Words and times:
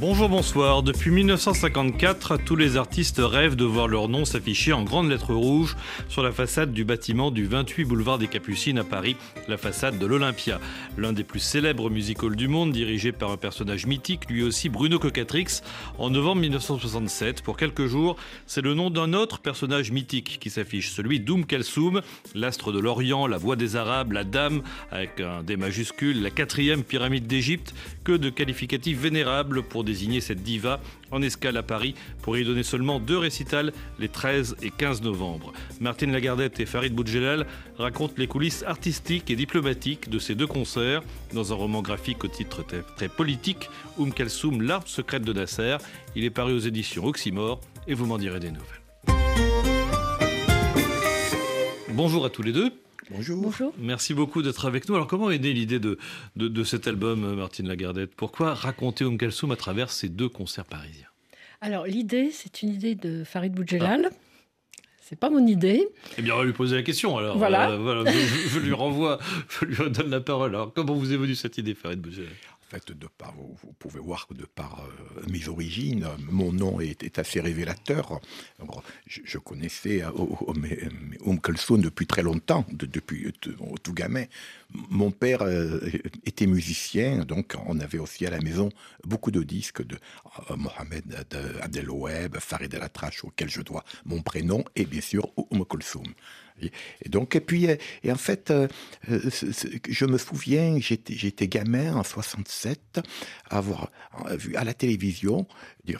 Bonjour, 0.00 0.30
bonsoir. 0.30 0.82
Depuis 0.82 1.10
1954, 1.10 2.38
tous 2.38 2.56
les 2.56 2.78
artistes 2.78 3.20
rêvent 3.22 3.54
de 3.54 3.66
voir 3.66 3.86
leur 3.86 4.08
nom 4.08 4.24
s'afficher 4.24 4.72
en 4.72 4.82
grandes 4.82 5.10
lettres 5.10 5.34
rouges 5.34 5.76
sur 6.08 6.22
la 6.22 6.32
façade 6.32 6.72
du 6.72 6.86
bâtiment 6.86 7.30
du 7.30 7.44
28 7.44 7.84
boulevard 7.84 8.16
des 8.16 8.26
Capucines 8.26 8.78
à 8.78 8.84
Paris, 8.84 9.16
la 9.46 9.58
façade 9.58 9.98
de 9.98 10.06
l'Olympia. 10.06 10.58
L'un 10.96 11.12
des 11.12 11.22
plus 11.22 11.40
célèbres 11.40 11.90
musicals 11.90 12.34
du 12.34 12.48
monde, 12.48 12.72
dirigé 12.72 13.12
par 13.12 13.30
un 13.30 13.36
personnage 13.36 13.84
mythique, 13.84 14.30
lui 14.30 14.42
aussi 14.42 14.70
Bruno 14.70 14.98
Cocatrix, 14.98 15.60
en 15.98 16.08
novembre 16.08 16.40
1967. 16.40 17.42
Pour 17.42 17.58
quelques 17.58 17.86
jours, 17.86 18.16
c'est 18.46 18.62
le 18.62 18.72
nom 18.72 18.88
d'un 18.88 19.12
autre 19.12 19.40
personnage 19.40 19.90
mythique 19.90 20.38
qui 20.40 20.48
s'affiche, 20.48 20.92
celui 20.92 21.20
d'Oum 21.20 21.44
Kalsoum, 21.44 22.00
l'astre 22.34 22.72
de 22.72 22.78
l'Orient, 22.78 23.26
la 23.26 23.36
voix 23.36 23.56
des 23.56 23.76
Arabes, 23.76 24.12
la 24.12 24.24
dame, 24.24 24.62
avec 24.90 25.20
un 25.20 25.42
D 25.42 25.58
majuscule, 25.58 26.22
la 26.22 26.30
quatrième 26.30 26.84
pyramide 26.84 27.26
d'Égypte, 27.26 27.74
que 28.02 28.12
de 28.12 28.30
qualificatifs 28.30 28.98
vénérables 28.98 29.62
pour 29.62 29.84
désigner 29.90 30.20
cette 30.20 30.44
diva 30.44 30.80
en 31.10 31.20
escale 31.20 31.56
à 31.56 31.64
Paris 31.64 31.96
pour 32.22 32.38
y 32.38 32.44
donner 32.44 32.62
seulement 32.62 33.00
deux 33.00 33.18
récitals 33.18 33.72
les 33.98 34.08
13 34.08 34.56
et 34.62 34.70
15 34.70 35.02
novembre. 35.02 35.52
Martine 35.80 36.12
Lagardette 36.12 36.60
et 36.60 36.66
Farid 36.66 36.94
Boudjelal 36.94 37.44
racontent 37.76 38.14
les 38.16 38.28
coulisses 38.28 38.62
artistiques 38.62 39.30
et 39.30 39.36
diplomatiques 39.36 40.08
de 40.08 40.20
ces 40.20 40.36
deux 40.36 40.46
concerts 40.46 41.02
dans 41.34 41.52
un 41.52 41.56
roman 41.56 41.82
graphique 41.82 42.22
au 42.22 42.28
titre 42.28 42.64
très, 42.96 43.08
politique, 43.08 43.68
Oum 43.98 44.12
Kalsoum, 44.12 44.62
l'arbre 44.62 44.86
secrète 44.86 45.24
de 45.24 45.32
Nasser. 45.32 45.78
Il 46.14 46.24
est 46.24 46.30
paru 46.30 46.52
aux 46.52 46.60
éditions 46.60 47.04
Oxymore 47.04 47.60
et 47.88 47.94
vous 47.94 48.06
m'en 48.06 48.18
direz 48.18 48.38
des 48.38 48.52
nouvelles. 48.52 48.80
Bonjour 51.92 52.24
à 52.24 52.30
tous 52.30 52.42
les 52.42 52.52
deux. 52.52 52.72
Bonjour. 53.10 53.52
Merci 53.78 54.14
beaucoup 54.14 54.40
d'être 54.40 54.66
avec 54.66 54.88
nous. 54.88 54.94
Alors, 54.94 55.08
comment 55.08 55.30
est 55.30 55.38
née 55.38 55.52
l'idée 55.52 55.80
de, 55.80 55.98
de, 56.36 56.64
cet 56.64 56.86
album, 56.86 57.34
Martine 57.34 57.66
Lagardette? 57.66 58.14
Pourquoi 58.14 58.54
raconter 58.54 59.04
Om 59.04 59.18
Kalsoum 59.18 59.50
à 59.50 59.56
travers 59.56 59.90
ces 59.90 60.08
deux 60.08 60.28
concerts 60.28 60.64
parisiens? 60.64 61.08
Alors, 61.60 61.86
l'idée, 61.86 62.30
c'est 62.32 62.62
une 62.62 62.70
idée 62.70 62.94
de 62.94 63.24
Farid 63.24 63.52
Boudjelal. 63.52 64.10
Ah. 64.10 64.14
C'est 65.00 65.18
pas 65.18 65.28
mon 65.28 65.44
idée. 65.44 65.88
Eh 66.18 66.22
bien, 66.22 66.34
on 66.34 66.38
va 66.38 66.44
lui 66.44 66.52
poser 66.52 66.76
la 66.76 66.82
question. 66.84 67.18
Alors, 67.18 67.36
voilà. 67.36 67.70
Euh, 67.72 68.04
je, 68.48 68.60
lui 68.60 68.72
renvoie, 68.72 69.18
je 69.48 69.64
lui 69.64 69.74
redonne 69.74 70.08
la 70.08 70.20
parole. 70.20 70.54
Alors, 70.54 70.72
comment 70.72 70.94
vous 70.94 71.12
est 71.12 71.16
venue 71.16 71.34
cette 71.34 71.58
idée, 71.58 71.74
Farid 71.74 72.00
Boudjelal? 72.00 72.28
Fait, 72.70 72.92
de 72.92 73.06
par, 73.06 73.34
vous, 73.34 73.72
pouvez 73.78 74.00
voir 74.00 74.26
que 74.26 74.34
de 74.34 74.44
par 74.44 74.84
euh, 74.84 75.22
mes 75.28 75.48
origines, 75.48 76.06
mon 76.30 76.52
nom 76.52 76.80
est, 76.80 77.18
assez 77.18 77.40
révélateur. 77.40 78.20
je, 79.06 79.38
connaissais 79.38 80.02
euh, 80.02 80.12
depuis 81.78 82.06
très 82.06 82.22
longtemps, 82.22 82.64
depuis 82.70 83.32
tout 83.82 83.92
gamin. 83.92 84.24
Mon 84.72 85.10
père 85.10 85.42
euh, 85.42 85.80
était 86.24 86.46
musicien, 86.46 87.24
donc 87.24 87.54
on 87.66 87.80
avait 87.80 87.98
aussi 87.98 88.26
à 88.26 88.30
la 88.30 88.40
maison 88.40 88.68
beaucoup 89.04 89.30
de 89.30 89.42
disques 89.42 89.84
de 89.84 89.96
euh, 90.50 90.56
Mohamed 90.56 91.26
Abdeloueb, 91.60 92.36
Farid 92.38 92.72
El 92.72 92.82
Atrache, 92.82 93.24
auquel 93.24 93.48
je 93.48 93.62
dois 93.62 93.84
mon 94.04 94.22
prénom, 94.22 94.64
et 94.76 94.84
bien 94.84 95.00
sûr 95.00 95.28
Oum 95.36 95.64
Kulsoum. 95.64 96.06
Et 97.02 97.08
donc, 97.08 97.36
et 97.36 97.40
puis, 97.40 97.66
et 98.02 98.12
en 98.12 98.16
fait, 98.16 98.50
euh, 98.50 98.68
je 99.08 100.04
me 100.04 100.18
souviens, 100.18 100.78
j'étais 100.80 101.48
gamin 101.48 101.94
en 101.94 102.04
67, 102.04 103.00
avoir 103.48 103.90
vu 104.32 104.56
à 104.56 104.64
la 104.64 104.74
télévision, 104.74 105.46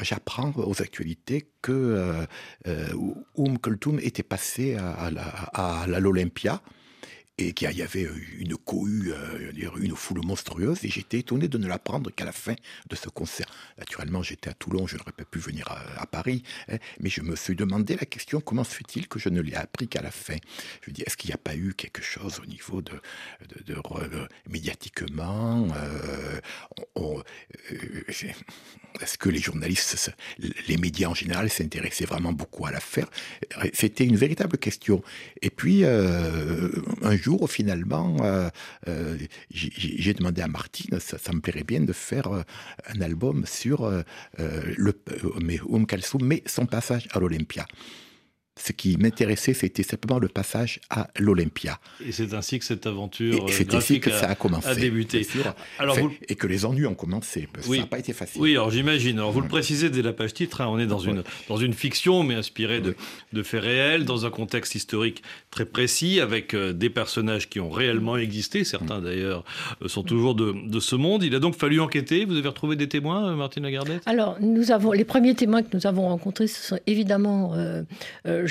j'apprends 0.01 0.53
aux 0.57 0.83
actualités 0.83 1.49
que 1.63 2.27
euh, 2.67 2.93
Oum 3.35 3.59
Kulthum 3.59 3.99
était 4.01 4.23
passé 4.23 4.77
à 4.77 5.87
l'Olympia 5.87 6.63
et 7.41 7.53
qu'il 7.53 7.71
y 7.73 7.83
avait 7.83 8.09
une 8.39 8.57
cohue, 8.57 9.13
euh, 9.13 9.53
une 9.79 9.97
foule 9.97 10.21
monstrueuse, 10.25 10.85
et 10.85 10.89
j'étais 10.89 11.19
étonné 11.21 11.49
de 11.49 11.59
ne 11.59 11.67
l'apprendre 11.67 12.11
qu'à 12.11 12.25
la 12.25 12.33
fin 12.33 12.55
de 12.89 12.97
ce 12.97 13.09
concert. 13.09 13.47
Naturellement, 13.79 14.23
j'étais 14.23 14.51
à 14.51 14.55
Toulon, 14.55 14.87
je 14.87 14.97
n'aurais 14.97 15.13
pas 15.13 15.25
pu 15.25 15.39
venir 15.39 15.67
à, 15.97 16.07
Paris, 16.07 16.43
hein, 16.69 16.77
mais 17.01 17.09
je 17.09 17.23
me 17.23 17.37
suis 17.37 17.55
demandé 17.55 17.97
la 17.97 18.07
question 18.07 18.41
comment 18.41 18.65
se 18.65 18.75
fait-il 18.75 19.09
que 19.09 19.19
je 19.19 19.29
ne 19.29 19.41
l'ai 19.41 19.55
appris 19.55 19.89
qu'à 19.89 20.03
la 20.03 20.11
fin? 20.11 20.37
Je 20.83 20.91
dis, 20.91 21.03
est-ce 21.03 21.17
qu'il 21.17 21.29
n'y 21.29 21.35
a 21.35 21.39
pas 21.39 21.57
eu 21.57 21.75
quelque 21.75 22.03
chose 22.03 22.41
au 22.43 22.47
niveau 22.47 22.83
de, 22.83 23.01
de, 23.65 23.75
médiatiquement 24.49 25.69
euh, 25.75 26.41
euh, 26.99 27.23
Est-ce 29.01 29.19
que 29.19 29.29
les 29.29 29.39
journalistes, 29.39 30.13
les 30.69 30.77
médias 30.77 31.09
en 31.09 31.15
général, 31.15 31.49
s'intéressaient 31.51 32.07
vraiment 32.07 32.33
beaucoup 32.33 32.67
à 32.67 32.71
l'affaire? 32.71 33.09
C'était 33.73 34.05
une 34.05 34.17
véritable 34.17 34.59
question. 34.59 35.03
Et 35.43 35.51
puis, 35.51 35.85
un 35.85 37.17
jour, 37.17 37.30
finalement, 37.47 38.17
euh, 38.23 38.49
euh, 38.89 39.17
j'ai 39.51 40.15
demandé 40.15 40.43
à 40.43 40.49
Martine, 40.49 40.99
ça, 41.01 41.33
me 41.33 41.41
plairait 41.41 41.65
bien 41.65 41.81
de 41.81 41.93
faire 41.93 42.29
euh, 42.29 42.43
un 42.95 43.01
album 43.01 43.45
sur 43.47 43.91
le, 44.39 45.03
mais, 45.41 45.59
mais 46.21 46.43
son 46.47 46.67
passage 46.67 47.09
à 47.13 47.21
l'Olympia. 47.21 47.67
Ce 48.63 48.73
qui 48.73 48.99
m'intéressait, 48.99 49.55
c'était 49.55 49.83
simplement 49.83 50.19
le 50.19 50.29
passage 50.29 50.81
à 50.91 51.09
l'Olympia. 51.19 51.81
Et 52.05 52.13
c'est 52.13 52.35
ainsi 52.35 52.59
que 52.59 52.65
cette 52.67 52.87
aventure 52.87 53.47
c'est 53.49 53.75
ainsi 53.75 54.01
que 54.01 54.11
ça 54.11 54.29
a 54.29 54.35
commencé, 54.35 54.69
a 54.69 54.75
débuté. 54.75 55.27
Alors 55.79 55.97
Et 56.29 56.35
que 56.35 56.47
les 56.47 56.67
ennuis 56.67 56.87
ont 56.87 56.95
commencé. 56.95 57.49
Parce 57.51 57.67
ça 57.67 57.77
n'a 57.77 57.87
pas 57.87 57.99
été 57.99 58.13
facile. 58.13 58.41
Oui, 58.41 58.53
alors 58.53 58.71
j'imagine. 58.71 59.19
Alors 59.19 59.33
vous 59.33 59.41
le 59.41 59.49
précisez 59.49 59.89
dès 59.89 60.03
la 60.03 60.13
page 60.13 60.35
titre, 60.35 60.61
hein, 60.61 60.67
on 60.69 60.79
est 60.79 60.87
dans 60.87 60.99
une, 60.99 61.23
dans 61.49 61.57
une 61.57 61.73
fiction, 61.73 62.23
mais 62.23 62.35
inspirée 62.35 62.81
de, 62.81 62.95
de, 63.33 63.43
faits 63.43 63.63
réels, 63.63 64.05
dans 64.05 64.27
un 64.27 64.31
contexte 64.31 64.75
historique 64.75 65.23
très 65.51 65.65
précis, 65.65 66.21
avec 66.21 66.53
euh, 66.53 66.73
des 66.75 66.91
personnages 66.91 67.49
qui 67.49 67.61
ont 67.61 67.71
réellement 67.71 68.19
existé. 68.19 68.65
Certains 68.65 69.01
d'ailleurs 69.01 69.45
euh, 69.83 69.89
sont 69.89 70.03
toujours 70.03 70.35
de, 70.35 70.55
de, 70.69 70.81
ce 70.81 70.97
monde. 70.97 71.23
Il 71.23 71.35
a 71.35 71.39
donc 71.39 71.57
fallu 71.57 71.81
enquêter. 71.81 72.27
Vous 72.27 72.37
avez 72.37 72.49
retrouvé 72.49 72.77
des 72.77 72.89
témoins, 72.89 73.31
euh, 73.31 73.37
Martine 73.37 73.63
Lagardette? 73.63 74.03
Alors, 74.05 74.37
nous 74.41 74.71
avons, 74.71 74.93
les 74.93 75.05
premiers 75.05 75.35
témoins 75.35 75.63
que 75.63 75.75
nous 75.75 75.87
avons 75.87 76.09
rencontrés, 76.09 76.47
ce 76.47 76.63
sont 76.63 76.79
évidemment 76.87 77.55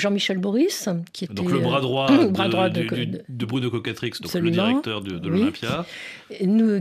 Jean-Michel 0.00 0.38
Boris, 0.38 0.88
qui 1.12 1.24
était 1.24 1.34
donc 1.34 1.50
le 1.50 1.60
bras 1.60 1.80
droit, 1.80 2.08
de, 2.24 2.26
bras 2.26 2.48
droit 2.48 2.68
de, 2.68 3.44
Bruno 3.46 3.70
Cocatrix, 3.70 4.12
donc 4.20 4.34
le 4.34 4.50
directeur 4.50 5.00
de, 5.00 5.28
l'Olympia, 5.28 5.86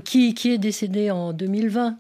qui, 0.04 0.34
qui 0.34 0.52
est 0.52 0.58
décédé 0.58 1.12
en 1.12 1.34
2020. 1.34 1.98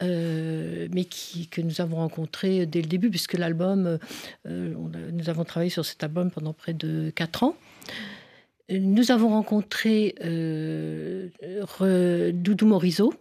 Euh, 0.00 0.86
mais 0.92 1.04
qui, 1.04 1.48
que 1.48 1.60
nous 1.60 1.80
avons 1.80 1.96
rencontré 1.96 2.66
dès 2.66 2.80
le 2.80 2.86
début, 2.86 3.10
puisque 3.10 3.34
l'album, 3.34 3.98
euh, 4.46 4.74
nous 5.12 5.28
avons 5.28 5.44
travaillé 5.44 5.70
sur 5.70 5.84
cet 5.84 6.04
album 6.04 6.30
pendant 6.30 6.52
près 6.52 6.72
de 6.72 7.10
4 7.14 7.42
ans. 7.42 7.56
Nous 8.70 9.10
avons 9.10 9.30
rencontré 9.30 10.14
euh, 10.24 11.28
Doudou 12.32 12.66
Morizot, 12.66 13.12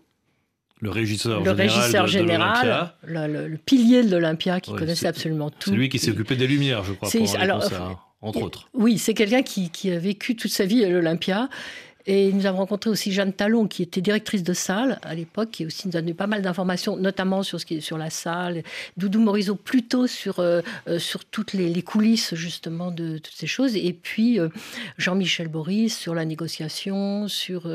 le 0.79 0.89
régisseur 0.89 1.39
le 1.39 1.45
général, 1.45 1.69
régisseur 1.69 2.07
général 2.07 2.93
le, 3.03 3.57
pilier 3.57 4.03
de 4.03 4.11
l'Olympia 4.11 4.59
qui 4.59 4.73
connaissait 4.73 5.07
absolument 5.07 5.49
tout. 5.49 5.71
C'est 5.71 5.75
lui 5.75 5.89
qui 5.89 5.99
s'est 5.99 6.11
occupé 6.11 6.35
des 6.35 6.47
lumières, 6.47 6.83
je 6.83 6.93
crois, 6.93 7.09
pendant 7.09 7.33
alors, 7.33 7.57
les 7.57 7.63
concerts, 7.63 7.97
entre 8.21 8.41
autres. 8.41 8.69
Oui, 8.73 8.97
c'est 8.97 9.13
quelqu'un 9.13 9.41
qui, 9.41 9.69
qui, 9.69 9.91
a 9.91 9.99
vécu 9.99 10.35
toute 10.35 10.51
sa 10.51 10.65
vie 10.65 10.83
à 10.85 10.89
l'Olympia 10.89 11.49
et 12.07 12.31
nous 12.31 12.45
avons 12.45 12.59
rencontré 12.59 12.89
aussi 12.89 13.11
Jeanne 13.11 13.33
Talon, 13.33 13.67
qui 13.67 13.83
était 13.83 13.99
directrice 13.99 14.41
de 14.41 14.53
salle 14.53 14.97
à 15.03 15.13
l'époque, 15.13 15.51
qui 15.51 15.65
aussi 15.65 15.89
nous 15.89 15.97
a 15.97 15.99
donné 15.99 16.13
pas 16.13 16.25
mal 16.25 16.41
d'informations, 16.41 16.95
notamment 16.95 17.43
sur 17.43 17.59
ce 17.59 17.65
qui 17.65 17.75
est 17.75 17.81
sur 17.81 17.97
la 17.97 18.09
salle. 18.09 18.63
Doudou 18.95 19.19
Morizot 19.19 19.55
plutôt 19.55 20.07
sur, 20.07 20.39
euh, 20.39 20.61
euh, 20.87 20.99
sur 20.99 21.25
toutes 21.25 21.51
les, 21.51 21.81
coulisses 21.81 22.33
justement 22.33 22.91
de 22.91 23.17
toutes 23.17 23.35
ces 23.35 23.45
choses. 23.45 23.75
Et 23.75 23.91
puis 23.91 24.39
euh, 24.39 24.47
Jean-Michel 24.97 25.49
Boris 25.49 25.97
sur 25.97 26.15
la 26.15 26.23
négociation, 26.23 27.27
sur, 27.27 27.69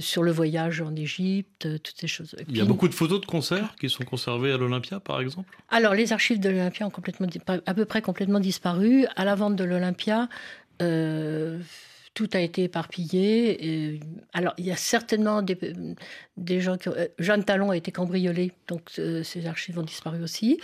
sur 0.00 0.22
le 0.22 0.32
voyage 0.32 0.80
en 0.80 0.96
Égypte, 0.96 1.68
toutes 1.82 1.96
ces 2.00 2.08
choses. 2.08 2.34
Il 2.48 2.56
y 2.56 2.62
a 2.62 2.64
beaucoup 2.64 2.88
de 2.88 2.94
photos 2.94 3.20
de 3.20 3.26
concerts 3.26 3.74
qui 3.78 3.90
sont 3.90 4.04
conservées 4.04 4.52
à 4.52 4.56
l'Olympia, 4.56 5.00
par 5.00 5.20
exemple? 5.20 5.58
Alors 5.68 5.94
les 5.94 6.14
archives 6.14 6.40
de 6.40 6.48
l'Olympia 6.48 6.86
ont 6.86 6.90
complètement, 6.90 7.26
à 7.66 7.74
peu 7.74 7.84
près 7.84 8.00
complètement 8.00 8.40
disparu. 8.40 9.04
À 9.16 9.26
la 9.26 9.34
vente 9.34 9.54
de 9.54 9.64
l'Olympia, 9.64 10.28
tout 12.18 12.30
a 12.32 12.40
été 12.40 12.64
éparpillé. 12.64 14.00
alors, 14.32 14.52
il 14.58 14.66
y 14.66 14.72
a 14.72 14.76
certainement 14.76 15.40
des, 15.40 16.60
gens 16.60 16.76
qui. 16.76 16.88
Ont, 16.88 16.94
euh, 16.96 17.06
Jeanne 17.20 17.44
Talon 17.44 17.70
a 17.70 17.76
été 17.76 17.92
cambriolée, 17.92 18.50
donc 18.66 18.90
euh, 18.98 19.22
ses 19.22 19.46
archives 19.46 19.78
ont 19.78 19.84
disparu 19.84 20.20
aussi. 20.20 20.58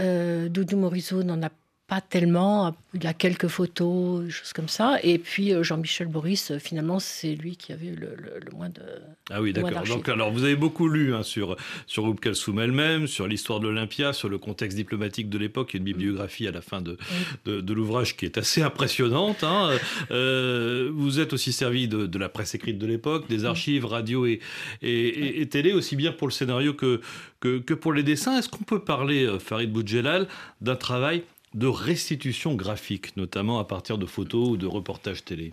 Euh, 0.00 0.48
Doudou 0.48 0.76
Morizot 0.78 1.22
n'en 1.22 1.40
a 1.44 1.50
pas 1.90 2.00
tellement. 2.00 2.72
Il 2.94 3.02
y 3.02 3.08
a 3.08 3.14
quelques 3.14 3.48
photos, 3.48 4.22
des 4.22 4.30
choses 4.30 4.52
comme 4.52 4.68
ça. 4.68 4.98
Et 5.02 5.18
puis 5.18 5.52
euh, 5.52 5.64
Jean-Michel 5.64 6.06
Boris, 6.06 6.52
euh, 6.52 6.60
finalement, 6.60 7.00
c'est 7.00 7.34
lui 7.34 7.56
qui 7.56 7.72
avait 7.72 7.90
le, 7.90 8.16
moins 8.54 8.68
de. 8.68 8.82
Ah 9.28 9.42
oui, 9.42 9.52
d'accord. 9.52 9.82
Donc, 9.82 10.08
alors, 10.08 10.30
vous 10.30 10.44
avez 10.44 10.54
beaucoup 10.54 10.88
lu 10.88 11.12
hein, 11.12 11.24
sur 11.24 11.56
sur 11.88 12.04
Oub 12.04 12.20
Kalsoum 12.20 12.60
elle-même, 12.60 13.08
sur 13.08 13.26
l'histoire 13.26 13.58
de 13.58 13.66
l'Olympia, 13.66 14.12
sur 14.12 14.28
le 14.28 14.38
contexte 14.38 14.76
diplomatique 14.76 15.28
de 15.28 15.36
l'époque. 15.36 15.70
Il 15.72 15.76
y 15.76 15.78
a 15.78 15.80
une 15.80 15.84
bibliographie 15.84 16.46
à 16.46 16.52
la 16.52 16.60
fin 16.60 16.80
de, 16.80 16.96
de, 17.44 17.74
l'ouvrage 17.74 18.16
qui 18.16 18.24
est 18.24 18.38
assez 18.38 18.62
impressionnante. 18.62 19.42
Hein. 19.42 19.70
Euh, 20.12 20.90
vous 20.94 21.18
êtes 21.18 21.32
aussi 21.32 21.52
servi 21.52 21.88
de, 21.88 22.06
de, 22.06 22.18
la 22.20 22.28
presse 22.28 22.54
écrite 22.54 22.78
de 22.78 22.86
l'époque, 22.86 23.28
des 23.28 23.44
archives, 23.44 23.84
radio 23.84 24.26
et, 24.26 24.38
et, 24.80 25.40
et, 25.40 25.48
télé, 25.48 25.72
aussi 25.72 25.96
bien 25.96 26.12
pour 26.12 26.28
le 26.28 26.32
scénario 26.32 26.72
que, 26.72 27.00
que, 27.40 27.58
que 27.58 27.74
pour 27.74 27.92
les 27.92 28.04
dessins. 28.04 28.38
Est-ce 28.38 28.48
qu'on 28.48 28.62
peut 28.62 28.84
parler, 28.84 29.28
Farid 29.40 29.72
Boudjelal, 29.72 30.28
d'un 30.60 30.76
travail 30.76 31.24
de 31.54 31.66
restitution 31.66 32.54
graphique, 32.54 33.16
notamment 33.16 33.58
à 33.58 33.64
partir 33.64 33.98
de 33.98 34.06
photos 34.06 34.50
ou 34.50 34.56
de 34.56 34.66
reportages 34.66 35.24
télé 35.24 35.52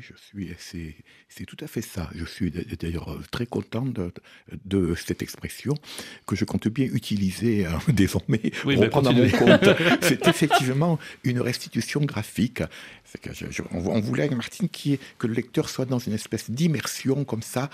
je 0.00 0.12
suis, 0.16 0.94
c'est 1.28 1.44
tout 1.44 1.56
à 1.60 1.66
fait 1.66 1.82
ça. 1.82 2.08
Je 2.14 2.24
suis 2.24 2.50
d'ailleurs 2.50 3.18
très 3.30 3.46
content 3.46 3.84
de, 3.84 4.94
cette 4.94 5.22
expression 5.22 5.74
que 6.26 6.36
je 6.36 6.44
compte 6.44 6.68
bien 6.68 6.86
utiliser 6.86 7.66
hein, 7.66 7.78
désormais 7.88 8.40
oui, 8.64 8.76
pour 8.76 8.88
prendre 8.88 9.12
mon 9.12 9.28
compte. 9.30 9.68
C'est 10.02 10.26
effectivement 10.26 10.98
une 11.24 11.40
restitution 11.40 12.00
graphique. 12.00 12.62
Que 13.20 13.30
on, 13.72 14.00
voulait, 14.00 14.30
Martine, 14.30 14.70
qui, 14.70 14.98
que 15.18 15.26
le 15.26 15.34
lecteur 15.34 15.68
soit 15.68 15.84
dans 15.84 15.98
une 15.98 16.14
espèce 16.14 16.50
d'immersion 16.50 17.24
comme 17.24 17.42
ça, 17.42 17.68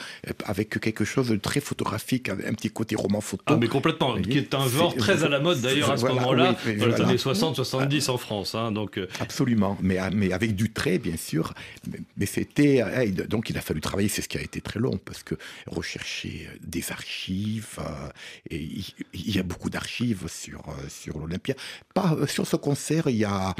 avec 0.44 0.80
quelque 0.80 1.04
chose 1.04 1.28
de 1.28 1.36
très 1.36 1.60
photographique, 1.60 2.28
un 2.28 2.54
petit 2.54 2.70
côté 2.70 2.96
roman 2.96 3.20
photo. 3.20 3.44
Ah, 3.46 3.56
mais 3.56 3.68
complètement, 3.68 4.20
qui 4.20 4.36
est 4.36 4.52
un 4.54 4.66
genre 4.66 4.96
très 4.96 5.22
à 5.22 5.28
la 5.28 5.38
mode 5.38 5.60
d'ailleurs 5.60 5.92
à 5.92 5.96
ce 5.96 6.06
moment-là, 6.06 6.56
dans 6.78 6.86
les 6.86 7.00
années 7.00 7.16
60-70 7.16 8.10
en 8.10 8.18
France. 8.18 8.56
Hein, 8.56 8.72
donc... 8.72 8.98
Euh, 8.98 9.06
Absolument, 9.20 9.78
mais, 9.80 9.98
mais 10.12 10.32
avec 10.32 10.56
du 10.56 10.72
trait, 10.72 10.98
bien 10.98 11.16
sûr 11.16 11.54
mais 11.86 12.00
c'était 12.26 12.82
donc 13.28 13.50
il 13.50 13.58
a 13.58 13.60
fallu 13.60 13.80
travailler. 13.80 14.08
C'est 14.08 14.22
ce 14.22 14.28
qui 14.28 14.38
a 14.38 14.42
été 14.42 14.60
très 14.60 14.80
long 14.80 14.98
parce 14.98 15.22
que 15.22 15.34
rechercher 15.66 16.48
euh, 16.48 16.56
des 16.60 16.90
archives 16.90 17.78
euh, 17.78 18.08
et 18.50 18.68
il 19.12 19.36
y 19.36 19.38
a 19.38 19.42
beaucoup 19.42 19.70
d'archives 19.70 20.26
sur 20.28 20.68
euh, 20.68 20.88
sur 20.88 21.18
l'Olympia. 21.18 21.54
Pas 21.94 22.16
sur 22.26 22.46
ce 22.46 22.56
concert, 22.56 23.08
il 23.08 23.16
y 23.16 23.24
a 23.24 23.54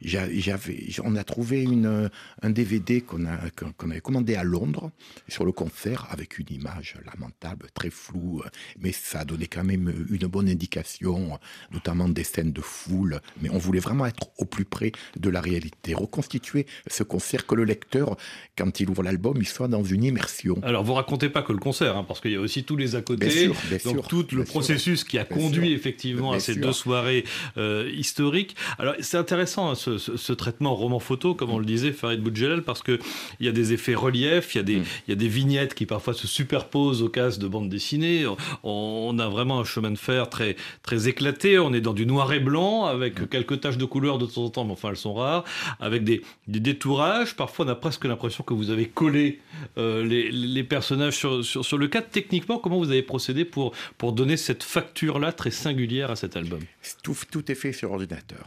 j'avais 0.00 0.88
on 1.04 1.16
a 1.16 1.24
trouvé 1.24 1.62
une 1.62 2.10
un 2.42 2.50
DVD 2.50 3.00
qu'on 3.00 3.24
avait 3.26 4.00
commandé 4.00 4.34
à 4.34 4.44
Londres 4.44 4.90
sur 5.28 5.44
le 5.44 5.52
concert 5.52 6.06
avec 6.10 6.38
une 6.38 6.50
image 6.50 6.96
lamentable, 7.04 7.68
très 7.74 7.90
floue, 7.90 8.42
mais 8.78 8.92
ça 8.92 9.24
donné 9.24 9.46
quand 9.46 9.64
même 9.64 10.06
une 10.10 10.26
bonne 10.26 10.48
indication, 10.48 11.38
notamment 11.72 12.08
des 12.08 12.24
scènes 12.24 12.52
de 12.52 12.60
foule. 12.60 13.20
Mais 13.40 13.50
on 13.50 13.58
voulait 13.58 13.80
vraiment 13.80 14.06
être 14.06 14.30
au 14.38 14.44
plus 14.44 14.64
près 14.64 14.92
de 15.16 15.30
la 15.30 15.40
réalité, 15.40 15.94
reconstituer 15.94 16.66
ce 16.86 17.02
concert 17.02 17.46
que 17.46 17.54
le 17.58 17.64
lecteur, 17.64 18.16
quand 18.56 18.80
il 18.80 18.88
ouvre 18.88 19.02
l'album, 19.02 19.36
il 19.38 19.46
soit 19.46 19.68
dans 19.68 19.84
une 19.84 20.04
immersion. 20.04 20.56
Alors, 20.62 20.84
vous 20.84 20.94
racontez 20.94 21.28
pas 21.28 21.42
que 21.42 21.52
le 21.52 21.58
concert, 21.58 21.96
hein, 21.96 22.04
parce 22.06 22.20
qu'il 22.20 22.32
y 22.32 22.36
a 22.36 22.40
aussi 22.40 22.64
tous 22.64 22.76
les 22.76 22.96
à 22.96 23.02
côté. 23.02 23.50
donc, 23.84 24.08
tout 24.08 24.26
le 24.32 24.44
processus 24.44 25.04
qui 25.04 25.18
a 25.18 25.24
conduit 25.24 25.72
effectivement 25.72 26.32
à 26.32 26.40
ces 26.40 26.54
deux 26.54 26.72
soirées 26.72 27.24
euh, 27.56 27.90
historiques. 27.94 28.56
Alors, 28.78 28.94
c'est 29.00 29.16
intéressant 29.16 29.70
hein, 29.70 29.74
ce, 29.74 30.32
traitement 30.32 30.74
roman 30.74 31.00
photo, 31.00 31.34
comme 31.34 31.50
on 31.50 31.58
le 31.58 31.64
disait, 31.64 31.92
Farid 31.92 32.20
Boudjelal, 32.20 32.62
parce 32.62 32.82
qu'il 32.82 32.98
y 33.40 33.48
a 33.48 33.52
des 33.52 33.72
effets 33.72 33.94
relief, 33.94 34.54
il 34.54 34.58
y, 34.58 34.60
a 34.60 34.64
des, 34.64 34.76
mm. 34.76 34.84
il 35.06 35.10
y 35.10 35.12
a 35.12 35.16
des 35.16 35.28
vignettes 35.28 35.74
qui 35.74 35.86
parfois 35.86 36.14
se 36.14 36.26
superposent 36.26 37.02
au 37.02 37.08
cases 37.08 37.38
de 37.38 37.48
bande 37.48 37.68
dessinée. 37.68 38.24
On, 38.62 39.18
a 39.18 39.28
vraiment 39.28 39.58
un 39.58 39.64
chemin 39.64 39.90
de 39.90 39.98
fer 39.98 40.30
très, 40.30 40.54
très 40.82 41.08
éclaté. 41.08 41.58
On 41.58 41.72
est 41.72 41.80
dans 41.80 41.92
du 41.92 42.06
noir 42.06 42.32
et 42.32 42.40
blanc, 42.40 42.84
avec 42.84 43.20
mm. 43.20 43.26
quelques 43.26 43.60
taches 43.60 43.78
de 43.78 43.84
couleur 43.84 44.18
de 44.18 44.26
temps 44.26 44.44
en 44.44 44.50
temps, 44.50 44.64
mais 44.64 44.72
enfin, 44.72 44.90
elles 44.90 44.96
sont 44.96 45.14
rares, 45.14 45.44
avec 45.80 46.04
des, 46.04 46.22
des 46.46 46.60
détourages, 46.60 47.34
parfois 47.34 47.47
on 47.58 47.68
a 47.68 47.74
presque 47.74 48.04
l'impression 48.04 48.44
que 48.44 48.54
vous 48.54 48.70
avez 48.70 48.88
collé 48.88 49.40
euh, 49.76 50.04
les, 50.04 50.64
personnages 50.64 51.16
sur, 51.16 51.44
sur, 51.44 51.78
le 51.78 51.88
cadre. 51.88 52.08
Techniquement, 52.10 52.58
comment 52.58 52.78
vous 52.78 52.90
avez 52.90 53.02
procédé 53.02 53.44
pour, 53.44 53.74
pour 53.96 54.12
donner 54.12 54.36
cette 54.36 54.62
facture-là 54.62 55.32
très 55.32 55.50
singulière 55.50 56.10
à 56.10 56.16
cet 56.16 56.36
album? 56.36 56.60
Tout, 57.02 57.16
tout, 57.30 57.50
est 57.50 57.54
fait 57.54 57.72
sur 57.72 57.92
ordinateur. 57.92 58.46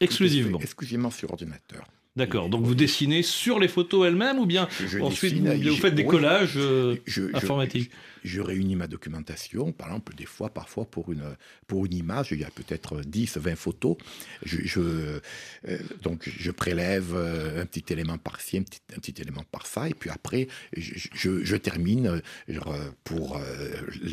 exclusivement 0.00 0.60
Exclusivement 0.60 1.10
sur 1.10 1.30
ordinateur. 1.30 1.84
D'accord. 2.14 2.50
Donc 2.50 2.64
vous 2.64 2.74
dessinez 2.74 3.22
sur 3.22 3.58
les 3.58 3.68
photos 3.68 4.06
elles-mêmes 4.06 4.38
ou 4.38 4.44
bien 4.44 4.68
ensuite 5.00 5.34
vous, 5.34 5.76
faites 5.76 5.94
des 5.94 6.04
collages 6.04 6.56
euh, 6.56 6.96
informatiques? 7.32 7.90
je 8.24 8.40
réunis 8.40 8.76
ma 8.76 8.86
documentation, 8.86 9.72
par 9.72 9.88
exemple, 9.88 10.14
des 10.14 10.26
fois, 10.26 10.50
parfois, 10.50 10.84
pour 10.84 11.12
une, 11.12 11.24
pour 11.66 11.86
une 11.86 11.94
image, 11.94 12.28
il 12.32 12.40
y 12.40 12.44
a 12.44 12.50
peut-être 12.50 13.00
10, 13.00 13.38
20 13.38 13.56
photos. 13.56 13.96
Je, 14.44 14.78
euh, 14.78 15.20
donc, 16.02 16.28
je 16.28 16.50
prélève 16.50 17.14
euh, 17.14 17.62
un 17.62 17.66
petit 17.66 17.92
élément 17.92 18.18
par-ci, 18.18 18.58
un 18.58 18.62
petit, 18.62 18.80
un 18.96 19.00
petit, 19.00 19.20
élément 19.20 19.42
par-ça, 19.50 19.88
et 19.88 19.94
puis 19.94 20.10
après, 20.10 20.48
je, 20.76 21.42
je 21.42 21.56
termine 21.56 22.22
pour 23.04 23.40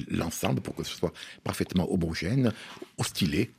l'ensemble, 0.10 0.62
pour 0.62 0.76
que 0.76 0.84
ce 0.84 0.96
soit 0.96 1.14
parfaitement 1.44 1.92
homogène, 1.92 2.52
au 2.98 3.04
stylet. 3.04 3.52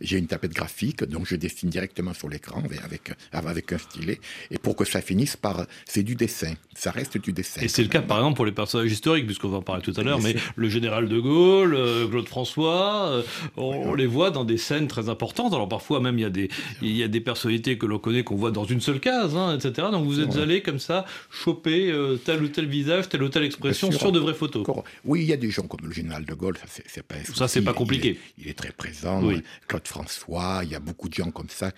J'ai 0.00 0.18
une 0.18 0.26
tablette 0.26 0.52
graphique, 0.52 1.04
donc 1.04 1.26
je 1.26 1.36
dessine 1.36 1.70
directement 1.70 2.14
sur 2.14 2.28
l'écran 2.28 2.62
avec, 2.64 3.12
avec 3.32 3.72
un 3.72 3.78
stylet, 3.80 4.20
et 4.50 4.58
pour 4.58 4.76
que 4.76 4.84
ça 4.84 5.00
finisse 5.00 5.36
par... 5.36 5.66
C'est 5.84 6.02
du 6.02 6.14
dessin, 6.14 6.54
ça 6.74 6.90
reste 6.90 7.18
du 7.18 7.32
dessin. 7.32 7.60
Et 7.62 7.68
c'est 7.68 7.82
le 7.82 7.88
cas, 7.88 8.02
par 8.02 8.18
exemple, 8.18 8.36
pour 8.36 8.46
les 8.46 8.52
personnages 8.52 8.90
historiques, 8.90 9.26
puisqu'on 9.26 9.48
va 9.48 9.58
en 9.58 9.62
parler 9.62 9.82
tout 9.82 9.94
à 9.96 10.02
l'heure, 10.02 10.20
mais 10.20 10.34
le 10.56 10.68
général 10.68 11.08
de 11.08 11.18
Gaulle, 11.18 11.74
euh, 11.74 12.08
Claude 12.08 12.28
François, 12.28 13.08
euh, 13.08 13.22
on, 13.56 13.94
les 13.94 14.06
voit 14.06 14.30
dans 14.30 14.44
des 14.44 14.56
scènes 14.56 14.88
très 14.88 15.08
importantes. 15.08 15.52
Alors 15.52 15.68
parfois 15.68 16.00
même 16.00 16.18
il 16.18 16.22
y 16.22 16.24
a 16.24 16.30
des, 16.30 16.48
il 16.82 16.96
y 16.96 17.02
a 17.02 17.08
des 17.08 17.20
personnalités 17.20 17.78
que 17.78 17.86
l'on 17.86 17.98
connaît 17.98 18.24
qu'on 18.24 18.36
voit 18.36 18.50
dans 18.50 18.64
une 18.64 18.80
seule 18.80 19.00
case, 19.00 19.36
hein, 19.36 19.56
etc. 19.56 19.88
Donc 19.90 20.04
vous 20.04 20.20
êtes 20.20 20.36
allé 20.36 20.62
comme 20.62 20.78
ça 20.78 21.04
choper 21.30 21.90
euh, 21.90 22.16
tel 22.16 22.42
ou 22.42 22.48
tel 22.48 22.66
visage, 22.66 23.08
telle 23.08 23.22
ou 23.22 23.28
telle 23.28 23.44
expression 23.44 23.90
sur 23.90 24.12
de 24.12 24.18
vraies 24.18 24.34
photos. 24.34 24.66
Oui, 25.04 25.22
il 25.22 25.28
y 25.28 25.32
a 25.32 25.36
des 25.36 25.50
gens 25.50 25.66
comme 25.66 25.86
le 25.86 25.92
général 25.92 26.24
de 26.24 26.34
Gaulle, 26.34 26.56
ça 26.56 26.82
c'est 26.86 27.02
pas 27.02 27.16
Ça 27.34 27.48
c'est 27.48 27.62
pas 27.62 27.72
compliqué. 27.72 28.18
Il 28.38 28.48
est, 28.48 28.54
très 28.54 28.72
présent. 28.72 29.22
Claude 29.68 29.86
François, 29.86 30.60
il 30.64 30.70
y 30.70 30.74
a 30.74 30.80
beaucoup 30.80 31.08
de 31.08 31.14
gens 31.14 31.30
comme 31.30 31.48
ça. 31.48 31.72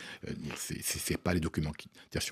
c'est 0.56 1.18
pas 1.18 1.34
les 1.34 1.40
documents 1.40 1.72
qui, 1.72 1.88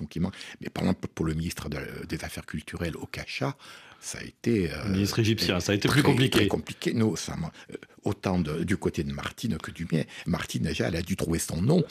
qui. 0.09 0.19
Mais 0.19 0.69
par 0.69 0.83
exemple 0.83 1.07
pour 1.13 1.25
le 1.25 1.33
ministre 1.33 1.69
des 1.69 2.23
Affaires 2.23 2.45
culturelles 2.45 2.95
au 2.97 3.05
Cacha, 3.05 3.55
ça 3.99 4.17
a 4.17 4.23
été. 4.23 4.71
Euh, 4.71 4.89
ministre 4.89 5.19
égyptien, 5.19 5.59
ça 5.59 5.71
a 5.71 5.75
été 5.75 5.87
plus 5.87 6.03
compliqué. 6.03 6.39
Très 6.39 6.47
compliqué, 6.47 6.93
non, 6.93 7.15
ça, 7.15 7.35
euh, 7.71 7.75
autant 8.03 8.39
du 8.39 8.75
côté 8.77 9.03
de 9.03 9.13
Martine 9.13 9.57
que 9.57 9.71
du 9.71 9.87
mien. 9.91 10.03
Martine, 10.25 10.63
déjà, 10.63 10.87
elle 10.87 10.95
a 10.95 11.01
dû 11.01 11.15
trouver 11.15 11.39
son 11.39 11.61
nom. 11.61 11.83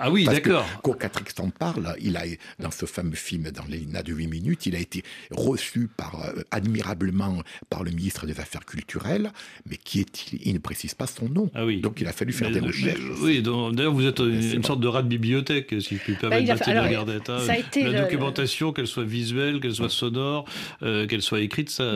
Ah 0.00 0.10
oui, 0.10 0.24
d'accord. 0.24 0.66
Quand 0.82 0.92
Catrix 0.92 1.32
t'en 1.34 1.50
parle, 1.50 1.94
il 2.00 2.16
a, 2.16 2.22
dans 2.58 2.70
ce 2.70 2.86
fameux 2.86 3.16
film, 3.16 3.50
dans 3.50 3.64
l'Elina 3.64 4.02
de 4.02 4.12
8 4.12 4.28
minutes, 4.28 4.66
il 4.66 4.76
a 4.76 4.78
été 4.78 5.02
reçu 5.30 5.88
par, 5.88 6.24
euh, 6.24 6.42
admirablement 6.50 7.42
par 7.68 7.82
le 7.82 7.90
ministre 7.90 8.26
des 8.26 8.38
Affaires 8.38 8.64
culturelles, 8.64 9.32
mais 9.68 9.76
qui 9.76 10.00
est-il? 10.00 10.40
Il 10.44 10.54
ne 10.54 10.58
précise 10.58 10.94
pas 10.94 11.06
son 11.06 11.28
nom. 11.28 11.50
Ah 11.54 11.64
oui. 11.64 11.80
Donc 11.80 12.00
il 12.00 12.06
a 12.06 12.12
fallu 12.12 12.32
faire 12.32 12.50
des 12.50 12.60
recherches. 12.60 13.00
oui, 13.22 13.42
d'ailleurs, 13.42 13.92
vous 13.92 14.06
êtes 14.06 14.20
une, 14.20 14.62
sorte 14.62 14.80
de 14.80 14.88
rat 14.88 15.02
de 15.02 15.08
bibliothèque, 15.08 15.74
si 15.80 15.96
je 15.96 16.00
puis 16.00 16.12
me 16.12 16.18
permettre, 16.18 16.46
bah, 16.46 16.64
alors, 16.66 17.40
ça 17.40 17.52
a 17.52 17.58
été 17.58 17.82
La 17.84 18.02
documentation, 18.02 18.72
qu'elle 18.72 18.86
soit 18.86 19.04
visuelle, 19.04 19.60
qu'elle 19.60 19.74
soit 19.74 19.88
sonore, 19.88 20.44
euh, 20.82 21.06
qu'elle 21.06 21.22
soit 21.22 21.40
écrite, 21.40 21.70
ça, 21.70 21.92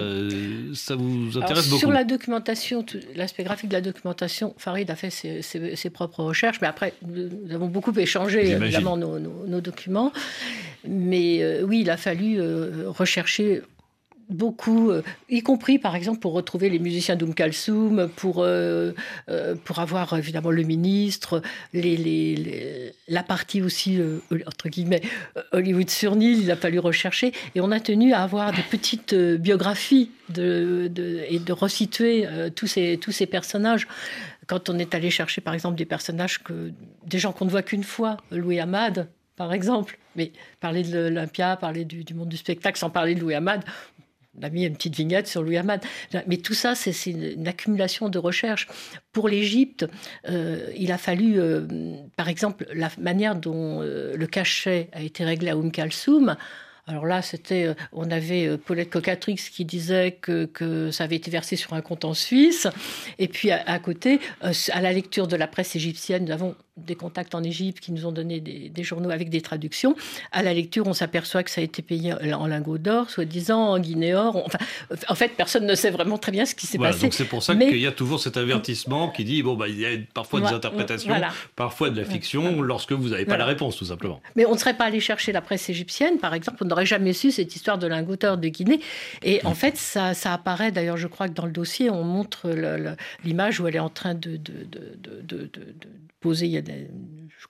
ça 0.75 0.97
vous 0.97 1.39
intéresse 1.39 1.69
beaucoup 1.69 1.81
Sur 1.81 1.91
la 1.91 2.05
documentation, 2.05 2.85
l'aspect 3.15 3.45
graphique 3.45 3.69
de 3.69 3.75
la 3.75 3.81
documentation, 3.81 4.55
Farid 4.59 4.91
a 4.91 4.97
fait 4.97 5.11
ses, 5.11 5.43
ses 5.43 5.91
propres 5.91 6.23
recherches, 6.25 6.61
mais 6.61 6.69
après, 6.69 6.95
nous 7.07 7.55
avons 7.55 7.69
beaucoup 7.69 7.92
échanger 8.01 8.51
évidemment 8.51 8.97
nos, 8.97 9.61
documents. 9.61 10.13
Mais 10.87 11.43
euh, 11.43 11.63
oui, 11.63 11.81
il 11.83 11.91
a 11.91 11.97
fallu 11.97 12.41
euh, 12.41 12.85
rechercher 12.89 13.63
beaucoup, 14.29 14.91
euh, 14.91 15.03
y 15.29 15.43
compris 15.43 15.79
par 15.79 15.95
exemple 15.95 16.19
pour 16.19 16.33
retrouver 16.33 16.71
les 16.71 16.79
musiciens 16.79 17.17
d'Oum 17.17 17.35
Kalsoum, 17.35 18.09
pour, 18.17 18.47
pour 19.65 19.79
avoir 19.79 20.17
évidemment 20.17 20.51
le 20.51 20.63
ministre, 20.63 21.43
les, 21.75 22.93
la 23.09 23.23
partie 23.23 23.61
aussi, 23.61 24.01
entre 24.47 24.69
guillemets, 24.69 25.03
Hollywood 25.53 25.91
sur 25.91 26.17
Nil, 26.17 26.43
il 26.43 26.51
a 26.51 26.57
fallu 26.57 26.79
rechercher. 26.79 27.33
Et 27.55 27.61
on 27.61 27.71
a 27.71 27.81
tenu 27.81 28.15
à 28.15 28.23
avoir 28.23 28.53
des 28.53 28.63
petites 28.63 29.15
biographies 29.15 30.11
de, 30.31 30.91
et 31.29 31.39
de 31.39 31.53
resituer 31.53 32.27
tous, 32.57 32.67
ces, 32.67 32.99
tous 32.99 33.13
ces 33.13 33.27
personnages 33.27 33.87
quand 34.53 34.69
on 34.69 34.79
est 34.79 34.95
allé 34.95 35.09
chercher, 35.09 35.41
par 35.41 35.55
exemple, 35.55 35.77
des 35.77 35.87
personnages 35.87 36.43
que 36.43 36.75
des 37.07 37.19
gens 37.19 37.33
qu'on 37.33 37.47
ne 37.47 37.51
voit 37.51 37.63
qu'une 37.63 37.85
fois, 37.85 38.19
Louis 38.31 38.61
Hamad, 38.61 39.09
par 39.35 39.55
exemple, 39.55 39.99
mais 40.15 40.31
parler 40.61 40.83
de 40.83 40.93
l'Olympia, 40.93 41.57
parler 41.57 41.87
du, 41.87 42.05
monde 42.13 42.29
du 42.29 42.37
spectacle, 42.37 42.79
sans 42.79 42.91
parler 42.91 43.15
de 43.15 43.21
Louis 43.21 43.33
Hamad, 43.35 43.65
on 44.39 44.43
a 44.43 44.51
mis 44.51 44.67
une 44.67 44.75
petite 44.75 44.95
vignette 44.95 45.27
sur 45.27 45.43
Louis 45.43 45.57
Hamad. 45.57 45.83
Mais 46.27 46.37
tout 46.37 46.53
ça, 46.53 46.75
c'est 46.75 46.93
une, 47.07 47.49
accumulation 47.49 48.11
de 48.11 48.19
recherches. 48.19 48.69
Pour 49.13 49.27
l'Égypte, 49.27 49.87
euh, 50.29 50.71
il 50.77 50.93
a 50.93 50.99
fallu, 50.99 51.41
euh, 51.41 51.67
par 52.17 52.29
exemple, 52.29 52.67
la 52.75 52.91
manière 52.99 53.37
dont 53.37 53.81
euh, 53.81 54.15
le 54.15 54.27
cachet 54.27 54.91
a 54.93 55.01
été 55.01 55.25
réglé 55.25 55.49
à 55.49 55.57
Oum 55.57 55.73
Kalsoum 55.73 56.37
alors 56.89 57.07
là, 57.07 57.23
c'était, 57.23 57.67
euh, 57.67 57.75
on 57.93 58.11
avait 58.11 58.47
euh, 58.47 58.57
Paulette 58.57 58.91
Cocatrix 58.91 59.37
qui 59.37 59.65
disait 59.65 60.19
que, 60.21 60.47
que, 60.47 60.91
ça 60.91 61.05
avait 61.05 61.15
été 61.15 61.31
versé 61.31 61.55
sur 61.55 61.75
un 61.75 61.81
compte 61.81 62.05
en 62.05 62.13
Suisse. 62.13 62.67
Et 63.21 63.29
puis 63.29 63.53
à, 63.53 63.79
côté, 63.79 64.19
euh, 64.43 64.53
à 64.73 64.81
la 64.81 64.93
lecture 64.93 65.29
de 65.29 65.37
la 65.37 65.47
presse 65.47 65.77
égyptienne, 65.77 66.25
nous 66.25 66.33
avons 66.33 66.57
des 66.79 66.95
contacts 66.95 67.35
en 67.35 67.43
Égypte 67.43 67.81
qui 67.81 67.93
nous 67.93 68.07
ont 68.07 68.13
donné 68.13 68.41
des, 68.41 68.83
journaux 68.83 69.11
avec 69.11 69.29
des 69.29 69.43
traductions. 69.43 69.95
À 70.33 70.43
la 70.43 70.55
lecture, 70.55 70.87
on 70.87 70.95
s'aperçoit 70.95 71.43
que 71.43 71.51
ça 71.51 71.61
a 71.61 71.65
été 71.65 71.83
payé 71.83 72.15
en 72.33 72.47
lingots 72.47 72.79
d'or, 72.79 73.11
soi-disant 73.11 73.61
en 73.61 73.79
guinéor. 73.79 74.43
Enfin, 74.47 74.59
en 75.09 75.15
fait, 75.15 75.29
personne 75.37 75.67
ne 75.67 75.75
sait 75.75 75.91
vraiment 75.91 76.17
très 76.17 76.33
bien 76.33 76.47
ce 76.47 76.55
qui 76.55 76.67
s'est 76.67 76.79
passé. 76.79 77.11
c'est 77.13 77.27
pour 77.27 77.43
ça 77.43 77.55
qu'il 77.55 77.79
y 77.79 77.87
a 77.87 77.93
toujours 77.93 78.21
cet 78.21 78.39
avertissement 78.39 79.11
qui 79.11 79.25
dit 79.25 79.43
bon, 79.43 79.55
bah, 79.55 79.69
il 79.69 79.79
y 79.79 79.85
a 79.85 79.91
parfois 80.15 80.41
des 80.41 80.47
interprétations, 80.47 81.15
parfois 81.55 81.91
de 81.91 82.01
la 82.01 82.07
fiction, 82.07 82.63
lorsque 82.63 82.93
vous 82.93 83.11
n'avez 83.11 83.27
pas 83.27 83.37
la 83.37 83.47
réponse, 83.47 83.77
tout 83.77 83.85
simplement. 83.85 84.21
Mais 84.35 84.47
on 84.47 84.53
ne 84.55 84.59
serait 84.59 84.77
pas 84.77 84.87
allé 84.87 84.99
chercher 84.99 85.31
la 85.33 85.43
presse 85.43 85.69
égyptienne, 85.69 86.19
par 86.19 86.33
exemple, 86.33 86.65
n'aurait 86.73 86.87
jamais 86.87 87.13
su 87.13 87.31
cette 87.31 87.55
histoire 87.55 87.79
de 87.79 87.87
lingots 87.87 88.17
d'or 88.17 88.37
de 88.37 88.49
Guinée. 88.49 88.81
Et 89.23 89.41
en 89.45 89.55
fait, 89.55 89.77
ça, 89.77 90.15
ça 90.15 90.33
apparaît, 90.33 90.73
d'ailleurs, 90.73 90.97
je 90.97 91.07
crois 91.07 91.29
que 91.29 91.35
dans 91.35 91.47
le 91.47 91.53
dossier, 91.53 91.91
on 91.91 92.05
montre 92.05 92.51
l'image 93.25 93.61
où 93.61 93.69
elle 93.69 93.77
est 93.77 93.81
en 93.81 93.89
train 93.89 94.15
de, 94.15 94.37
de, 94.37 94.67
de, 94.67 95.23
de 95.23 95.51
poser. 96.21 96.47
Il 96.47 96.53
y 96.53 96.57
a 96.57 96.63
des, 96.63 96.89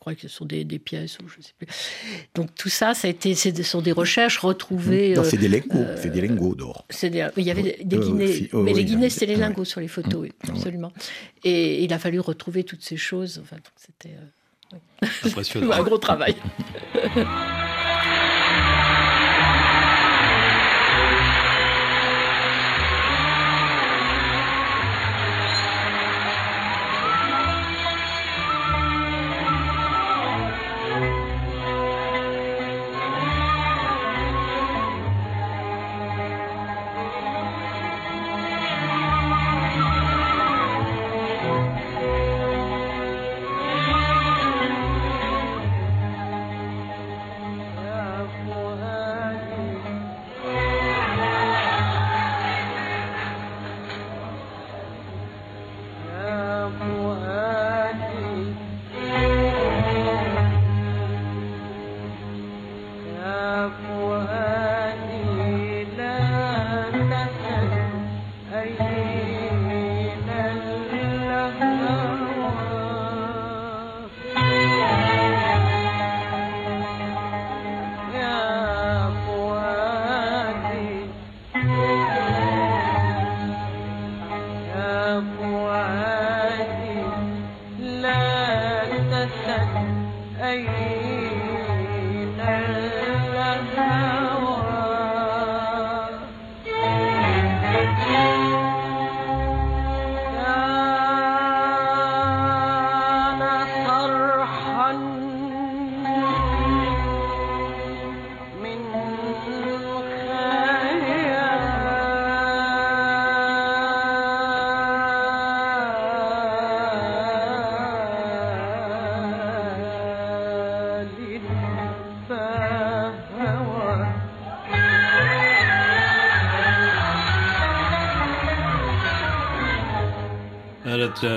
crois 0.03 0.17
que 0.17 0.23
ce 0.23 0.29
sont 0.29 0.45
des, 0.45 0.65
pièces 0.65 1.19
ou 1.21 1.29
je 1.29 1.41
sais 1.41 1.53
plus. 1.57 1.69
Donc 2.35 2.53
tout 2.57 2.69
ça, 2.69 2.93
ça 2.93 3.07
a 3.07 3.11
été, 3.11 3.37
ce 3.37 3.63
sont 3.63 3.83
des 3.83 3.93
recherches 3.93 4.39
retrouvées. 4.39 5.15
Non, 5.15 5.23
c'est 5.23 5.37
des 5.37 5.47
lingots, 5.47 5.87
c'est 5.97 6.11
des 6.11 6.21
lingots 6.21 6.57
d'or. 6.57 6.87
Il 7.03 7.45
y 7.45 7.51
avait 7.51 7.79
des 7.85 7.99
guinées, 7.99 8.51
mais 8.53 8.73
les 8.73 8.85
guinées, 8.85 9.11
c'est 9.11 9.27
les 9.27 9.37
lingots 9.37 9.65
sur 9.65 9.81
les 9.81 9.87
photos, 9.87 10.23
oui, 10.23 10.33
absolument. 10.49 10.93
Et 11.45 11.85
il 11.85 11.93
a 11.93 12.01
fallu 12.01 12.19
retrouver 12.19 12.65
toutes 12.65 12.83
ces 12.83 12.97
choses. 12.97 13.41
Enfin, 13.43 13.57
c'était 13.77 14.17
un 15.73 15.83
gros 15.83 15.99
travail. 15.99 16.35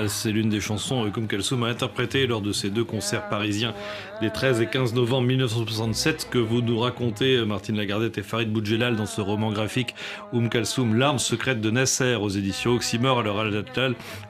c'est 0.08 0.32
l'une 0.32 0.48
des 0.48 0.60
chansons 0.60 1.10
comme 1.10 1.26
Kalsoum 1.26 1.64
a 1.64 1.68
interprété 1.68 2.26
lors 2.26 2.40
de 2.40 2.52
ses 2.52 2.70
deux 2.70 2.84
concerts 2.84 3.28
parisiens 3.28 3.74
des 4.20 4.30
13 4.30 4.62
et 4.62 4.66
15 4.66 4.94
novembre 4.94 5.26
1967 5.26 6.28
que 6.30 6.38
vous 6.38 6.62
nous 6.62 6.78
racontez, 6.78 7.44
Martine 7.44 7.76
Lagardette 7.76 8.16
et 8.16 8.22
Farid 8.22 8.50
Boudjelal, 8.50 8.96
dans 8.96 9.04
ce 9.04 9.20
roman 9.20 9.52
graphique 9.52 9.94
Oum 10.32 10.48
Kalsoum, 10.48 10.94
l'arme 10.94 11.18
secrète 11.18 11.60
de 11.60 11.70
Nasser 11.70 12.14
aux 12.14 12.30
éditions 12.30 12.72
Oxymore. 12.72 13.18
Alors, 13.18 13.44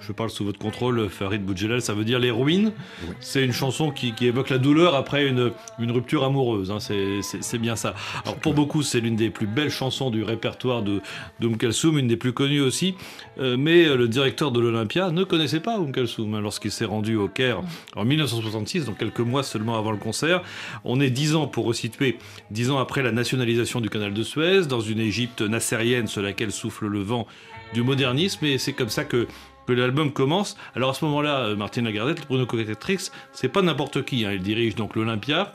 je 0.00 0.12
parle 0.12 0.30
sous 0.30 0.44
votre 0.44 0.58
contrôle, 0.58 1.08
Farid 1.08 1.44
Boudjelal, 1.44 1.82
ça 1.82 1.94
veut 1.94 2.04
dire 2.04 2.18
les 2.18 2.32
ruines. 2.32 2.72
C'est 3.20 3.44
une 3.44 3.52
chanson 3.52 3.92
qui, 3.92 4.12
évoque 4.20 4.50
la 4.50 4.58
douleur 4.58 4.96
après 4.96 5.26
une, 5.26 5.52
une 5.78 5.92
rupture 5.92 6.24
amoureuse. 6.24 6.72
Hein. 6.72 6.78
c'est 6.80 7.58
bien 7.58 7.76
ça. 7.76 7.94
Alors, 8.24 8.36
pour 8.36 8.54
beaucoup, 8.54 8.82
c'est 8.82 8.98
l'une 8.98 9.16
des 9.16 9.30
plus 9.30 9.46
belles 9.46 9.70
chansons 9.70 10.10
du 10.10 10.24
répertoire 10.24 10.82
de 10.82 11.00
d'Oum 11.38 11.56
Kalsoum, 11.56 11.98
une 11.98 12.08
des 12.08 12.16
plus 12.16 12.32
connues 12.32 12.60
aussi. 12.60 12.96
Euh, 13.38 13.56
mais 13.56 13.84
le 13.84 14.08
directeur 14.08 14.50
de 14.50 14.58
l'Olympia 14.58 15.10
ne 15.10 15.22
connaît 15.22 15.36
connaissait 15.37 15.61
pas 15.61 15.78
Oum 15.78 15.93
hein, 16.35 16.40
lorsqu'il 16.40 16.71
s'est 16.71 16.87
rendu 16.87 17.16
au 17.16 17.28
Caire 17.28 17.61
en 17.95 18.07
1966, 18.07 18.87
donc 18.87 18.97
quelques 18.97 19.21
mois 19.21 19.43
seulement 19.43 19.76
avant 19.76 19.90
le 19.90 19.99
concert. 19.99 20.43
On 20.83 20.99
est 20.99 21.11
dix 21.11 21.35
ans, 21.35 21.47
pour 21.47 21.66
resituer, 21.66 22.19
dix 22.50 22.71
ans 22.71 22.78
après 22.78 23.02
la 23.02 23.12
nationalisation 23.12 23.83
du 23.83 23.90
canal 23.90 24.14
de 24.14 24.23
Suez, 24.23 24.62
dans 24.66 24.81
une 24.81 24.99
Égypte 24.99 25.43
nassérienne 25.43 26.07
sur 26.07 26.23
laquelle 26.23 26.52
souffle 26.52 26.87
le 26.87 27.00
vent 27.00 27.26
du 27.75 27.83
modernisme, 27.83 28.47
et 28.47 28.57
c'est 28.57 28.73
comme 28.73 28.88
ça 28.88 29.05
que 29.05 29.26
que 29.66 29.73
l'album 29.73 30.12
commence. 30.12 30.57
Alors 30.76 30.90
à 30.90 30.95
ce 30.95 31.05
moment-là, 31.07 31.40
euh, 31.40 31.57
Martin 31.57 31.83
Lagardette, 31.83 32.26
Bruno 32.28 32.47
Coquetrix, 32.47 33.11
c'est 33.33 33.49
pas 33.49 33.62
n'importe 33.62 34.05
qui. 34.05 34.25
Hein. 34.25 34.33
Il 34.33 34.40
dirige 34.40 34.76
donc 34.76 34.95
l'Olympia, 34.95 35.52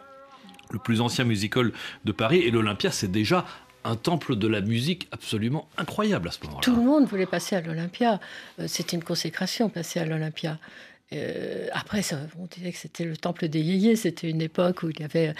le 0.70 0.80
plus 0.80 1.00
ancien 1.00 1.24
musical 1.24 1.72
de 2.04 2.12
Paris, 2.12 2.40
et 2.40 2.52
l'Olympia, 2.52 2.92
c'est 2.92 3.10
déjà 3.10 3.46
un 3.84 3.96
temple 3.96 4.36
de 4.36 4.48
la 4.48 4.62
musique 4.62 5.08
absolument 5.12 5.68
incroyable 5.78 6.28
à 6.28 6.32
ce 6.32 6.40
moment-là. 6.44 6.62
Tout 6.62 6.76
le 6.76 6.84
monde 6.84 7.06
voulait 7.06 7.26
passer 7.26 7.56
à 7.56 7.62
l'Olympia. 7.62 8.20
Euh, 8.60 8.66
c'était 8.68 8.96
une 8.96 9.04
consécration, 9.04 9.70
passer 9.70 10.00
à 10.00 10.06
l'Olympia. 10.06 10.58
Euh, 11.13 11.68
après, 11.74 12.01
ça, 12.01 12.20
on 12.39 12.46
disait 12.46 12.72
que 12.72 12.77
c'était 12.77 13.03
le 13.03 13.18
temple 13.18 13.48
des 13.50 13.60
yéyés. 13.60 13.96
C'était 13.96 14.30
une 14.30 14.41
époque 14.41 14.84
où 14.84 14.89
il 14.89 15.00
y 15.00 15.03
avait. 15.03 15.34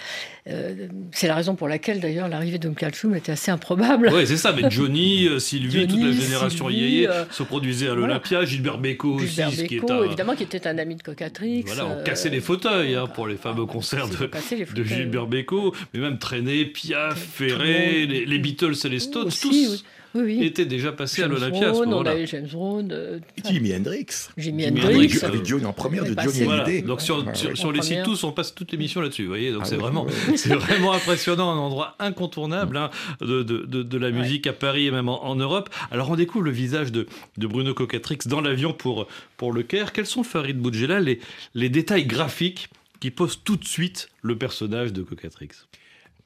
Euh, 0.48 0.88
c'est 1.13 1.28
la 1.28 1.36
raison 1.36 1.56
pour 1.56 1.68
laquelle, 1.70 2.01
d'ailleurs, 2.01 2.28
l'arrivée 2.28 2.60
de 2.60 2.70
Kalchoum 2.70 3.16
était 3.16 3.32
assez 3.32 3.51
improbable. 3.51 4.10
Oui, 4.13 4.28
c'est 4.28 4.38
ça. 4.38 4.51
Mais 4.51 4.70
Johnny, 4.70 5.28
euh, 5.28 5.40
Sylvie, 5.40 5.88
toute 5.88 6.01
la 6.01 6.12
génération 6.12 6.70
yéyé 6.70 7.08
se 7.32 7.44
produisait 7.44 7.90
à 7.90 7.96
l'Olympia. 7.96 8.44
Gilbert 8.44 8.80
Bécaud 8.80 9.16
aussi, 9.16 9.68
qui 9.68 9.78
est 9.78 9.92
un... 9.92 10.04
évidemment, 10.04 10.36
qui 10.36 10.44
était 10.44 10.68
un 10.68 10.78
ami 10.78 10.96
de 10.96 11.04
Cocatrix. 11.04 11.63
Voilà, 11.66 11.88
on 11.88 12.04
cassait 12.04 12.30
les 12.30 12.42
fauteuils 12.42 12.96
hein, 12.96 13.08
pour 13.08 13.28
les 13.28 13.38
fameux 13.38 13.66
concerts 13.66 14.08
de, 14.10 14.30
de, 14.74 14.84
Gilbert 14.84 15.28
Bécaud, 15.28 15.74
mais 15.94 16.00
même 16.00 16.18
traîner 16.18 16.66
Piaf, 16.66 17.18
Ferré, 17.18 18.06
les, 18.06 18.40
Beatles 18.40 18.74
et 18.84 18.90
les 18.90 19.00
Stones, 19.00 19.30
tous 19.30 19.50
oui, 19.50 19.84
était 20.15 20.65
déjà 20.65 20.91
passé 20.91 21.24
à 21.24 21.27
l'Olympia 21.27 21.70
à 21.70 21.74
ce 21.74 21.80
moment-là. 21.80 22.25
James 22.25 22.48
Brown, 22.51 22.89
euh, 22.91 23.20
Jimi 23.46 23.74
Hendrix. 23.75 24.06
Jimi 24.38 24.68
Hendrix. 24.68 25.20
Avec 25.24 25.46
Johnny 25.46 25.65
en 25.65 25.74
première 25.74 26.03
de 26.03 26.20
Johnny 26.20 26.51
Hallyday. 26.51 26.82
Donc 26.82 27.01
sur, 27.01 27.25
sur, 27.36 27.72
les 27.72 27.82
sites 27.82 28.03
tous, 28.03 28.24
on 28.24 28.32
passe 28.32 28.53
toute 28.53 28.72
l'émission 28.72 29.01
là-dessus. 29.01 29.24
Vous 29.24 29.30
voyez, 29.30 29.51
donc 29.51 29.63
ah 29.65 29.68
c'est 29.68 29.75
vraiment, 29.75 30.08
c'est 30.36 30.56
vraiment 30.56 30.94
impressionnant, 30.94 31.51
un 31.51 31.58
endroit 31.58 31.96
incontournable 32.00 32.77
hein, 32.77 32.89
de, 33.22 33.44
de, 33.44 33.84
de, 33.84 33.98
la 33.98 34.12
musique 34.12 34.48
à 34.48 34.53
Paris 34.53 34.88
et 34.88 34.91
même 34.91 35.10
en, 35.10 35.36
Europe. 35.36 35.70
Alors 35.91 36.10
on 36.10 36.15
découvre 36.15 36.46
le 36.46 36.51
visage 36.51 36.91
de, 36.91 37.08
de 37.38 37.48
Bruno 37.48 37.74
Cocatrix 37.74 38.20
dans 38.25 38.41
l'avion 38.41 38.74
pour, 38.74 39.08
pour 39.38 39.53
le 39.53 39.63
Caire. 39.63 39.94
Quels 39.94 40.06
sont, 40.06 40.24
Farid 40.24 40.58
Boudjela, 40.58 41.00
les, 41.00 41.20
les 41.56 41.70
détails 41.70 42.06
graphiques 42.06 42.70
qui 43.00 43.12
posent 43.12 43.39
tout 43.44 43.58
de 43.58 43.65
suite 43.65 44.10
le 44.22 44.38
personnage 44.38 44.94
de 44.94 45.01
Cocatrix 45.01 45.50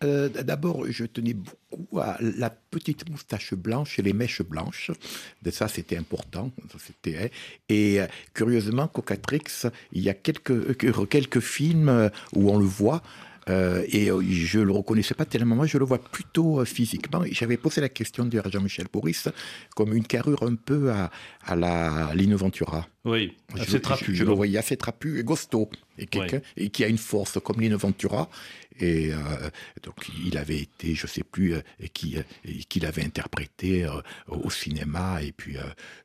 euh, 0.04 0.30
d'abord, 0.30 0.86
je 0.90 1.06
tenais 1.06 1.34
beaucoup 1.34 2.00
à 2.00 2.18
la 2.20 2.50
petite 2.50 3.10
moustache 3.10 3.54
blanche 3.54 4.00
et 4.00 4.02
les 4.02 4.14
mèches 4.14 4.42
blanches. 4.42 4.92
De 5.42 5.52
ça, 5.52 5.68
c'était 5.68 5.98
important. 5.98 6.52
C'était 6.78 7.18
hein. 7.18 7.28
et 7.70 8.02
euh, 8.02 8.08
curieusement, 8.34 8.88
Cocatrix, 8.88 9.70
il 9.92 10.04
y 10.04 10.10
a 10.10 10.14
quelques 10.14 10.52
euh, 10.52 11.06
quelques 11.06 11.40
films 11.40 12.10
où 12.34 12.50
on 12.50 12.58
le 12.58 12.66
voit. 12.66 13.02
et 13.48 14.08
je 14.08 14.60
le 14.60 14.72
reconnaissais 14.72 15.14
pas 15.14 15.26
tellement, 15.26 15.56
moi 15.56 15.68
je 15.68 15.78
le 15.78 15.86
vois 15.86 16.00
plutôt 16.00 16.66
physiquement. 16.66 17.22
J'avais 17.30 17.58
posé 17.58 17.80
la 17.80 17.90
question 17.90 18.26
de 18.26 18.42
Jean-Michel 18.52 18.88
Boris 18.92 19.30
comme 19.76 19.94
une 19.94 20.08
carrure 20.08 20.42
un 20.42 20.56
peu 20.56 20.92
à, 20.92 21.12
à 21.46 21.56
la 21.56 22.12
Lino 22.16 22.38
Ventura. 22.38 22.88
Oui, 23.04 23.38
assez 23.54 23.80
trapu. 23.80 24.16
Je, 24.16 24.24
le 24.24 24.34
voyais 24.34 24.58
assez 24.58 24.78
trapu 24.78 25.20
et 25.20 25.24
gosto, 25.24 25.70
et, 26.00 26.08
et 26.58 26.70
qui 26.70 26.84
a 26.84 26.88
une 26.88 26.98
force 26.98 27.38
comme 27.40 27.62
Lino 27.62 27.78
Ventura. 27.78 28.30
Et 28.80 29.14
euh, 29.14 29.18
donc, 29.84 29.96
il 30.26 30.38
avait 30.38 30.60
été, 30.60 30.96
je 30.96 31.08
sais 31.08 31.24
plus, 31.24 31.54
euh, 31.54 31.62
qui, 31.94 32.18
euh, 32.18 32.52
qu'il 32.68 32.86
avait 32.86 33.04
interprété 33.04 33.88
au 34.28 34.50
cinéma. 34.50 35.22
Et 35.22 35.32
puis, 35.32 35.58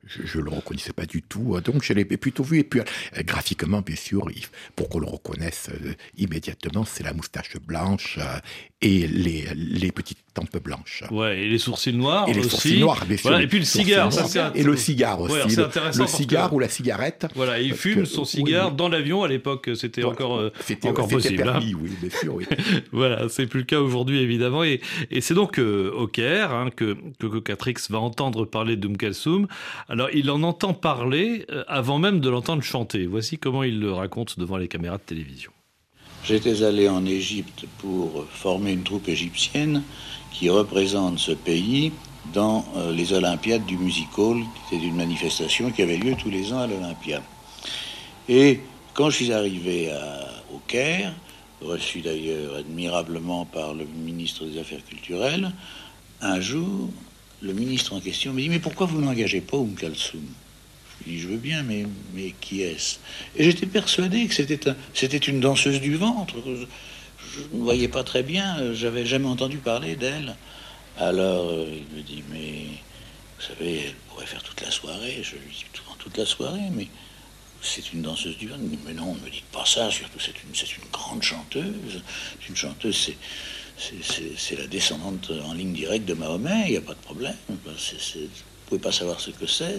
je, 0.04 0.38
ne 0.38 0.44
le 0.44 0.50
reconnaissais 0.50 0.92
pas 0.92 1.06
du 1.06 1.22
tout. 1.22 1.60
Donc, 1.60 1.82
je 1.82 1.92
l'ai 1.92 2.04
plutôt 2.04 2.44
vu. 2.44 2.58
Et 2.58 2.64
puis, 2.64 2.80
graphiquement, 3.18 3.80
bien 3.82 3.96
sûr, 3.96 4.28
pour 4.76 4.88
qu'on 4.88 5.00
le 5.00 5.06
reconnaisse 5.06 5.70
immédiatement, 6.16 6.84
c'est 6.84 7.02
la 7.02 7.12
moustache 7.12 7.56
blanche 7.58 8.18
et 8.80 9.06
les, 9.06 9.48
les 9.54 9.92
petites 9.92 10.18
tempe 10.40 10.62
blanche. 10.62 11.04
Ouais, 11.10 11.40
et 11.42 11.48
les 11.48 11.58
sourcils 11.58 11.92
noirs 11.94 12.28
Et 12.28 12.32
les 12.34 12.40
aussi. 12.40 12.50
sourcils 12.50 12.80
noirs, 12.80 13.04
bien 13.06 13.16
sûr. 13.16 13.30
Voilà, 13.30 13.44
et 13.44 13.46
puis 13.46 13.58
le 13.58 13.64
cigare. 13.64 14.12
ça, 14.12 14.24
c'est 14.24 14.40
un- 14.40 14.52
et 14.54 14.62
le 14.62 14.76
cigare 14.76 15.20
aussi. 15.20 15.34
Ouais, 15.34 15.40
le- 15.56 15.64
intéressant 15.64 15.98
le 16.00 16.04
parce 16.06 16.16
cigare 16.16 16.50
que- 16.50 16.54
ou 16.54 16.58
la 16.58 16.68
cigarette. 16.68 17.26
Voilà, 17.34 17.60
il 17.60 17.74
fume 17.74 18.00
que- 18.00 18.04
son 18.04 18.24
cigare 18.24 18.70
oui. 18.70 18.76
dans 18.76 18.88
l'avion. 18.88 19.22
À 19.22 19.28
l'époque, 19.28 19.70
c'était 19.74 20.04
encore, 20.04 20.38
euh, 20.38 20.52
encore 20.84 21.06
c'était 21.06 21.16
possible. 21.16 21.42
hein. 21.48 21.52
permis, 21.52 21.74
oui, 21.74 21.90
bien 22.00 22.10
sûr, 22.10 22.34
oui. 22.34 22.44
Voilà, 22.92 23.28
c'est 23.28 23.46
plus 23.46 23.60
le 23.60 23.66
cas 23.66 23.80
aujourd'hui 23.80 24.18
évidemment. 24.20 24.64
Et, 24.64 24.80
et 25.10 25.20
c'est 25.20 25.34
donc 25.34 25.58
euh, 25.58 25.90
au 25.92 26.06
Caire 26.06 26.52
hein, 26.52 26.70
que, 26.74 26.96
que 27.18 27.26
Cocatrix 27.26 27.74
va 27.90 27.98
entendre 27.98 28.44
parler 28.44 28.76
d'Oum 28.76 28.96
Kalsoum. 28.96 29.46
Alors 29.88 30.08
il 30.12 30.30
en 30.30 30.42
entend 30.42 30.74
parler 30.74 31.46
euh, 31.50 31.64
avant 31.68 31.98
même 31.98 32.20
de 32.20 32.28
l'entendre 32.28 32.62
chanter. 32.62 33.06
Voici 33.06 33.38
comment 33.38 33.62
il 33.62 33.80
le 33.80 33.92
raconte 33.92 34.38
devant 34.38 34.56
les 34.56 34.68
caméras 34.68 34.96
de 34.98 35.02
télévision. 35.02 35.50
J'étais 36.24 36.62
allé 36.62 36.88
en 36.88 37.06
Égypte 37.06 37.64
pour 37.78 38.26
former 38.30 38.72
une 38.72 38.82
troupe 38.82 39.08
égyptienne 39.08 39.82
qui 40.32 40.48
représente 40.48 41.18
ce 41.18 41.32
pays 41.32 41.92
dans 42.32 42.64
euh, 42.76 42.92
les 42.92 43.12
Olympiades 43.12 43.66
du 43.66 43.76
Music 43.76 44.08
Hall, 44.16 44.42
qui 44.68 44.76
était 44.76 44.84
une 44.84 44.96
manifestation 44.96 45.70
qui 45.70 45.82
avait 45.82 45.96
lieu 45.96 46.14
tous 46.16 46.30
les 46.30 46.52
ans 46.52 46.60
à 46.60 46.66
l'Olympia. 46.66 47.22
Et 48.28 48.60
quand 48.94 49.10
je 49.10 49.16
suis 49.16 49.32
arrivé 49.32 49.90
au 50.52 50.58
Caire, 50.66 51.12
reçu 51.60 52.00
d'ailleurs 52.00 52.56
admirablement 52.56 53.44
par 53.44 53.74
le 53.74 53.84
ministre 53.84 54.44
des 54.44 54.58
Affaires 54.58 54.84
culturelles, 54.84 55.52
un 56.20 56.40
jour, 56.40 56.90
le 57.42 57.52
ministre 57.52 57.94
en 57.94 58.00
question 58.00 58.32
me 58.32 58.40
dit 58.40 58.48
Mais 58.48 58.58
pourquoi 58.58 58.86
vous 58.86 59.00
n'engagez 59.00 59.40
pas 59.40 59.56
Oum 59.56 59.74
Kalsoum? 59.74 60.22
Je 61.00 61.04
lui 61.04 61.16
dis 61.16 61.20
Je 61.20 61.28
veux 61.28 61.36
bien, 61.38 61.62
mais, 61.62 61.86
mais 62.14 62.34
qui 62.40 62.62
est-ce? 62.62 62.98
Et 63.36 63.44
j'étais 63.44 63.66
persuadé 63.66 64.26
que 64.26 64.34
c'était 64.34 65.16
une 65.18 65.40
danseuse 65.40 65.80
du 65.80 65.96
ventre. 65.96 66.36
Je, 67.34 67.40
ne 67.56 67.62
voyais 67.62 67.88
pas 67.88 68.04
très 68.04 68.22
bien, 68.22 68.58
euh, 68.58 68.74
j'avais 68.74 69.06
jamais 69.06 69.26
entendu 69.28 69.58
parler 69.58 69.96
d'elle. 69.96 70.34
Alors 70.98 71.48
euh, 71.50 71.66
il 71.92 71.96
me 71.96 72.02
dit 72.02 72.22
Mais 72.30 72.64
vous 73.38 73.46
savez, 73.46 73.80
elle 73.86 73.94
pourrait 74.08 74.26
faire 74.26 74.42
toute 74.42 74.60
la 74.60 74.70
soirée. 74.70 75.20
Je 75.22 75.36
lui 75.36 75.50
dis 75.52 75.64
Tout- 75.72 75.82
Toute 75.98 76.16
la 76.16 76.26
soirée, 76.26 76.70
mais 76.72 76.88
c'est 77.62 77.92
une 77.92 78.02
danseuse 78.02 78.36
du 78.38 78.46
dit, 78.46 78.78
Mais 78.86 78.94
non, 78.94 79.14
ne 79.14 79.20
me 79.20 79.30
dites 79.30 79.44
pas 79.52 79.64
ça, 79.66 79.90
surtout 79.90 80.18
c'est 80.18 80.32
une, 80.42 80.50
une 80.54 80.90
grande 80.90 81.22
chanteuse. 81.22 82.02
Une 82.48 82.56
chanteuse, 82.56 82.96
c'est. 82.96 83.16
c'est- 84.36 84.56
la 84.56 84.66
descendante 84.66 85.30
en 85.44 85.54
ligne 85.54 85.72
directe 85.72 86.06
de 86.06 86.14
Mahomet, 86.14 86.64
il 86.66 86.70
n'y 86.72 86.76
a 86.76 86.80
pas 86.82 86.94
de 86.94 86.98
problème. 87.00 87.36
Vous 87.48 87.54
ne 87.54 88.26
pouvez 88.66 88.80
pas 88.80 88.92
savoir 88.92 89.20
ce 89.20 89.30
que 89.30 89.46
c'est. 89.46 89.78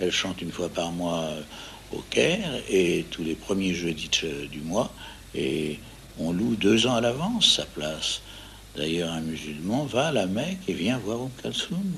Elle 0.00 0.12
chante 0.12 0.40
une 0.42 0.52
fois 0.52 0.68
par 0.68 0.90
mois 0.92 1.20
euh, 1.24 1.42
au 1.92 2.00
Caire 2.10 2.50
et 2.70 3.04
tous 3.10 3.24
les 3.24 3.34
premiers 3.34 3.74
jeudis 3.74 4.10
du 4.50 4.60
mois. 4.60 4.92
Et 5.34 5.78
on 6.18 6.32
loue 6.32 6.54
deux 6.56 6.86
ans 6.86 6.94
à 6.94 7.00
l'avance 7.00 7.56
sa 7.56 7.64
place. 7.64 8.22
D'ailleurs, 8.76 9.12
un 9.12 9.20
musulman 9.20 9.84
va 9.84 10.08
à 10.08 10.12
la 10.12 10.26
Mecque 10.26 10.60
et 10.68 10.72
vient 10.72 10.98
voir 10.98 11.20
Oum 11.20 11.30
Kalsoum. 11.42 11.92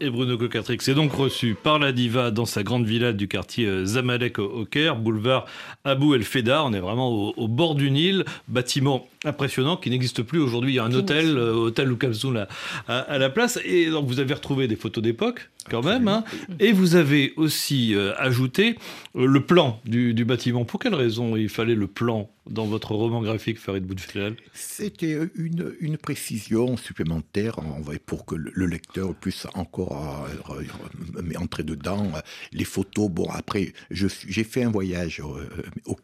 Et 0.00 0.10
Bruno 0.10 0.36
Cocatrix 0.36 0.78
est 0.88 0.94
donc 0.94 1.12
reçu 1.12 1.54
par 1.60 1.78
la 1.78 1.92
diva 1.92 2.30
dans 2.30 2.44
sa 2.44 2.62
grande 2.62 2.84
villa 2.84 3.12
du 3.12 3.26
quartier 3.28 3.66
euh, 3.66 3.86
Zamalek 3.86 4.38
au, 4.38 4.64
Caire, 4.66 4.96
boulevard 4.96 5.46
Abou 5.84 6.14
El 6.14 6.24
Feda. 6.24 6.62
On 6.64 6.72
est 6.74 6.80
vraiment 6.80 7.10
au, 7.10 7.32
au 7.36 7.48
bord 7.48 7.74
du 7.74 7.90
Nil, 7.90 8.24
bâtiment 8.48 9.06
impressionnant 9.24 9.76
qui 9.76 9.88
n'existe 9.90 10.22
plus 10.22 10.40
aujourd'hui. 10.40 10.72
Il 10.72 10.74
y 10.74 10.78
a 10.78 10.84
un 10.84 10.92
hôtel, 10.92 11.38
euh, 11.38 11.54
hôtel 11.54 11.90
ou 11.92 11.96
à, 12.36 12.48
à- 12.92 12.98
à 12.98 13.18
la 13.18 13.30
place. 13.30 13.58
Et 13.64 13.88
donc 13.88 14.06
vous 14.06 14.18
avez 14.20 14.34
retrouvé 14.34 14.66
des 14.68 14.76
photos 14.76 15.02
d'époque 15.02 15.48
quand 15.70 15.82
même. 15.82 16.08
hein. 16.08 16.24
Et 16.60 16.72
vous 16.72 16.96
avez 16.96 17.32
aussi 17.36 17.94
euh, 17.94 18.12
ajouté 18.18 18.76
euh, 19.16 19.26
le 19.26 19.40
plan 19.44 19.80
du, 19.84 20.14
du 20.14 20.24
bâtiment. 20.24 20.64
Pour 20.64 20.80
quelle 20.80 20.94
raison 20.94 21.36
il 21.36 21.48
fallait 21.48 21.74
le 21.74 21.86
plan 21.86 22.30
dans 22.50 22.66
votre 22.66 22.92
roman 22.94 23.22
graphique 23.22 23.58
Farid 23.58 23.84
Boudfelal 23.86 24.36
C'était 24.52 25.18
une, 25.34 25.74
une 25.80 25.96
précision 25.96 26.76
supplémentaire 26.76 27.56
pour 28.04 28.26
que 28.26 28.34
le, 28.34 28.52
le 28.54 28.66
lecteur 28.66 29.14
puisse 29.14 29.46
encore 29.54 30.26
euh, 30.50 31.36
entrer 31.38 31.62
dedans. 31.62 32.12
Les 32.52 32.64
photos, 32.64 33.08
bon, 33.10 33.26
après, 33.30 33.72
j'ai 33.90 34.44
fait 34.44 34.62
un 34.64 34.70
voyage 34.70 35.20
au, 35.20 35.36
euh, 35.38 35.48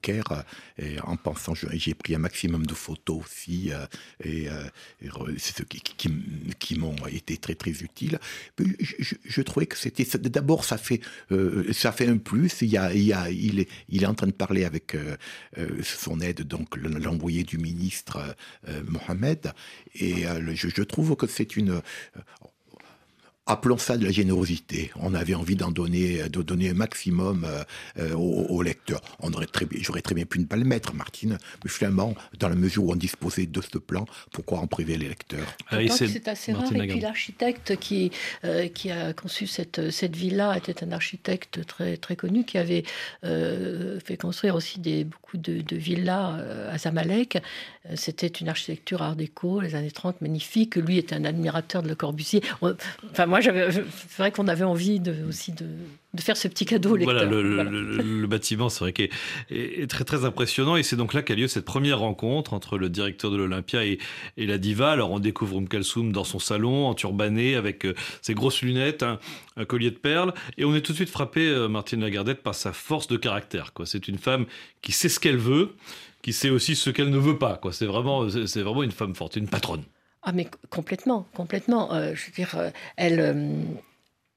Caire 0.02 0.44
en 1.04 1.16
pensant, 1.16 1.52
j'ai 1.54 1.92
pris 1.92 2.14
un 2.14 2.18
maximum 2.18 2.64
de 2.64 2.72
photos 2.72 3.22
aussi, 3.22 3.70
et, 4.24 4.46
c'est 5.37 5.58
ce 5.58 5.62
qui, 5.64 5.80
qui, 6.58 6.78
m'ont 6.78 6.94
été 7.12 7.37
très 7.37 7.54
très 7.54 7.70
utiles. 7.82 8.18
Je- 8.58 9.14
je 9.24 9.42
trouvais 9.50 9.66
que 9.66 9.76
c'était 9.76 10.04
d'abord 10.18 10.64
ça 10.64 10.78
fait 10.78 11.00
euh, 11.32 11.72
ça 11.72 11.92
fait 11.92 12.08
un 12.08 12.18
plus. 12.18 12.62
Il 12.62 12.68
y 12.68 12.76
a, 12.78 12.92
il 12.94 13.02
y 13.02 13.12
a 13.12 13.28
il 13.30 14.02
est 14.02 14.06
en 14.06 14.14
train 14.14 14.26
de 14.28 14.32
parler 14.32 14.64
avec 14.64 14.94
euh, 14.94 15.16
euh, 15.58 15.82
son 15.82 16.20
aide 16.20 16.42
donc 16.42 16.76
le- 16.76 16.98
l'envoyé 16.98 17.42
du 17.44 17.58
ministre 17.58 18.18
Mohamed 18.86 19.52
et 19.94 20.24
je, 20.54 20.82
trouve 20.82 21.16
que 21.16 21.26
c'est 21.26 21.56
une 21.56 21.80
Appelons 23.50 23.78
ça 23.78 23.96
de 23.96 24.04
la 24.04 24.12
générosité. 24.12 24.90
On 24.96 25.12
avait 25.14 25.34
envie 25.34 25.56
d'en 25.56 25.70
donner, 25.70 26.28
de 26.28 26.42
donner 26.42 26.70
un 26.70 26.74
maximum 26.74 27.44
euh, 27.44 27.62
euh, 27.98 28.14
au, 28.14 28.46
au 28.48 28.62
lecteur. 28.62 29.00
On 29.20 29.32
aurait 29.32 29.46
très, 29.46 29.64
bien- 29.66 29.80
j'aurais 29.82 30.02
très 30.02 30.14
bien 30.14 30.24
pu 30.24 30.38
ne 30.38 30.44
pas 30.44 30.56
le 30.56 30.64
mettre, 30.64 30.94
Martine, 30.94 31.36
mais 31.64 31.70
finalement, 31.70 32.14
dans 32.38 32.48
la 32.48 32.54
mesure 32.54 32.84
où 32.84 32.92
on 32.92 32.96
disposait 32.96 33.46
de 33.46 33.60
ce 33.60 33.78
plan, 33.78 34.04
pourquoi 34.32 34.58
en 34.60 34.66
priver 34.66 34.96
les 34.96 35.08
lecteurs? 35.08 35.46
Ah, 35.70 35.78
c'est 35.88 36.06
c'est 36.06 36.28
assez 36.28 36.52
Martine 36.52 36.76
rare. 36.76 36.84
Et 36.86 36.88
puis 36.88 37.00
l'architecte 37.00 37.76
qui, 37.76 38.12
euh, 38.44 38.68
qui 38.68 38.90
a 38.90 39.12
conçu 39.12 39.46
cette, 39.46 39.90
cette 39.90 40.14
villa 40.14 40.56
était 40.56 40.84
un 40.84 40.92
architecte 40.92 41.66
très, 41.66 41.96
très 41.96 42.16
connu 42.16 42.44
qui 42.44 42.56
avait 42.58 42.84
euh, 43.24 43.98
fait 44.04 44.16
construire 44.16 44.54
aussi 44.54 44.78
des, 44.80 45.04
beaucoup 45.04 45.36
de, 45.38 45.60
de 45.60 45.76
villas 45.76 46.40
à 46.70 46.78
Zamalek. 46.78 47.38
C'était 47.94 48.26
une 48.26 48.48
architecture 48.48 49.02
art 49.02 49.16
déco, 49.16 49.60
les 49.60 49.74
années 49.74 49.90
30, 49.90 50.20
magnifique. 50.20 50.76
Lui 50.76 50.98
était 50.98 51.14
un 51.14 51.24
admirateur 51.24 51.82
de 51.82 51.88
Le 51.88 51.94
Corbusier. 51.94 52.42
Enfin, 53.10 53.26
moi, 53.26 53.39
j'avais, 53.40 53.70
c'est 53.72 54.18
vrai 54.18 54.31
qu'on 54.33 54.48
avait 54.48 54.64
envie 54.64 55.00
de, 55.00 55.14
aussi 55.29 55.53
de, 55.53 55.66
de 56.14 56.20
faire 56.20 56.37
ce 56.37 56.48
petit 56.48 56.64
cadeau 56.66 56.92
au 56.92 56.96
lecteur. 56.96 57.14
Voilà, 57.16 57.31
le, 57.31 57.42
le- 57.42 57.55
Voilà. 57.55 57.70
le- 57.70 58.20
le 58.20 58.26
bâtiment, 58.26 58.68
c'est 58.68 58.81
vrai 58.81 58.92
qu'il 58.92 59.07
est, 59.07 59.11
est- 59.50 59.83
est 59.83 59.87
très 59.87 60.05
très 60.05 60.24
impressionnant 60.24 60.76
et 60.76 60.83
c'est 60.83 60.96
donc 60.96 61.14
là 61.14 61.22
qu'a 61.22 61.35
lieu 61.35 61.48
cette 61.48 61.64
première 61.64 61.98
rencontre 62.00 62.53
entre 62.55 62.79
le 62.79 62.88
directeur 62.88 63.31
de 63.31 63.37
l'Olympia 63.37 63.85
et, 63.85 63.98
et 64.37 64.46
la 64.46 64.59
diva. 64.59 64.90
Alors 64.92 65.11
on 65.11 65.18
découvre 65.20 65.57
Oum 65.57 65.68
Kalsoum 65.68 66.12
dans 66.12 66.24
son 66.24 66.38
salon, 66.38 66.87
en 66.87 66.94
turbané, 66.94 67.55
avec 67.57 67.85
euh, 67.87 67.94
ses 68.22 68.35
grosses 68.35 68.62
lunettes, 68.62 69.03
un, 69.03 69.18
un 69.57 69.64
collier 69.64 69.90
de 69.90 69.96
perles 69.96 70.33
et 70.59 70.64
on 70.64 70.74
est 70.74 70.81
tout 70.81 70.92
de 70.92 70.96
suite 70.96 71.11
frappé, 71.11 71.46
euh, 71.48 71.68
Martine 71.68 72.00
Lagardette, 72.00 72.42
par 72.42 72.55
sa 72.55 72.72
force 72.72 73.09
de 73.09 73.16
caractère. 73.16 73.72
Quoi. 73.72 73.87
C'est 73.87 74.09
une 74.09 74.18
femme 74.18 74.46
qui 74.83 74.92
sait 74.92 75.09
ce 75.09 75.20
qu'elle 75.20 75.37
veut, 75.38 75.70
qui 76.22 76.33
sait 76.33 76.50
aussi 76.50 76.76
ce 76.76 76.90
qu'elle 76.90 77.11
ne 77.11 77.18
veut 77.18 77.38
pas. 77.38 77.57
Quoi. 77.57 77.72
C'est 77.72 77.87
vraiment, 77.87 78.24
vraiment 78.26 78.83
une 78.83 78.90
femme 78.90 79.14
forte, 79.14 79.37
une 79.37 79.48
patronne. 79.48 79.83
Ah 80.22 80.33
mais 80.33 80.48
complètement, 80.68 81.26
complètement. 81.35 81.94
Euh, 81.94 82.14
je 82.14 82.26
veux 82.26 82.33
dire, 82.33 82.54
euh, 82.56 82.70
elle, 82.96 83.20
euh, 83.20 83.62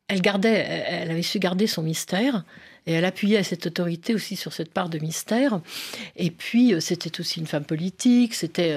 elle 0.07 0.21
gardait, 0.21 0.65
elle 0.87 1.11
avait 1.11 1.21
su 1.21 1.39
garder 1.39 1.67
son 1.67 1.83
mystère 1.83 2.45
et 2.85 2.93
elle 2.93 3.05
appuyait 3.05 3.43
cette 3.43 3.65
autorité 3.65 4.13
aussi 4.13 4.35
sur 4.35 4.53
cette 4.53 4.71
part 4.71 4.89
de 4.89 4.99
mystère. 4.99 5.61
Et 6.15 6.31
puis 6.31 6.73
c'était 6.81 7.19
aussi 7.19 7.39
une 7.39 7.47
femme 7.47 7.65
politique, 7.65 8.33
c'était 8.33 8.75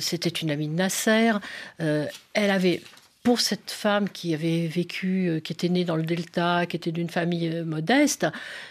c'était 0.00 0.28
une 0.28 0.50
amie 0.50 0.68
de 0.68 0.74
Nasser. 0.74 1.32
Elle 1.78 2.50
avait 2.50 2.80
pour 3.24 3.40
cette 3.40 3.70
femme 3.70 4.08
qui 4.08 4.32
avait 4.32 4.66
vécu, 4.68 5.28
euh, 5.28 5.40
qui 5.40 5.52
était 5.52 5.68
née 5.68 5.84
dans 5.84 5.96
le 5.96 6.02
Delta, 6.04 6.64
qui 6.66 6.76
était 6.76 6.92
d'une 6.92 7.10
famille 7.10 7.48
euh, 7.48 7.64
modeste, 7.64 8.26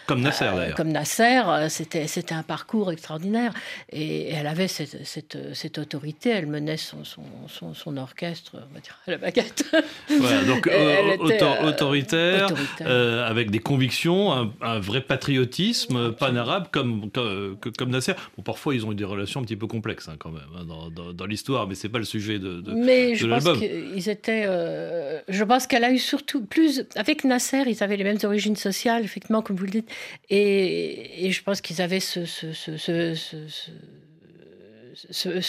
Comme 0.06 0.20
Nasser 0.20 0.46
euh, 0.46 0.56
d'ailleurs. 0.56 0.74
Comme 0.76 0.88
Nasser, 0.88 1.42
c'était, 1.68 2.06
c'était 2.08 2.34
un 2.34 2.42
parcours 2.42 2.90
extraordinaire. 2.90 3.52
Et 3.92 4.30
elle 4.30 4.46
avait 4.48 4.66
cette, 4.66 5.06
cette, 5.06 5.38
cette 5.54 5.78
autorité, 5.78 6.30
elle 6.30 6.46
menait 6.46 6.76
son, 6.76 7.04
son, 7.04 7.22
son, 7.46 7.72
son 7.74 7.96
orchestre, 7.98 8.52
on 8.54 8.74
va 8.74 8.80
dire, 8.80 8.98
à 9.06 9.10
la 9.12 9.18
baguette. 9.18 9.64
Voilà, 10.08 10.42
donc 10.44 10.66
euh, 10.72 11.12
était, 11.14 11.42
euh, 11.42 11.68
autoritaire, 11.68 12.46
autoritaire. 12.46 12.86
euh, 12.88 13.28
avec 13.28 13.50
des 13.50 13.60
convictions, 13.60 14.32
un, 14.32 14.52
un 14.60 14.80
vrai 14.80 15.02
patriotisme 15.02 16.12
pan-arabe 16.12 16.68
comme, 16.72 17.10
comme, 17.10 17.56
comme 17.76 17.90
Nasser. 17.90 18.14
Bon, 18.36 18.42
parfois, 18.42 18.74
ils 18.74 18.84
ont 18.84 18.92
eu 18.92 18.96
des 18.96 19.04
relations 19.04 19.40
un 19.40 19.44
petit 19.44 19.56
peu 19.56 19.66
complexes 19.66 20.08
hein, 20.08 20.16
quand 20.18 20.30
même 20.30 20.42
hein, 20.56 20.64
dans, 20.64 20.90
dans- 20.90 21.12
dans 21.12 21.26
l'histoire, 21.26 21.66
mais 21.68 21.74
c'est 21.74 21.88
pas 21.88 21.98
le 21.98 22.04
sujet 22.04 22.38
de. 22.38 22.60
de- 22.60 22.72
Mais 22.72 23.10
de 23.10 23.14
je 23.14 23.26
pense 23.26 23.44
l'album. 23.44 23.60
qu'ils 23.60 24.08
étaient. 24.08 24.37
Euh, 24.46 25.20
je 25.28 25.44
pense 25.44 25.66
qu'elle 25.66 25.84
a 25.84 25.92
eu 25.92 25.98
surtout 25.98 26.44
plus. 26.44 26.84
Avec 26.94 27.24
Nasser, 27.24 27.62
ils 27.66 27.82
avaient 27.82 27.96
les 27.96 28.04
mêmes 28.04 28.18
origines 28.24 28.56
sociales, 28.56 29.04
effectivement, 29.04 29.42
comme 29.42 29.56
vous 29.56 29.64
le 29.64 29.70
dites. 29.70 29.90
Et, 30.30 31.30
je 31.30 31.42
pense 31.42 31.60
qu'ils 31.60 31.82
avaient 31.82 32.00
ce. 32.00 32.20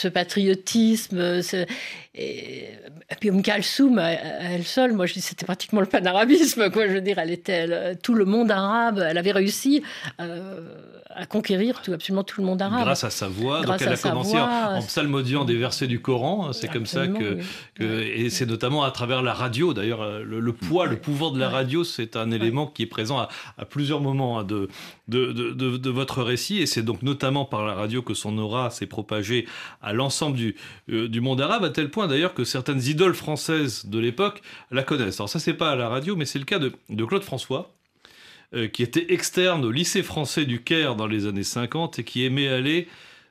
patriotisme, 0.08 1.40
et, 2.14 2.68
puis 3.20 3.28
Umm 3.28 3.42
Kalsoum, 3.42 3.98
elle 3.98 4.64
seule, 4.64 4.92
moi 4.92 5.06
je 5.06 5.14
dis 5.14 5.20
c'était 5.20 5.46
pratiquement 5.46 5.80
le 5.80 5.86
panarabisme, 5.86 6.70
quoi. 6.70 6.88
Je 6.88 6.94
veux 6.94 7.00
dire, 7.00 7.18
elle 7.18 7.30
était 7.30 7.94
tout 7.96 8.14
le 8.14 8.24
monde 8.24 8.50
arabe, 8.50 9.04
elle 9.08 9.18
avait 9.18 9.32
réussi 9.32 9.82
à 11.14 11.26
conquérir 11.26 11.82
tout, 11.82 11.92
absolument 11.92 12.22
tout 12.22 12.40
le 12.40 12.46
monde 12.46 12.62
arabe. 12.62 12.84
Grâce 12.84 13.04
à 13.04 13.10
sa 13.10 13.28
voix, 13.28 13.62
donc 13.62 13.80
elle 13.80 13.92
a 13.92 13.96
commencé 13.96 14.38
en, 14.38 14.80
psalmodiant 14.80 15.44
des 15.44 15.56
versets 15.56 15.86
du 15.86 16.00
Coran, 16.00 16.48
hein, 16.48 16.52
c'est 16.52 16.68
comme 16.68 16.86
ça 16.86 17.06
que, 17.06 17.38
et 17.80 18.30
c'est 18.30 18.46
notamment 18.46 18.84
à 18.84 18.90
travers 18.90 19.22
la 19.22 19.34
radio. 19.34 19.74
D'ailleurs, 19.74 20.20
le, 20.22 20.52
poids, 20.52 20.86
le 20.86 20.96
pouvoir 20.96 21.32
de 21.32 21.38
la 21.38 21.48
radio, 21.48 21.84
c'est 21.84 22.16
un 22.16 22.30
élément 22.30 22.66
qui 22.66 22.82
est 22.82 22.86
présent 22.86 23.18
à, 23.18 23.28
plusieurs 23.64 24.00
moments 24.00 24.40
hein, 24.40 24.44
de, 24.44 24.68
de, 25.08 25.32
de, 25.32 25.90
votre 25.90 26.22
récit, 26.22 26.58
et 26.60 26.66
c'est 26.66 26.82
donc 26.82 27.02
notamment 27.02 27.44
par 27.44 27.64
la 27.64 27.74
radio 27.74 28.02
que 28.02 28.14
son 28.14 28.36
aura 28.38 28.70
s'est 28.70 28.86
propagée 28.86 29.46
à 29.82 29.92
l'ensemble 29.92 30.36
du, 30.36 30.56
euh, 30.90 31.08
du 31.08 31.20
monde 31.20 31.40
arabe, 31.40 31.64
à 31.64 31.70
tel 31.70 31.90
point 31.90 31.99
d'ailleurs 32.06 32.34
que 32.34 32.44
certaines 32.44 32.82
idoles 32.82 33.14
françaises 33.14 33.86
de 33.86 33.98
l'époque 33.98 34.42
la 34.70 34.82
connaissent. 34.82 35.20
Alors 35.20 35.28
ça, 35.28 35.38
c'est 35.38 35.54
pas 35.54 35.70
à 35.70 35.76
la 35.76 35.88
radio, 35.88 36.16
mais 36.16 36.24
c'est 36.24 36.38
le 36.38 36.44
cas 36.44 36.58
de, 36.58 36.72
de 36.88 37.04
Claude 37.04 37.22
François, 37.22 37.72
euh, 38.54 38.68
qui 38.68 38.82
était 38.82 39.12
externe 39.12 39.64
au 39.64 39.70
lycée 39.70 40.02
français 40.02 40.44
du 40.44 40.62
Caire 40.62 40.96
dans 40.96 41.06
les 41.06 41.26
années 41.26 41.44
50 41.44 41.98
et 41.98 42.04
qui 42.04 42.24
aimait 42.24 42.48
aller 42.48 42.88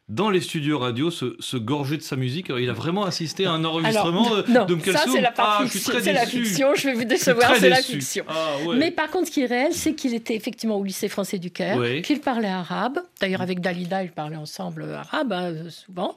dans 0.10 0.32
les 0.32 0.42
studios 0.42 0.80
radio 0.80 1.12
se, 1.12 1.58
gorger 1.58 1.96
de 1.98 2.02
sa 2.02 2.16
musique. 2.16 2.48
il 2.50 2.70
a 2.70 2.74
vraiment 2.74 3.06
assisté 3.06 3.46
à 3.46 3.52
un 3.52 3.64
enregistrement 3.64 4.34
Alors, 4.34 4.50
non, 4.50 4.66
de 4.66 4.92
Ça, 4.92 5.06
c'est 5.12 5.22
la 5.22 5.32
partie 5.32 5.80
ah, 5.88 6.12
la 6.12 6.26
fiction. 6.26 6.74
Je 6.74 6.88
vais 6.88 6.94
vous 6.96 7.04
décevoir, 7.04 7.56
c'est 7.56 7.70
la 7.70 7.82
fiction. 7.82 8.26
Ah, 8.28 8.56
Mais 8.76 8.90
par 8.90 9.12
contre, 9.12 9.28
ce 9.28 9.32
qui 9.32 9.42
est 9.42 9.46
réel, 9.46 9.74
c'est 9.74 9.94
qu'il 9.94 10.16
était 10.16 10.36
effectivement 10.36 10.78
au 10.78 10.84
lycée 10.84 11.10
français 11.10 11.38
du 11.38 11.52
Caire, 11.52 11.80
qu'il 12.02 12.22
parlait 12.22 12.48
arabe. 12.48 13.00
D'ailleurs, 13.22 13.42
avec 13.42 13.60
Dalida, 13.60 14.04
ils 14.04 14.12
parlaient 14.12 14.36
ensemble 14.36 14.84
arabe, 14.94 15.32
hein, 15.32 15.54
souvent. 15.70 16.16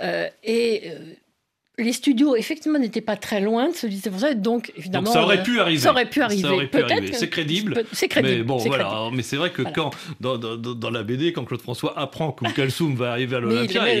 Euh, 0.00 0.28
et 0.44 0.82
euh, 0.86 0.98
les 1.78 1.92
studios, 1.92 2.36
effectivement, 2.36 2.78
n'étaient 2.78 3.02
pas 3.02 3.16
très 3.16 3.40
loin 3.40 3.68
de 3.68 3.74
ce 3.74 3.86
lycée 3.86 4.08
français, 4.08 4.34
donc 4.34 4.72
évidemment. 4.76 5.12
ça 5.12 5.22
aurait 5.22 5.42
pu 5.42 5.60
arriver. 5.60 5.80
Ça 5.80 5.90
aurait 5.90 6.08
pu 6.08 6.22
arriver. 6.22 6.66
Peut-être. 6.68 7.14
C'est 7.14 7.28
crédible. 7.28 7.84
C'est 7.92 8.08
crédible. 8.08 8.38
Mais 8.38 8.42
bon, 8.42 8.56
voilà. 8.56 9.10
Mais 9.12 9.22
c'est 9.22 9.36
vrai 9.36 9.50
que 9.50 9.62
quand, 9.62 9.90
dans, 10.20 10.38
dans, 10.38 10.90
la 10.90 11.02
BD, 11.02 11.32
quand 11.32 11.44
Claude 11.44 11.60
François 11.60 11.98
apprend 11.98 12.32
que 12.32 12.50
Kalsoum 12.50 12.94
va 12.94 13.12
arriver 13.12 13.36
à 13.36 13.40
l'Olympia, 13.40 13.92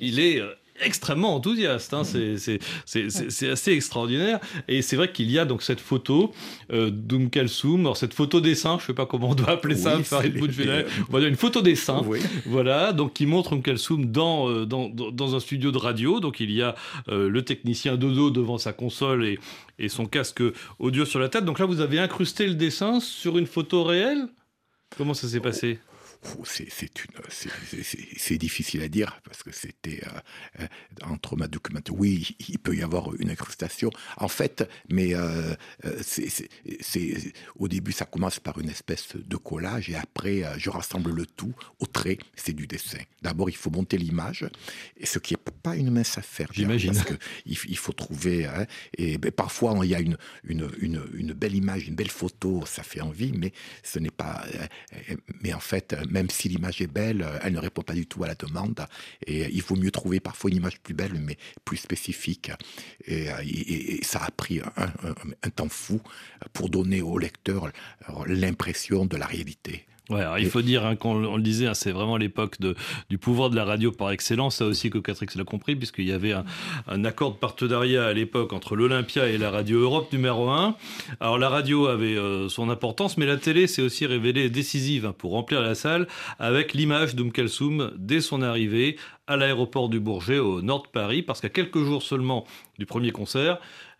il, 0.00 0.20
est 0.20 0.40
euh, 0.40 0.54
extrêmement 0.80 1.34
enthousiaste. 1.34 1.94
Hein. 1.94 2.02
C'est 2.04 3.50
assez 3.50 3.72
extraordinaire. 3.72 4.40
Et 4.68 4.82
c'est 4.82 4.96
vrai 4.96 5.12
qu'il 5.12 5.30
y 5.30 5.38
a 5.38 5.44
donc 5.44 5.62
cette 5.62 5.80
photo 5.80 6.32
euh, 6.72 6.90
d'Oum 6.90 7.30
Kalsoum. 7.30 7.80
Alors, 7.80 7.96
cette 7.96 8.14
photo 8.14 8.40
dessin, 8.40 8.76
je 8.78 8.84
ne 8.84 8.86
sais 8.88 8.94
pas 8.94 9.06
comment 9.06 9.30
on 9.30 9.34
doit 9.34 9.50
appeler 9.50 9.76
ça, 9.76 9.98
Farid 10.02 10.36
Voilà, 11.08 11.28
une 11.28 11.36
photo 11.36 11.62
dessin. 11.62 12.02
Voilà, 12.46 12.92
donc 12.92 13.14
qui 13.14 13.26
montre 13.26 13.52
Oum 13.52 13.62
Kalsoum 13.62 14.06
dans, 14.06 14.48
euh, 14.48 14.66
dans, 14.66 14.88
dans, 14.88 15.34
un 15.34 15.40
studio 15.40 15.72
de 15.72 15.78
radio. 15.78 16.20
Donc, 16.20 16.40
il 16.40 16.50
y 16.50 16.62
a 16.62 16.74
euh, 17.08 17.28
le 17.28 17.42
technicien 17.42 17.96
Dodo 17.96 18.30
devant 18.30 18.58
sa 18.58 18.72
console 18.72 19.24
et, 19.24 19.38
et 19.78 19.88
son 19.88 20.06
casque 20.06 20.42
audio 20.78 21.04
sur 21.04 21.18
la 21.18 21.28
tête. 21.28 21.44
Donc 21.44 21.58
là, 21.58 21.66
vous 21.66 21.80
avez 21.80 21.98
incrusté 21.98 22.46
le 22.46 22.54
dessin 22.54 23.00
sur 23.00 23.38
une 23.38 23.46
photo 23.46 23.84
réelle? 23.84 24.28
Comment 24.96 25.14
ça 25.14 25.28
s'est 25.28 25.40
passé? 25.40 25.78
C'est 28.18 28.38
difficile 28.38 28.82
à 28.82 28.88
dire 28.88 29.20
parce 29.24 29.42
que 29.42 29.52
c'était 29.52 30.02
euh, 30.06 30.60
euh, 30.60 30.66
entre 31.02 31.36
ma 31.36 31.48
documentation. 31.48 31.96
Oui, 31.98 32.36
il 32.48 32.58
peut 32.58 32.74
y 32.74 32.82
avoir 32.82 33.14
une 33.14 33.30
incrustation. 33.30 33.90
En 34.16 34.28
fait, 34.28 34.68
mais 34.88 35.14
euh, 35.14 35.54
c'est 36.02 36.48
au 37.56 37.68
début, 37.68 37.92
ça 37.92 38.04
commence 38.04 38.38
par 38.40 38.58
une 38.58 38.68
espèce 38.68 39.16
de 39.16 39.36
collage 39.36 39.90
et 39.90 39.96
après, 39.96 40.42
je 40.58 40.70
rassemble 40.70 41.12
le 41.12 41.26
tout 41.26 41.54
au 41.80 41.86
trait. 41.86 42.18
C'est 42.34 42.52
du 42.54 42.66
dessin. 42.66 42.98
D'abord, 43.22 43.50
il 43.50 43.56
faut 43.56 43.70
monter 43.70 43.98
l'image, 43.98 44.46
ce 45.02 45.18
qui 45.18 45.34
n'est 45.34 45.52
pas 45.62 45.76
une 45.76 45.90
mince 45.90 46.18
affaire. 46.18 46.48
J'imagine. 46.52 46.92
Parce 46.92 47.06
qu'il 47.06 47.56
il 47.68 47.78
faut 47.78 47.92
trouver. 47.92 48.46
Hein, 48.46 48.66
et 48.96 49.18
ben, 49.18 49.30
parfois, 49.30 49.74
il 49.82 49.90
y 49.90 49.94
a 49.94 50.00
une, 50.00 50.16
une, 50.44 50.70
une, 50.78 51.02
une, 51.14 51.32
belle 51.32 51.54
image, 51.54 51.88
une 51.88 51.94
belle 51.94 52.10
photo, 52.10 52.64
ça 52.66 52.82
fait 52.82 53.00
envie, 53.00 53.32
mais 53.32 53.52
ce 53.82 53.98
n'est 53.98 54.10
pas. 54.10 54.44
Mais 55.42 55.52
en 55.52 55.60
fait, 55.60 55.96
même 56.16 56.30
si 56.30 56.48
l'image 56.48 56.80
est 56.80 56.86
belle, 56.86 57.26
elle 57.42 57.52
ne 57.52 57.58
répond 57.58 57.82
pas 57.82 57.92
du 57.92 58.06
tout 58.06 58.24
à 58.24 58.26
la 58.26 58.34
demande. 58.34 58.86
Et 59.26 59.50
il 59.52 59.62
vaut 59.62 59.76
mieux 59.76 59.90
trouver 59.90 60.18
parfois 60.18 60.50
une 60.50 60.56
image 60.56 60.80
plus 60.80 60.94
belle, 60.94 61.12
mais 61.20 61.36
plus 61.66 61.76
spécifique. 61.76 62.50
Et, 63.06 63.28
ça 64.02 64.20
a 64.24 64.30
pris 64.30 64.60
un, 64.76 65.50
temps 65.50 65.68
fou 65.68 66.00
pour 66.54 66.70
donner 66.70 67.02
au 67.02 67.18
lecteur 67.18 67.70
l'impression 68.26 69.04
de 69.04 69.16
la 69.18 69.26
réalité. 69.26 69.86
Ouais, 70.08 70.22
il 70.38 70.48
faut 70.48 70.62
dire, 70.62 70.86
hein, 70.86 70.94
qu'on 70.94 71.24
on 71.24 71.36
le 71.36 71.42
disait, 71.42 71.66
hein, 71.66 71.74
c'est 71.74 71.90
vraiment 71.90 72.16
l'époque 72.16 72.58
du 73.10 73.18
pouvoir 73.18 73.50
de 73.50 73.56
la 73.56 73.64
radio 73.64 73.90
par 73.90 74.12
excellence. 74.12 74.56
Ça 74.56 74.64
aussi, 74.64 74.88
Cocatrix 74.88 75.26
l'a 75.34 75.42
compris, 75.42 75.74
puisqu'il 75.74 76.06
y 76.06 76.12
avait 76.12 76.32
un, 76.32 77.04
accord 77.04 77.32
de 77.32 77.36
partenariat 77.36 78.06
à 78.06 78.12
l'époque 78.12 78.52
entre 78.52 78.76
l'Olympia 78.76 79.28
et 79.28 79.36
la 79.36 79.50
radio 79.50 79.80
Europe 79.80 80.12
numéro 80.12 80.48
1. 80.48 80.76
Alors, 81.18 81.38
la 81.38 81.48
radio 81.48 81.88
avait 81.88 82.16
euh, 82.16 82.48
son 82.48 82.70
importance, 82.70 83.18
mais 83.18 83.26
la 83.26 83.36
télé 83.36 83.66
s'est 83.66 83.82
aussi 83.82 84.06
révélée 84.06 84.48
décisive 84.48 85.06
hein, 85.06 85.14
pour 85.16 85.32
remplir 85.32 85.60
la 85.60 85.74
salle 85.74 86.06
avec 86.38 86.72
l'image 86.72 87.16
d'Oum 87.16 87.32
Kalsoum 87.32 87.90
dès 87.96 88.20
son 88.20 88.42
arrivée 88.42 88.96
à 89.26 89.36
l'aéroport 89.36 89.88
du 89.88 89.98
Bourget 89.98 90.38
au 90.38 90.62
nord 90.62 90.84
de 90.84 90.88
Paris, 90.88 91.22
parce 91.22 91.40
qu'à 91.40 91.48
quelques 91.48 91.82
jours 91.82 92.04
seulement 92.04 92.44
du 92.78 92.86
premier 92.86 93.10
concert, 93.10 93.58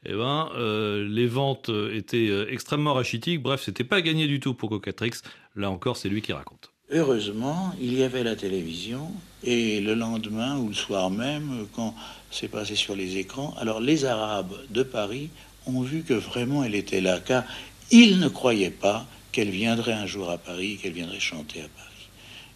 eh 0.09 0.15
ben, 0.15 0.51
euh, 0.57 1.07
les 1.09 1.27
ventes 1.27 1.71
étaient 1.93 2.29
euh, 2.29 2.51
extrêmement 2.51 2.95
rachitiques. 2.95 3.43
Bref, 3.43 3.63
c'était 3.65 3.85
pas 3.85 4.01
gagné 4.03 4.27
du 4.27 4.41
tout 4.41 4.55
pour 4.55 4.71
Cocatrix. 4.71 5.13
Là 5.55 5.71
encore, 5.71 5.97
c'est 5.97 6.09
lui 6.09 6.23
qui 6.23 6.33
raconte. 6.33 6.71
Heureusement, 6.91 7.75
il 7.81 7.95
y 7.95 8.05
avait 8.05 8.23
la 8.23 8.37
télévision 8.37 9.11
et 9.43 9.81
le 9.81 9.95
lendemain 9.95 10.57
ou 10.57 10.69
le 10.69 10.75
soir 10.75 11.11
même, 11.11 11.67
quand 11.75 11.95
c'est 12.31 12.49
passé 12.49 12.77
sur 12.77 12.95
les 12.95 13.17
écrans, 13.17 13.55
alors 13.59 13.81
les 13.81 14.05
Arabes 14.05 14.55
de 14.71 14.85
Paris 14.85 15.31
ont 15.67 15.81
vu 15.81 16.03
que 16.03 16.15
vraiment 16.15 16.63
elle 16.63 16.77
était 16.77 17.01
là, 17.01 17.19
car 17.19 17.43
ils 17.91 18.21
ne 18.21 18.29
croyaient 18.29 18.71
pas 18.71 19.05
qu'elle 19.33 19.51
viendrait 19.51 19.95
un 19.95 20.07
jour 20.07 20.31
à 20.31 20.39
Paris, 20.39 20.79
qu'elle 20.81 20.93
viendrait 20.93 21.19
chanter 21.19 21.61
à 21.61 21.69
Paris. 21.69 22.09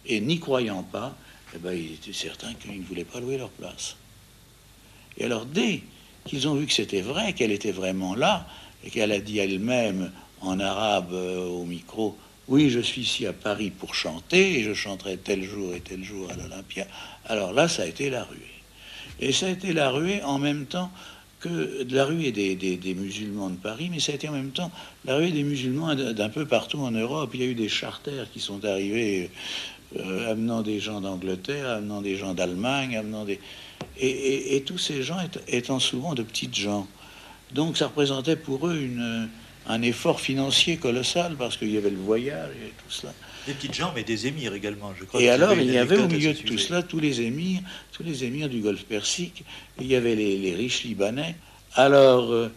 Et 0.05 0.21
n'y 0.21 0.39
croyant 0.39 0.83
pas, 0.83 1.15
eh 1.53 1.57
ben, 1.57 1.73
ils 1.73 1.93
étaient 1.93 2.13
certains 2.13 2.53
qu'ils 2.53 2.79
ne 2.79 2.85
voulaient 2.85 3.03
pas 3.03 3.19
louer 3.19 3.37
leur 3.37 3.49
place. 3.49 3.97
Et 5.17 5.25
alors 5.25 5.45
dès 5.45 5.81
qu'ils 6.25 6.47
ont 6.47 6.55
vu 6.55 6.65
que 6.65 6.73
c'était 6.73 7.01
vrai, 7.01 7.33
qu'elle 7.33 7.51
était 7.51 7.71
vraiment 7.71 8.15
là, 8.15 8.47
et 8.83 8.89
qu'elle 8.89 9.11
a 9.11 9.19
dit 9.19 9.39
elle-même 9.39 10.11
en 10.41 10.59
arabe 10.59 11.13
euh, 11.13 11.45
au 11.47 11.65
micro, 11.65 12.17
oui, 12.47 12.69
je 12.69 12.79
suis 12.79 13.01
ici 13.01 13.25
à 13.25 13.33
Paris 13.33 13.69
pour 13.69 13.95
chanter, 13.95 14.59
et 14.59 14.63
je 14.63 14.73
chanterai 14.73 15.17
tel 15.17 15.43
jour 15.43 15.73
et 15.73 15.79
tel 15.79 16.03
jour 16.03 16.29
à 16.29 16.35
l'Olympia. 16.35 16.85
Alors 17.25 17.53
là, 17.53 17.67
ça 17.67 17.83
a 17.83 17.85
été 17.85 18.09
la 18.09 18.23
ruée. 18.23 18.39
Et 19.19 19.31
ça 19.31 19.45
a 19.45 19.49
été 19.49 19.71
la 19.73 19.89
ruée 19.89 20.23
en 20.23 20.39
même 20.39 20.65
temps 20.65 20.91
que 21.39 21.85
la 21.89 22.05
ruée 22.05 22.31
des, 22.31 22.55
des, 22.55 22.93
musulmans 22.93 23.49
de 23.49 23.55
Paris, 23.55 23.89
mais 23.91 23.99
ça 23.99 24.11
a 24.11 24.15
été 24.15 24.29
en 24.29 24.33
même 24.33 24.51
temps 24.51 24.71
la 25.05 25.15
ruée 25.15 25.31
des 25.31 25.43
musulmans 25.43 25.95
d'un 25.95 26.29
peu 26.29 26.45
partout 26.45 26.79
en 26.79 26.91
Europe. 26.91 27.31
Il 27.33 27.41
y 27.41 27.43
a 27.43 27.47
eu 27.47 27.55
des 27.55 27.69
charters 27.69 28.31
qui 28.31 28.39
sont 28.39 28.63
arrivés 28.63 29.31
euh, 29.97 30.31
amenant 30.31 30.61
des 30.61 30.79
gens 30.79 31.01
d'Angleterre, 31.01 31.69
amenant 31.69 32.01
des 32.01 32.15
gens 32.15 32.33
d'Allemagne, 32.33 32.97
amenant 32.97 33.25
des... 33.25 33.39
Et, 33.99 34.63
tous 34.65 34.77
ces 34.77 35.03
gens 35.03 35.17
étant 35.47 35.79
souvent 35.79 36.13
de 36.13 36.23
petites 36.23 36.55
gens. 36.55 36.87
Donc 37.53 37.77
ça 37.77 37.87
représentait 37.87 38.35
pour 38.35 38.67
eux 38.67 38.77
une, 38.77 39.27
un 39.67 39.81
effort 39.81 40.19
financier 40.21 40.77
colossal 40.77 41.35
parce 41.37 41.57
qu'il 41.57 41.71
y 41.71 41.77
avait 41.77 41.89
le 41.89 41.97
voyage 41.97 42.51
et 42.65 42.69
tout 42.69 42.89
cela. 42.89 43.13
Des 43.47 43.53
petites 43.53 43.73
gens, 43.73 43.91
mais 43.95 44.03
des 44.03 44.27
émirs 44.27 44.53
également, 44.53 44.93
je 44.99 45.05
crois. 45.05 45.21
Et 45.21 45.29
alors, 45.29 45.53
il 45.53 45.71
y 45.71 45.77
avait 45.77 45.97
au 45.97 46.07
milieu 46.07 46.33
de 46.33 46.37
tout 46.37 46.57
cela 46.57 46.83
tous 46.83 46.99
les 46.99 47.21
émirs, 47.21 47.61
tous 47.91 48.03
les 48.03 48.23
émirs 48.23 48.49
du 48.49 48.59
Golfe 48.59 48.83
Persique. 48.83 49.43
il 49.79 49.87
y 49.87 49.95
avait 49.95 50.15
les, 50.15 50.53
riches 50.55 50.83
libanais. 50.83 51.35
Alors, 51.73 52.31
euh, 52.31 52.51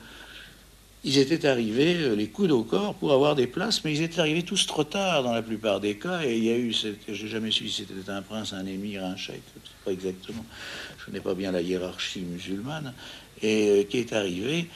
ils 1.04 1.18
étaient 1.18 1.46
arrivés 1.46 1.96
euh, 1.96 2.14
les 2.14 2.28
coudes 2.28 2.50
au 2.50 2.64
corps 2.64 2.94
pour 2.94 3.12
avoir 3.12 3.34
des 3.34 3.46
places, 3.46 3.84
mais 3.84 3.92
ils 3.92 4.02
étaient 4.02 4.20
arrivés 4.20 4.42
tous 4.42 4.66
trop 4.66 4.84
tard 4.84 5.22
dans 5.22 5.32
la 5.32 5.42
plupart 5.42 5.80
des 5.80 5.96
cas. 5.96 6.22
Et 6.24 6.36
il 6.36 6.44
y 6.44 6.50
a 6.50 6.56
eu, 6.56 6.74
j'ai 7.08 7.28
jamais 7.28 7.50
su 7.50 7.68
si 7.68 7.84
c'était 7.86 8.10
un 8.10 8.22
prince, 8.22 8.52
un 8.52 8.66
émir, 8.66 9.04
un 9.04 9.16
cheikh, 9.16 9.42
pas 9.84 9.92
exactement. 9.92 10.44
Je 10.98 11.06
connais 11.06 11.20
pas 11.20 11.34
bien 11.34 11.52
la 11.52 11.60
hiérarchie 11.60 12.20
musulmane, 12.20 12.94
euh, 13.44 13.84
qui 13.84 13.98
est 13.98 14.12
arrivé 14.12 14.68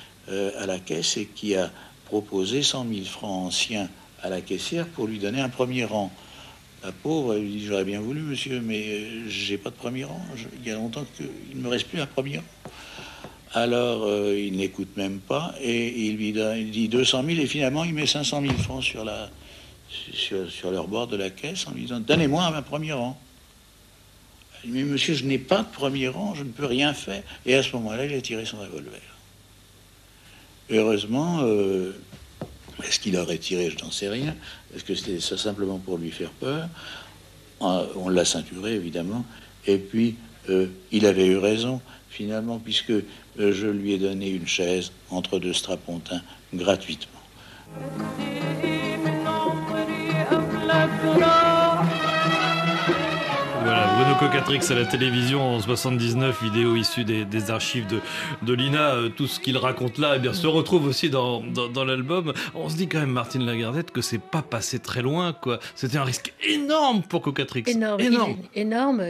à 0.58 0.66
la 0.66 0.78
caisse 0.78 1.16
et 1.16 1.24
qui 1.24 1.54
a 1.54 1.70
proposé 2.04 2.62
100 2.62 2.86
000 2.92 3.04
francs 3.06 3.46
anciens 3.46 3.88
à 4.22 4.28
la 4.28 4.40
caissière 4.40 4.86
pour 4.86 5.06
lui 5.06 5.18
donner 5.18 5.40
un 5.40 5.48
premier 5.48 5.84
rang. 5.84 6.10
La 6.82 6.92
pauvre, 6.92 7.34
elle 7.34 7.42
lui 7.42 7.50
dit 7.50 7.66
J'aurais 7.66 7.84
bien 7.84 8.00
voulu, 8.00 8.20
monsieur, 8.20 8.60
mais 8.60 8.84
euh, 8.86 9.28
j'ai 9.28 9.58
pas 9.58 9.70
de 9.70 9.74
premier 9.74 10.04
rang. 10.04 10.24
il 10.60 10.68
y 10.68 10.70
a 10.70 10.74
longtemps 10.74 11.04
qu'il 11.16 11.28
ne 11.54 11.60
me 11.62 11.68
reste 11.68 11.88
plus 11.88 12.00
un 12.00 12.06
premier 12.06 12.38
rang. 12.38 12.44
Alors, 13.54 14.04
euh, 14.04 14.38
il 14.38 14.56
n'écoute 14.56 14.96
même 14.96 15.20
pas 15.20 15.54
et 15.60 16.06
il 16.06 16.16
lui 16.16 16.32
dit 16.70 16.88
200 16.88 17.24
000 17.24 17.40
et 17.40 17.46
finalement, 17.46 17.84
il 17.84 17.94
met 17.94 18.06
500 18.06 18.42
000 18.42 18.52
francs 18.54 18.84
sur, 18.84 19.04
la, 19.04 19.30
sur, 20.12 20.70
leur 20.70 20.86
bord 20.86 21.06
de 21.06 21.16
la 21.16 21.30
caisse 21.30 21.66
en 21.66 21.72
lui 21.72 21.82
disant 21.82 22.00
Donnez-moi 22.00 22.44
un 22.44 22.62
premier 22.62 22.92
rang. 22.92 23.18
Il 24.64 24.72
dit 24.72 24.78
Mais 24.78 24.84
monsieur, 24.84 25.14
je 25.14 25.24
n'ai 25.24 25.38
pas 25.38 25.62
de 25.62 25.68
premier 25.68 26.08
rang, 26.08 26.34
je 26.34 26.42
ne 26.42 26.50
peux 26.50 26.66
rien 26.66 26.92
faire. 26.92 27.22
Et 27.46 27.54
à 27.54 27.62
ce 27.62 27.74
moment-là, 27.76 28.04
il 28.04 28.12
a 28.12 28.20
tiré 28.20 28.44
son 28.44 28.58
revolver. 28.58 29.00
Heureusement, 30.70 31.40
euh, 31.40 31.92
est-ce 32.86 33.00
qu'il 33.00 33.16
aurait 33.16 33.38
tiré 33.38 33.70
Je 33.70 33.82
n'en 33.82 33.90
sais 33.90 34.10
rien. 34.10 34.36
Est-ce 34.76 34.84
que 34.84 34.94
c'était 34.94 35.20
simplement 35.20 35.78
pour 35.78 35.96
lui 35.96 36.10
faire 36.10 36.30
peur? 36.32 36.68
On 37.60 38.10
l'a 38.10 38.26
ceinturé, 38.26 38.74
évidemment. 38.74 39.24
Et 39.66 39.78
puis, 39.78 40.16
il 40.92 41.06
avait 41.06 41.26
eu 41.26 41.38
raison, 41.38 41.80
finalement, 42.10 42.58
puisque 42.58 42.92
je 43.38 43.66
lui 43.66 43.92
ai 43.92 43.98
donné 43.98 44.30
une 44.30 44.46
chaise 44.46 44.92
entre 45.10 45.38
deux 45.38 45.52
strapontins 45.52 46.22
gratuitement. 46.54 47.20
Voilà, 53.62 53.86
Bruno 53.96 54.14
Cocatrix 54.18 54.60
à 54.70 54.74
la 54.74 54.86
télévision 54.86 55.42
en 55.42 55.60
79, 55.60 56.42
vidéo 56.42 56.76
issue 56.76 57.04
des, 57.04 57.50
archives 57.50 57.86
de, 57.86 58.00
de 58.42 58.54
l'INA. 58.54 58.94
Euh, 58.94 59.08
tout 59.10 59.26
ce 59.26 59.40
qu'il 59.40 59.58
raconte 59.58 59.98
là 59.98 60.14
eh 60.16 60.18
bien, 60.18 60.32
se 60.32 60.46
retrouve 60.46 60.86
aussi 60.86 61.10
dans, 61.10 61.42
dans, 61.42 61.84
l'album. 61.84 62.32
On 62.54 62.68
se 62.68 62.76
dit 62.76 62.88
quand 62.88 63.00
même, 63.00 63.10
Martine 63.10 63.44
Lagardette, 63.44 63.90
que 63.90 64.00
c'est 64.00 64.20
pas 64.20 64.42
passé 64.42 64.78
très 64.78 65.02
loin. 65.02 65.32
quoi. 65.32 65.58
C'était 65.74 65.98
un 65.98 66.04
risque 66.04 66.32
énorme 66.48 67.02
pour 67.02 67.20
Cocatrix. 67.20 67.64
Énorme. 67.66 68.00
Énorme. 68.00 68.36
énorme. 68.54 69.02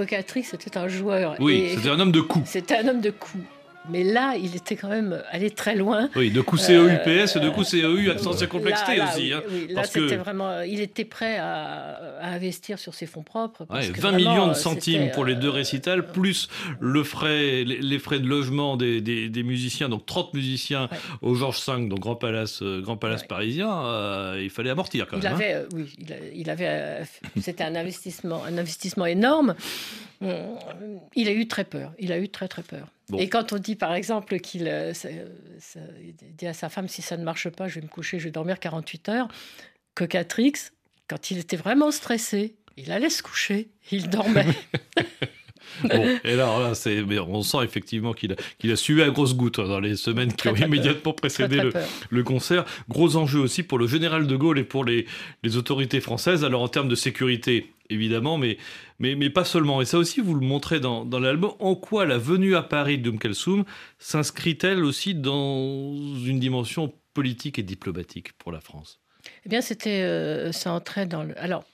Cocatrix, 0.00 0.44
c'était 0.44 0.78
un 0.78 0.88
joueur. 0.88 1.36
Oui, 1.40 1.72
c'était 1.74 1.90
un 1.90 2.00
homme 2.00 2.10
de 2.10 2.22
coups. 2.22 2.48
C'était 2.48 2.76
un 2.76 2.88
homme 2.88 3.02
de 3.02 3.10
coups. 3.10 3.44
Mais 3.88 4.04
là, 4.04 4.34
il 4.36 4.54
était 4.56 4.76
quand 4.76 4.88
même 4.88 5.22
allé 5.30 5.50
très 5.50 5.74
loin. 5.74 6.10
Oui, 6.14 6.30
de 6.30 6.40
coup 6.40 6.58
CEUPS 6.58 7.36
et 7.36 7.40
de 7.40 7.48
coup 7.48 7.64
CEU 7.64 8.10
accent 8.10 8.32
circonflexité 8.32 9.00
aussi. 9.00 9.32
Hein, 9.32 9.42
oui, 9.50 9.68
là, 9.70 9.84
c'était 9.84 10.16
vraiment. 10.16 10.60
Il 10.60 10.80
était 10.80 11.04
prêt 11.04 11.38
à, 11.38 11.98
investir 12.22 12.78
sur 12.78 12.94
ses 12.94 13.06
fonds 13.06 13.22
propres. 13.22 13.66
20 13.68 14.12
millions 14.12 14.48
de 14.48 14.54
centimes 14.54 15.10
pour 15.12 15.24
les 15.24 15.34
deux 15.34 15.48
euh, 15.48 15.52
récitals, 15.52 16.06
plus 16.06 16.48
le 16.78 17.02
frais, 17.02 17.64
les, 17.64 17.98
frais 17.98 18.20
de 18.20 18.26
logement 18.26 18.76
des, 18.76 19.00
des, 19.00 19.42
musiciens, 19.42 19.88
donc 19.88 20.06
30 20.06 20.34
musiciens 20.34 20.88
au 21.22 21.34
Georges 21.34 21.60
V, 21.66 21.88
donc 21.88 22.00
Grand 22.00 22.16
Palace, 22.16 22.62
euh, 22.62 22.80
Grand 22.80 22.96
Palace 22.96 23.24
parisien. 23.24 23.84
Euh, 23.86 24.40
il 24.42 24.50
fallait 24.50 24.70
amortir 24.70 25.06
quand 25.06 25.16
il 25.16 25.22
même. 25.22 25.32
Hein. 25.32 25.36
Avait, 25.36 25.66
oui, 25.74 25.92
il, 26.34 26.50
avait. 26.50 27.02
C'était 27.40 27.64
un 27.64 27.74
investissement, 27.74 28.42
un 28.44 28.58
investissement 28.58 29.06
énorme. 29.06 29.54
Il 30.20 31.28
a 31.28 31.32
eu 31.32 31.48
très 31.48 31.64
peur. 31.64 31.92
Il 31.98 32.12
a 32.12 32.18
eu 32.18 32.28
très 32.28 32.48
très 32.48 32.62
peur. 32.62 32.88
Et 33.18 33.28
quand 33.28 33.52
on 33.52 33.58
dit 33.58 33.74
par 33.74 33.94
exemple 33.94 34.38
qu'il 34.38 34.68
euh, 34.68 34.92
dit 36.38 36.46
à 36.46 36.52
sa 36.52 36.68
femme 36.68 36.88
si 36.88 37.02
ça 37.02 37.16
ne 37.16 37.24
marche 37.24 37.48
pas, 37.48 37.68
je 37.68 37.76
vais 37.76 37.82
me 37.82 37.88
coucher, 37.88 38.18
je 38.18 38.24
vais 38.24 38.30
dormir 38.30 38.60
48 38.60 39.08
heures, 39.08 39.28
Cocatrix, 39.94 40.52
quand 41.08 41.30
il 41.30 41.38
était 41.38 41.56
vraiment 41.56 41.90
stressé, 41.90 42.54
il 42.76 42.92
allait 42.92 43.10
se 43.10 43.22
coucher, 43.22 43.70
il 43.90 44.08
dormait. 44.08 44.46
Bon, 45.84 46.18
et 46.24 46.36
là, 46.36 46.58
là 46.60 46.74
c'est, 46.74 47.02
on 47.02 47.42
sent 47.42 47.58
effectivement 47.62 48.12
qu'il 48.12 48.32
a, 48.32 48.36
qu'il 48.58 48.70
a 48.70 48.76
suivi 48.76 49.02
à 49.02 49.10
grosses 49.10 49.34
gouttes 49.34 49.58
hein, 49.58 49.68
dans 49.68 49.80
les 49.80 49.96
semaines 49.96 50.32
qui 50.32 50.48
ont 50.48 50.56
immédiatement 50.56 51.12
précédé 51.12 51.60
le, 52.10 52.22
concert. 52.22 52.64
Gros 52.88 53.16
enjeu 53.16 53.40
aussi 53.40 53.62
pour 53.62 53.78
le 53.78 53.86
général 53.86 54.26
de 54.26 54.36
Gaulle 54.36 54.58
et 54.58 54.64
pour 54.64 54.84
les, 54.84 55.06
les 55.42 55.56
autorités 55.56 56.00
françaises. 56.00 56.44
Alors 56.44 56.62
en 56.62 56.68
termes 56.68 56.88
de 56.88 56.94
sécurité, 56.94 57.72
évidemment, 57.90 58.38
mais, 58.38 58.56
mais, 58.98 59.14
mais 59.14 59.30
pas 59.30 59.44
seulement. 59.44 59.80
Et 59.80 59.84
ça 59.84 59.98
aussi, 59.98 60.20
vous 60.20 60.34
le 60.34 60.46
montrez 60.46 60.80
dans, 60.80 61.04
dans 61.04 61.18
l'album. 61.18 61.52
En 61.58 61.74
quoi 61.74 62.06
la 62.06 62.18
venue 62.18 62.56
à 62.56 62.62
Paris 62.62 62.98
de 62.98 63.10
Kalsoum 63.10 63.64
s'inscrit-elle 63.98 64.84
aussi 64.84 65.14
dans 65.14 65.94
une 66.24 66.40
dimension 66.40 66.92
politique 67.14 67.58
et 67.58 67.62
diplomatique 67.62 68.32
pour 68.34 68.52
la 68.52 68.60
France? 68.60 69.00
Eh 69.44 69.48
bien, 69.48 69.60
c'était, 69.60 70.02
euh, 70.02 70.52
ça 70.52 70.72
entrait 70.72 71.06
dans 71.06 71.24
le. 71.24 71.38
Alors, 71.38 71.64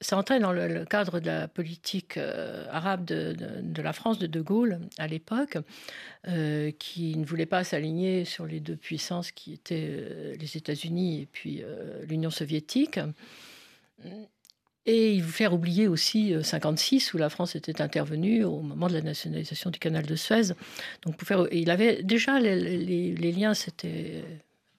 ça 0.00 0.16
entrait 0.18 0.40
dans 0.40 0.52
le, 0.52 0.84
cadre 0.84 1.20
de 1.20 1.26
la 1.26 1.48
politique 1.48 2.16
euh, 2.16 2.66
arabe 2.70 3.04
de, 3.04 3.82
la 3.82 3.92
France 3.92 4.18
de 4.18 4.26
De 4.26 4.40
Gaulle 4.40 4.80
à 4.98 5.06
l'époque, 5.06 5.58
euh, 6.28 6.70
qui 6.78 7.16
ne 7.16 7.24
voulait 7.24 7.46
pas 7.46 7.64
s'aligner 7.64 8.24
sur 8.24 8.46
les 8.46 8.60
deux 8.60 8.76
puissances 8.76 9.32
qui 9.32 9.52
étaient 9.52 10.36
les 10.38 10.56
États-Unis 10.56 11.22
et 11.22 11.26
puis 11.26 11.62
l'Union 12.06 12.30
soviétique 12.30 13.00
et 14.86 15.12
il 15.14 15.22
veut 15.22 15.32
faire 15.32 15.52
oublier 15.52 15.88
aussi 15.88 16.32
56 16.40 17.08
euh, 17.08 17.10
où 17.14 17.18
la 17.18 17.28
France 17.28 17.56
était 17.56 17.82
intervenue 17.82 18.44
au 18.44 18.60
moment 18.60 18.86
de 18.86 18.94
la 18.94 19.02
nationalisation 19.02 19.70
du 19.70 19.78
canal 19.78 20.06
de 20.06 20.14
Suez. 20.14 20.54
Donc 21.02 21.16
pour 21.16 21.26
faire, 21.26 21.46
il 21.50 21.70
avait 21.70 22.02
déjà 22.02 22.38
les, 22.38 23.32
liens 23.32 23.54
s'étaient 23.54 24.22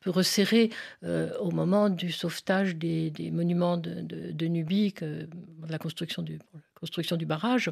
resserrés 0.10 0.70
euh, 1.04 1.30
au 1.39 1.52
moment 1.52 1.89
du 1.89 2.12
sauvetage 2.12 2.76
des, 2.76 3.12
monuments 3.32 3.78
de, 3.78 4.02
de, 4.02 4.46
Nubie, 4.48 4.93
de 5.02 5.28
la 5.70 5.78
construction 5.78 6.22
du, 6.22 6.39
construction 6.80 7.15
du 7.15 7.26
barrage, 7.26 7.72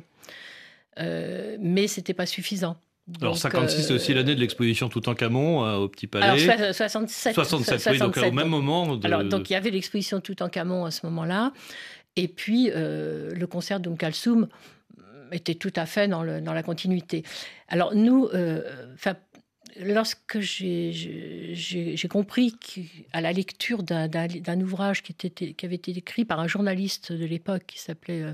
euh, 0.99 1.57
mais 1.59 1.87
c'était 1.87 2.13
pas 2.13 2.25
suffisant. 2.25 2.77
Alors 3.21 3.37
56, 3.37 3.83
c'est 3.83 3.93
aussi 3.93 4.13
l'année 4.15 4.33
de 4.33 4.39
l'exposition 4.39 4.89
Toutankhamon 4.89 5.75
au 5.75 5.87
Petit 5.87 6.07
Palais. 6.07 6.49
Alors 6.49 6.73
67. 6.73 7.35
67, 7.35 7.91
oui, 7.91 7.99
donc 7.99 8.17
au 8.17 8.31
même 8.31 8.47
moment. 8.47 8.99
Alors 9.03 9.23
donc 9.23 9.51
il 9.51 9.53
y 9.53 9.55
avait 9.55 9.69
l'exposition 9.69 10.19
Toutankhamon 10.21 10.85
à 10.85 10.91
ce 10.91 11.05
moment-là, 11.05 11.53
et 12.15 12.27
puis, 12.27 12.71
euh, 12.73 13.31
le 13.33 13.47
concert 13.47 13.79
d'Um 13.79 13.97
Kalsoum 13.97 14.47
était 15.31 15.55
tout 15.55 15.73
à 15.75 15.85
fait 15.85 16.07
dans, 16.07 16.23
le, 16.23 16.39
dans 16.39 16.53
la 16.53 16.63
continuité. 16.63 17.23
Alors, 17.67 17.93
nous, 17.93 18.29
euh, 18.33 18.61
lorsque 19.79 20.39
j'ai 20.39 22.07
compris 22.09 22.55
qu'à 22.57 23.21
la 23.21 23.31
lecture 23.31 23.83
d'un 23.83 24.61
ouvrage 24.61 25.03
qui, 25.03 25.55
avait 25.63 25.75
été 25.75 25.91
écrit 25.91 26.25
par 26.25 26.39
un 26.39 26.47
journaliste 26.47 27.11
de 27.11 27.25
l'époque 27.25 27.63
qui 27.67 27.79
s'appelait 27.79 28.21
euh, 28.21 28.33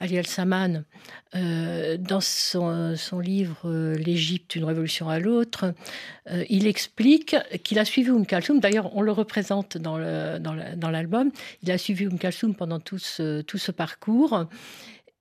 Ali 0.00 0.18
Al-Saman, 0.18 0.84
euh, 1.34 1.96
dans 1.96 2.20
son, 2.20 2.96
livre 3.18 3.60
euh, 3.64 3.96
L'Égypte, 3.96 4.54
une 4.54 4.64
révolution 4.64 5.08
à 5.08 5.18
l'autre, 5.18 5.72
il 6.50 6.66
explique 6.66 7.36
qu'il 7.62 7.78
a 7.78 7.84
suivi 7.84 8.10
Umm 8.10 8.26
Kalsoum. 8.26 8.60
D'ailleurs, 8.60 8.94
on 8.96 9.00
le 9.00 9.12
représente 9.12 9.78
dans 9.78 9.96
l'album. 9.96 11.30
Il 11.62 11.70
a 11.70 11.78
suivi 11.78 12.04
Umm 12.04 12.18
Kalsoum 12.18 12.54
pendant 12.54 12.80
tout 12.80 12.98
ce 12.98 13.70
parcours. 13.70 14.46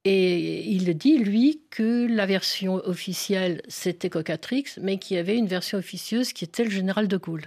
Et 0.07 0.69
il 0.69 0.95
dit, 0.95 1.17
lui, 1.17 1.61
que 1.71 2.07
la 2.07 2.27
version 2.27 2.75
officielle, 2.75 3.63
c'était 3.67 4.09
Cocatrix, 4.09 4.65
mais 4.79 4.97
qu'il 4.97 5.17
y 5.17 5.19
avait 5.19 5.35
une 5.35 5.47
version 5.47 5.79
officieuse 5.79 6.31
qui 6.31 6.43
était 6.43 6.63
le 6.63 6.69
général 6.69 7.07
de 7.07 7.17
Gaulle. 7.17 7.45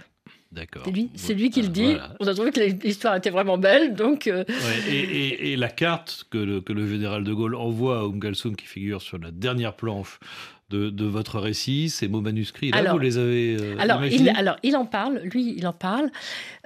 D'accord. 0.51 0.83
C'est 1.15 1.35
lui, 1.35 1.51
qui 1.51 1.61
le 1.61 1.67
dit. 1.67 1.95
On 2.19 2.27
a 2.27 2.33
trouvé 2.33 2.51
que 2.51 2.59
l'histoire 2.59 3.15
était 3.15 3.29
vraiment 3.29 3.57
belle, 3.57 3.93
donc. 3.93 4.27
Euh, 4.27 4.43
et, 4.89 5.55
la 5.55 5.69
carte 5.69 6.25
que 6.31 6.39
le, 6.39 6.59
que 6.59 6.73
le, 6.73 6.87
général 6.87 7.23
de 7.23 7.33
Gaulle 7.33 7.55
envoie 7.55 7.99
à 7.99 8.01
Umgalsum, 8.01 8.55
qui 8.55 8.65
figure 8.65 9.01
sur 9.01 9.19
la 9.19 9.29
dernière 9.29 9.75
planche 9.75 10.19
de, 10.69 10.89
de 10.89 11.05
votre 11.05 11.39
récit, 11.39 11.89
ces 11.89 12.07
mots 12.07 12.21
manuscrits, 12.21 12.71
là, 12.71 12.77
alors, 12.77 12.93
vous 12.93 12.99
les 12.99 13.17
avez 13.17 13.57
euh, 13.59 13.75
alors, 13.79 14.03
il, 14.05 14.27
alors, 14.29 14.57
il 14.63 14.75
en 14.75 14.85
parle, 14.85 15.19
lui, 15.19 15.53
il 15.55 15.67
en 15.67 15.73
parle 15.73 16.09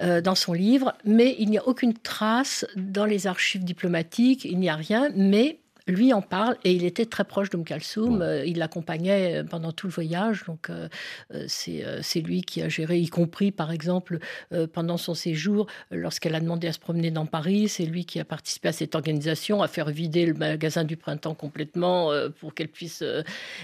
euh, 0.01 0.21
dans 0.21 0.35
son 0.35 0.53
livre, 0.53 0.93
mais 1.05 1.35
il 1.39 1.49
n'y 1.49 1.57
a 1.57 1.67
aucune 1.67 1.93
trace 1.93 2.65
dans 2.77 3.05
les 3.05 3.27
archives 3.27 3.63
diplomatiques, 3.63 4.45
il 4.45 4.59
n'y 4.59 4.69
a 4.69 4.75
rien, 4.75 5.09
mais 5.15 5.59
lui 5.87 6.13
en 6.13 6.21
parle 6.21 6.57
et 6.63 6.71
il 6.73 6.85
était 6.85 7.05
très 7.05 7.23
proche 7.23 7.49
d'Oum 7.49 7.63
Kalsoum. 7.63 8.21
Euh, 8.21 8.45
il 8.45 8.57
l'accompagnait 8.57 9.41
euh, 9.41 9.43
pendant 9.43 9.71
tout 9.71 9.87
le 9.87 9.93
voyage. 9.93 10.43
Donc, 10.45 10.69
euh, 10.69 10.87
c'est 11.47 12.21
lui 12.21 12.41
qui 12.41 12.61
a 12.61 12.69
géré, 12.69 12.99
y 12.99 13.09
compris, 13.09 13.51
par 13.51 13.71
exemple, 13.71 14.19
pendant 14.73 14.97
son 14.97 15.13
séjour, 15.13 15.67
lorsqu'elle 15.91 16.35
a 16.35 16.39
demandé 16.39 16.67
à 16.67 16.73
se 16.73 16.79
promener 16.79 17.11
dans 17.11 17.25
Paris. 17.25 17.67
C'est 17.67 17.85
lui 17.85 18.05
qui 18.05 18.19
a 18.19 18.25
participé 18.25 18.69
à 18.69 18.71
cette 18.71 18.95
organisation, 18.95 19.61
à 19.61 19.67
faire 19.67 19.89
vider 19.89 20.25
le 20.25 20.33
magasin 20.33 20.83
du 20.83 20.97
printemps 20.97 21.33
complètement 21.33 22.11
pour 22.39 22.53
qu'elle 22.53 22.69
puisse. 22.69 23.03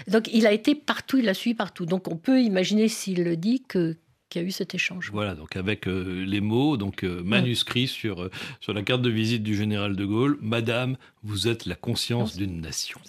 Donc, 0.08 0.28
il 0.32 0.46
a 0.46 0.52
été 0.52 0.74
partout, 0.74 1.18
il 1.18 1.24
l'a 1.24 1.34
suivi 1.34 1.54
partout. 1.54 1.86
Donc, 1.86 2.08
on 2.08 2.16
peut 2.16 2.40
imaginer, 2.40 2.88
s'il 2.88 3.24
le 3.24 3.36
dit, 3.36 3.62
que 3.66 3.96
eu 4.38 4.50
cet 4.50 4.74
échange. 4.74 5.10
Voilà, 5.12 5.34
donc 5.34 5.56
avec 5.56 5.88
euh, 5.88 6.24
les 6.24 6.40
mots, 6.40 6.76
donc 6.76 7.04
euh, 7.04 7.22
manuscrits 7.22 7.92
euh, 8.04 8.28
sur, 8.60 8.72
la 8.72 8.82
carte 8.82 9.02
de 9.02 9.10
visite 9.10 9.42
du 9.42 9.56
général 9.56 9.96
de 9.96 10.04
Gaulle, 10.04 10.38
Madame, 10.40 10.96
vous 11.22 11.48
êtes 11.48 11.66
la 11.66 11.74
conscience 11.74 12.36
d'une 12.36 12.60
nation. 12.60 13.00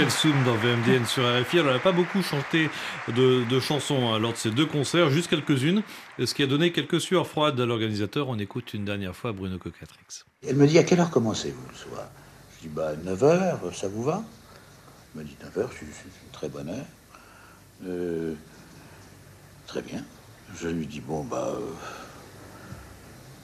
Kalsoum 0.00 0.44
dans 0.46 0.54
VMDN 0.54 1.04
sur 1.04 1.24
RFI. 1.24 1.58
Elle 1.58 1.66
n'a 1.66 1.78
pas 1.78 1.92
beaucoup 1.92 2.22
chanté 2.22 2.70
de, 3.14 3.60
chansons 3.60 4.08
hein, 4.08 4.18
lors 4.18 4.32
de 4.32 4.38
ces 4.38 4.50
deux 4.50 4.64
concerts, 4.64 5.10
juste 5.10 5.28
quelques-unes, 5.28 5.82
ce 6.18 6.32
qui 6.32 6.42
a 6.42 6.46
donné 6.46 6.72
quelques 6.72 7.02
sueurs 7.02 7.26
froides 7.26 7.60
à 7.60 7.66
l'organisateur. 7.66 8.30
On 8.30 8.38
écoute 8.38 8.72
une 8.72 8.86
dernière 8.86 9.14
fois 9.14 9.32
Bruno 9.32 9.58
Cocatrix. 9.58 10.24
Elle 10.48 10.56
me 10.56 10.66
dit 10.66 10.78
à 10.78 10.84
quelle 10.84 11.00
heure 11.00 11.10
commencez-vous 11.10 11.60
le 11.68 11.76
soir? 11.76 12.08
Je 12.56 12.66
dis 12.66 12.74
bah 12.74 12.94
9h, 12.96 13.74
ça 13.74 13.88
vous 13.88 14.02
va? 14.02 14.24
Elle 15.14 15.20
me 15.20 15.26
dit 15.26 15.36
9h, 15.44 15.66
c'est 15.78 15.84
une 15.84 16.32
très 16.32 16.48
bonne 16.48 16.70
heure. 16.70 16.86
Euh, 17.86 18.32
très 19.66 19.82
bien. 19.82 20.02
Je 20.58 20.68
lui 20.68 20.86
dis 20.86 21.02
bon 21.02 21.24
bah 21.24 21.52
euh, 21.56 21.60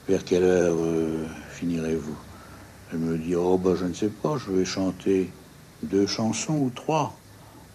vers 0.09 0.25
quelle 0.25 0.43
heure 0.43 0.75
euh, 0.75 1.23
finirez-vous? 1.51 2.17
Elle 2.91 2.99
me 2.99 3.15
dit, 3.15 3.35
oh 3.35 3.59
ben 3.59 3.75
je 3.75 3.85
ne 3.85 3.93
sais 3.93 4.09
pas, 4.09 4.37
je 4.37 4.51
vais 4.51 4.65
chanter 4.65 5.29
deux 5.83 6.07
chansons 6.07 6.55
ou 6.55 6.71
trois. 6.73 7.13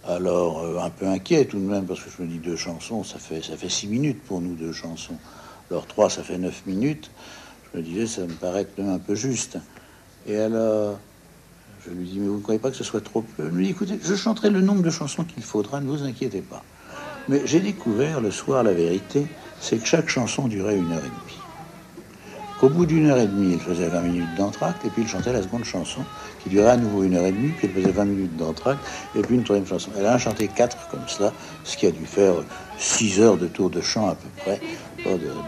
Alors, 0.05 0.61
euh, 0.61 0.79
un 0.81 0.91
peu 0.91 1.07
inquiet 1.07 1.45
tout 1.45 1.59
de 1.59 1.65
même, 1.65 1.87
parce 1.87 2.01
que 2.01 2.11
je 2.11 2.23
me 2.23 2.29
dis 2.29 2.39
deux 2.39 2.57
chansons, 2.57 3.05
ça 3.05 3.19
fait, 3.19 3.43
ça 3.43 3.57
fait 3.57 3.69
six 3.69 3.87
minutes 3.87 4.23
pour 4.25 4.41
nous, 4.41 4.55
deux 4.55 4.73
chansons. 4.73 5.17
Alors 5.71 5.87
trois, 5.87 6.11
ça 6.11 6.23
fait 6.23 6.39
neuf 6.39 6.63
minutes. 6.67 7.11
Je 7.73 7.79
me 7.79 7.83
disais, 7.83 8.07
ça 8.07 8.23
me 8.23 8.35
paraît 8.35 8.67
même 8.77 8.91
un 8.91 8.99
peu 8.99 9.15
juste. 9.15 9.59
Et 10.27 10.37
alors, 10.37 10.99
je 11.87 11.91
lui 11.91 12.07
dis, 12.07 12.19
mais 12.19 12.29
vous 12.29 12.39
ne 12.39 12.43
croyez 12.43 12.61
pas 12.61 12.71
que 12.71 12.77
ce 12.77 12.85
soit 12.85 13.01
trop 13.01 13.23
peu? 13.23 13.45
Elle 13.47 13.53
me 13.53 13.63
dit, 13.63 13.71
écoutez, 13.71 13.99
je 14.03 14.15
chanterai 14.15 14.51
le 14.51 14.61
nombre 14.61 14.83
de 14.83 14.91
chansons 14.91 15.25
qu'il 15.25 15.43
faudra, 15.43 15.81
ne 15.81 15.87
vous 15.87 16.03
inquiétez 16.03 16.43
pas. 16.43 16.63
Mais 17.29 17.43
j'ai 17.47 17.61
découvert 17.61 18.21
le 18.21 18.31
soir 18.31 18.65
la 18.65 18.73
vérité, 18.73 19.27
c'est 19.61 19.79
que 19.79 19.87
chaque 19.87 20.09
chanson 20.09 20.49
durait 20.49 20.77
une 20.77 20.91
heure 20.93 21.05
et 21.05 21.09
demie. 21.09 21.32
Au 22.63 22.69
bout 22.69 22.87
d'une 22.87 23.11
heure 23.11 23.19
et 23.19 23.27
demie, 23.27 23.55
il 23.55 23.61
faisait 23.61 23.89
20 23.89 24.01
minutes 24.03 24.35
d'entracte, 24.37 24.85
et 24.85 24.91
puis 24.91 25.03
il 25.03 25.09
chantait 25.09 25.33
la 25.33 25.43
seconde 25.43 25.65
chanson, 25.65 26.05
qui 26.41 26.49
durait 26.49 26.71
à 26.71 26.77
nouveau 26.77 27.03
une 27.03 27.17
heure 27.17 27.27
et 27.27 27.33
demie, 27.33 27.49
puis 27.49 27.67
il 27.67 27.75
faisait 27.75 27.91
20 27.91 28.05
minutes 28.05 28.37
d'entracte, 28.37 28.79
et 29.17 29.23
puis 29.23 29.35
une 29.35 29.43
troisième 29.43 29.67
chanson. 29.67 29.91
Elle 29.99 30.07
a 30.07 30.17
chanté 30.17 30.47
quatre 30.47 30.89
comme 30.89 31.03
cela, 31.09 31.33
ce 31.65 31.77
qui 31.77 31.89
a 31.89 31.91
dû 31.91 32.07
faire 32.07 32.35
six 32.79 33.21
heures 33.21 33.37
de 33.37 33.49
tour 33.49 33.69
de 33.69 33.81
chant 33.81 34.09
à 34.11 34.15
peu 34.15 34.29
près 34.37 34.61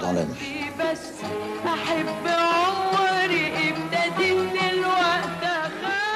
dans 0.01 0.13
la 0.13 0.25
nuit. 0.25 0.65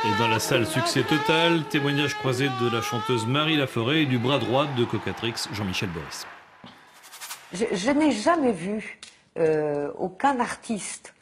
Et 0.05 0.19
dans 0.19 0.29
la 0.29 0.41
salle 0.41 0.67
succès 0.67 1.05
total, 1.05 1.63
témoignage 1.71 2.15
croisé 2.15 2.49
de 2.61 2.75
la 2.75 2.83
chanteuse 2.83 3.25
Marie 3.25 3.57
Laforêt 3.57 4.03
et 4.03 4.07
du 4.07 4.19
bras 4.19 4.41
droit 4.41 4.67
de 4.77 4.85
Cocatrix, 4.85 5.35
Jean-Michel 5.53 5.91
Boris. 5.91 6.27
je 7.53 7.91
n'ai 7.93 8.11
jamais 8.11 8.51
vu 8.51 8.99
euh, 9.39 9.91
aucun 9.97 10.41
artiste 10.41 11.15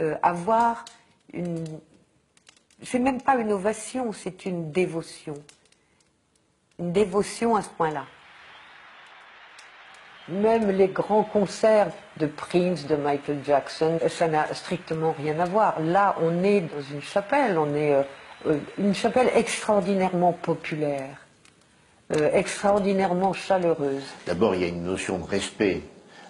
euh, 0.00 0.16
avoir 0.22 0.84
une. 1.32 1.64
C'est 2.82 2.98
même 2.98 3.20
pas 3.20 3.36
une 3.36 3.52
ovation, 3.52 4.12
c'est 4.12 4.46
une 4.46 4.72
dévotion. 4.72 5.34
Une 6.78 6.92
dévotion 6.92 7.56
à 7.56 7.62
ce 7.62 7.68
point-là. 7.68 8.06
Même 10.28 10.70
les 10.70 10.88
grands 10.88 11.24
concerts 11.24 11.90
de 12.16 12.26
Prince, 12.26 12.86
de 12.86 12.96
Michael 12.96 13.40
Jackson, 13.44 13.98
ça 14.08 14.28
n'a 14.28 14.52
strictement 14.54 15.12
rien 15.12 15.38
à 15.38 15.44
voir. 15.44 15.80
Là, 15.80 16.16
on 16.22 16.42
est 16.42 16.62
dans 16.62 16.82
une 16.92 17.02
chapelle, 17.02 17.58
on 17.58 17.74
est 17.74 17.92
euh, 18.46 18.58
une 18.78 18.94
chapelle 18.94 19.30
extraordinairement 19.34 20.32
populaire, 20.32 21.26
extraordinairement 22.32 23.32
chaleureuse. 23.32 24.04
D'abord, 24.26 24.54
il 24.54 24.62
y 24.62 24.64
a 24.64 24.68
une 24.68 24.84
notion 24.84 25.18
de 25.18 25.24
respect 25.24 25.82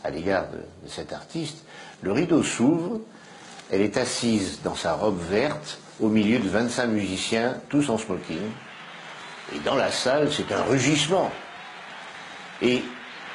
à 0.05 0.11
l'égard 0.11 0.47
de, 0.49 0.89
cet 0.89 1.13
artiste, 1.13 1.59
le 2.03 2.13
rideau 2.13 2.43
s'ouvre, 2.43 3.01
elle 3.71 3.83
est 3.83 3.97
assise 3.97 4.61
dans 4.65 4.75
sa 4.75 4.95
robe 4.95 5.21
verte 5.31 5.79
au 6.01 6.09
milieu 6.09 6.39
de 6.39 6.49
25 6.49 6.87
musiciens, 6.87 7.57
tous 7.69 7.89
en 7.91 7.99
smoking. 7.99 8.41
Et 9.55 9.59
dans 9.61 9.75
la 9.75 9.91
salle, 9.91 10.31
c'est 10.33 10.53
un 10.53 10.63
rugissement. 10.63 11.31
Et 12.63 12.83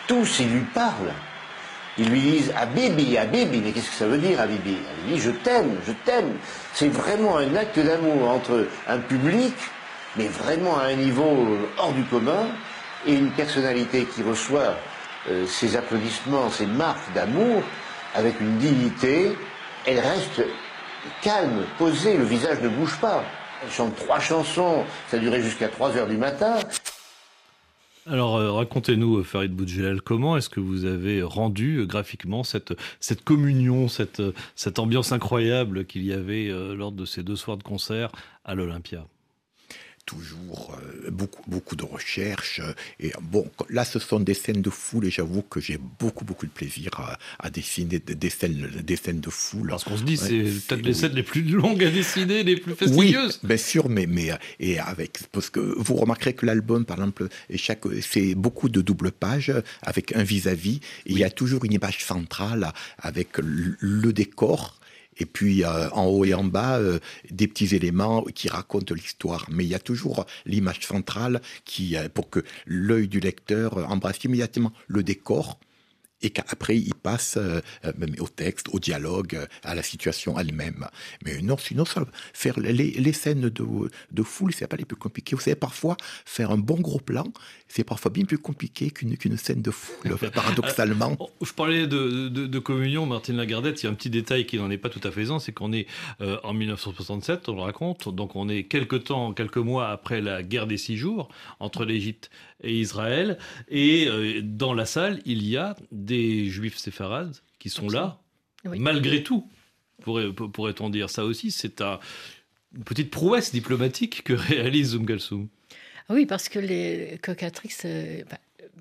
tous, 0.08 0.40
ils 0.40 0.50
lui 0.50 0.66
parlent. 0.74 1.14
Ils 1.98 2.10
lui 2.10 2.20
disent 2.20 2.54
Habibi, 2.58 3.18
Habibi, 3.18 3.62
mais 3.62 3.72
qu'est-ce 3.72 3.90
que 3.90 3.96
ça 3.96 4.08
veut 4.08 4.18
dire 4.18 4.42
Habibi? 4.42 4.76
Habibi, 4.76 5.20
je 5.20 5.32
t'aime, 5.32 5.78
je 5.88 5.94
t'aime. 6.06 6.34
C'est 6.74 6.90
vraiment 6.90 7.38
un 7.38 7.56
acte 7.56 7.80
d'amour 7.80 8.30
entre 8.30 8.68
un 8.88 8.98
public, 8.98 9.54
mais 10.18 10.28
vraiment 10.28 10.78
à 10.78 10.86
un 10.86 10.96
niveau 10.96 11.58
hors 11.78 11.94
du 11.94 12.04
commun, 12.04 12.48
et 13.06 13.14
une 13.14 13.32
personnalité 13.32 14.06
qui 14.06 14.24
reçoit 14.24 14.76
euh, 15.30 15.46
ces 15.48 15.76
applaudissements, 15.76 16.50
ces 16.50 16.66
marques 16.66 17.14
d'amour, 17.14 17.64
avec 18.14 18.40
une 18.40 18.58
dignité, 18.58 19.36
elle 19.86 20.00
reste 20.00 20.44
calme, 21.22 21.64
posée, 21.78 22.18
le 22.18 22.24
visage 22.24 22.62
ne 22.62 22.70
bouge 22.70 22.98
pas. 23.00 23.24
Elle 23.64 23.72
chante 23.72 23.96
trois 23.96 24.20
chansons, 24.20 24.84
ça 25.10 25.18
durait 25.18 25.42
jusqu'à 25.42 25.68
3 25.68 25.98
heures 25.98 26.08
du 26.08 26.18
matin. 26.18 26.56
Alors 28.08 28.38
euh, 28.38 28.52
racontez-nous, 28.52 29.24
Farid 29.24 29.52
Boudjelal, 29.52 30.02
comment 30.02 30.38
est-ce 30.38 30.50
que 30.50 30.60
vous 30.60 30.86
avez 30.86 31.24
rendu 31.24 31.78
euh, 31.78 31.86
graphiquement 31.86 32.44
cette, 32.44 32.76
communion, 33.24 33.88
cette 33.88 34.80
ambiance 34.80 35.12
incroyable 35.12 35.86
qu'il 35.86 36.06
y 36.06 36.14
avait 36.14 36.50
lors 36.76 36.92
de 36.92 37.06
ces 37.06 37.24
deux 37.24 37.36
soirs 37.36 37.58
de 37.58 37.64
concert 37.64 38.12
à 38.44 38.54
l'Olympia? 38.54 39.06
Toujours 40.06 40.78
euh, 40.78 41.10
beaucoup, 41.10 41.44
beaucoup 41.50 41.76
de 41.76 41.84
recherches. 41.84 42.62
Et 43.00 43.12
bon, 43.22 43.50
là, 43.70 43.86
ce 43.86 44.00
sont 44.00 44.20
des 44.20 44.34
scènes 44.34 44.62
de 44.62 44.70
foule 44.70 45.06
et 45.06 45.10
j'avoue 45.10 45.42
que 45.42 45.60
j'ai 45.60 45.78
beaucoup, 45.78 46.26
beaucoup 46.26 46.46
de 46.46 46.52
plaisir 46.52 46.92
à, 47.40 47.50
dessiner 47.50 48.00
des 48.00 48.30
scènes, 48.30 48.70
des 48.84 48.96
scènes 48.96 49.20
de 49.20 49.30
foule. 49.30 49.70
Parce 49.70 49.84
qu'on 49.84 49.98
se 49.98 50.04
dit, 50.04 50.18
c'est 50.18 50.44
peut-être 50.68 50.86
les 50.86 50.94
scènes 50.94 51.14
les 51.14 51.24
plus 51.24 51.42
longues 51.44 51.84
à 51.84 51.90
dessiner, 51.90 52.44
les 52.44 52.58
plus 52.58 52.76
fastidieuses. 52.76 53.40
Oui, 53.44 53.48
bien 53.48 53.58
sûr, 53.58 53.90
mais, 53.90 54.06
mais 54.06 54.30
et 54.60 54.80
avec, 54.80 55.20
parce 55.32 55.50
que 55.50 55.60
vous 55.60 55.96
remarquerez 55.96 56.34
que 56.34 56.46
l'album, 56.46 56.86
par 56.86 56.98
exemple, 56.98 57.28
chaque, 57.56 57.84
c'est 58.02 58.36
beaucoup 58.36 58.70
de 58.70 58.82
double 58.82 59.12
pages 59.12 59.54
avec 59.82 60.16
un 60.16 60.24
vis-à-vis. 60.24 60.80
il 61.06 61.18
y 61.18 61.24
a 61.24 61.30
toujours 61.30 61.66
une 61.66 61.74
image 61.74 62.04
centrale 62.04 62.72
avec 63.00 63.38
le 63.38 64.14
décor 64.14 64.80
et 65.18 65.26
puis 65.26 65.64
euh, 65.64 65.90
en 65.92 66.06
haut 66.06 66.26
et 66.26 66.34
en 66.34 66.44
bas 66.44 66.78
euh, 66.80 67.00
des 67.32 67.48
petits 67.48 67.76
éléments 67.76 68.24
qui 68.24 68.50
racontent 68.50 68.94
l'histoire. 68.94 69.46
Mais 69.52 69.64
il 69.64 69.70
y 69.70 69.76
a 69.76 69.80
toujours 69.80 70.26
l'image 70.46 70.86
centrale 70.86 71.42
qui, 71.64 71.96
euh, 71.96 72.10
pour 72.14 72.30
que 72.30 72.44
l'œil 72.66 73.08
du 73.08 73.20
lecteur 73.20 73.90
embrasse 73.92 74.24
immédiatement 74.24 74.74
le 74.88 75.04
décor 75.04 75.60
et 76.26 76.32
qu'après 76.32 76.76
il 76.78 76.96
passe 76.96 77.38
euh, 77.38 77.62
euh, 77.86 77.92
au 78.20 78.28
texte, 78.28 78.68
au 78.72 78.80
dialogue, 78.80 79.36
euh, 79.36 79.46
à 79.64 79.76
la 79.76 79.84
situation 79.84 80.40
elle-même. 80.40 80.88
Mais 81.24 81.42
non, 81.42 81.58
sinon, 81.58 81.86
ça, 81.86 82.04
faire 82.34 82.60
les, 82.60 82.74
les 82.74 83.14
scènes 83.14 83.50
de, 83.50 83.66
de 84.12 84.24
foule, 84.24 84.54
c'est 84.54 84.68
pas 84.68 84.76
les 84.76 84.86
plus 84.86 84.98
compliqués. 84.98 85.36
Vous 85.36 85.42
savez, 85.42 85.56
parfois, 85.56 85.98
faire 86.26 86.50
un 86.50 86.58
bon 86.58 86.80
gros 86.80 87.00
plan, 87.00 87.26
c'est 87.68 87.84
parfois 87.84 88.10
bien 88.10 88.26
plus 88.26 88.40
compliqué 88.40 88.90
qu'une 88.90 89.38
scène 89.38 89.62
de 89.62 89.72
foule, 89.72 90.18
paradoxalement. 90.34 91.16
Je 91.42 91.54
parlais 91.54 91.86
de, 91.86 92.28
de, 92.30 92.60
communion, 92.60 93.06
Martine 93.06 93.38
Lagardette, 93.38 93.84
il 93.84 93.86
y 93.86 93.90
a 93.90 93.92
un 93.92 93.96
petit 93.96 94.10
détail 94.10 94.48
qui 94.48 94.58
n'en 94.58 94.72
est 94.72 94.78
pas 94.78 94.90
tout 94.90 95.02
à 95.04 95.12
fait 95.12 95.26
c'est 95.40 95.54
qu'on 95.54 95.74
est, 95.74 95.88
en 96.44 96.54
1967, 96.54 97.50
on 97.50 97.56
le 97.56 97.62
raconte, 97.62 98.14
donc 98.14 98.36
on 98.36 98.48
est 98.48 98.64
quelques 98.64 99.06
temps, 99.06 99.34
quelques 99.34 99.58
mois 99.58 99.90
après 99.90 100.22
la 100.22 100.44
guerre 100.44 100.68
des 100.68 100.78
six 100.78 100.98
jours 100.98 101.30
entre 101.60 101.84
l'Égypte 101.84 102.30
et 102.62 102.80
Israël, 102.80 103.38
et 103.68 104.42
dans 104.42 104.74
la 104.74 104.86
salle, 104.86 105.22
il 105.26 105.46
y 105.46 105.58
a 105.58 105.76
des 105.92 106.50
juifs 106.50 106.78
séfarades 106.78 107.36
qui 107.60 107.70
sont 107.70 107.90
là, 107.90 108.22
malgré 108.64 109.24
tout, 109.24 109.50
pourrait-on 110.02 110.90
dire. 110.90 111.10
Ça 111.10 111.26
aussi, 111.26 111.52
c'est 111.52 111.82
une 111.82 112.84
petite 112.84 113.12
prouesse 113.12 113.52
diplomatique 113.52 114.24
que 114.24 114.34
réalise 114.34 114.92
Zoum 114.92 115.06
ah 116.08 116.14
Oui, 116.14 116.26
parce 116.26 116.50
que 116.50 116.60
les 116.60 117.20
cocatrix, 117.22 117.74
euh, 117.86 118.24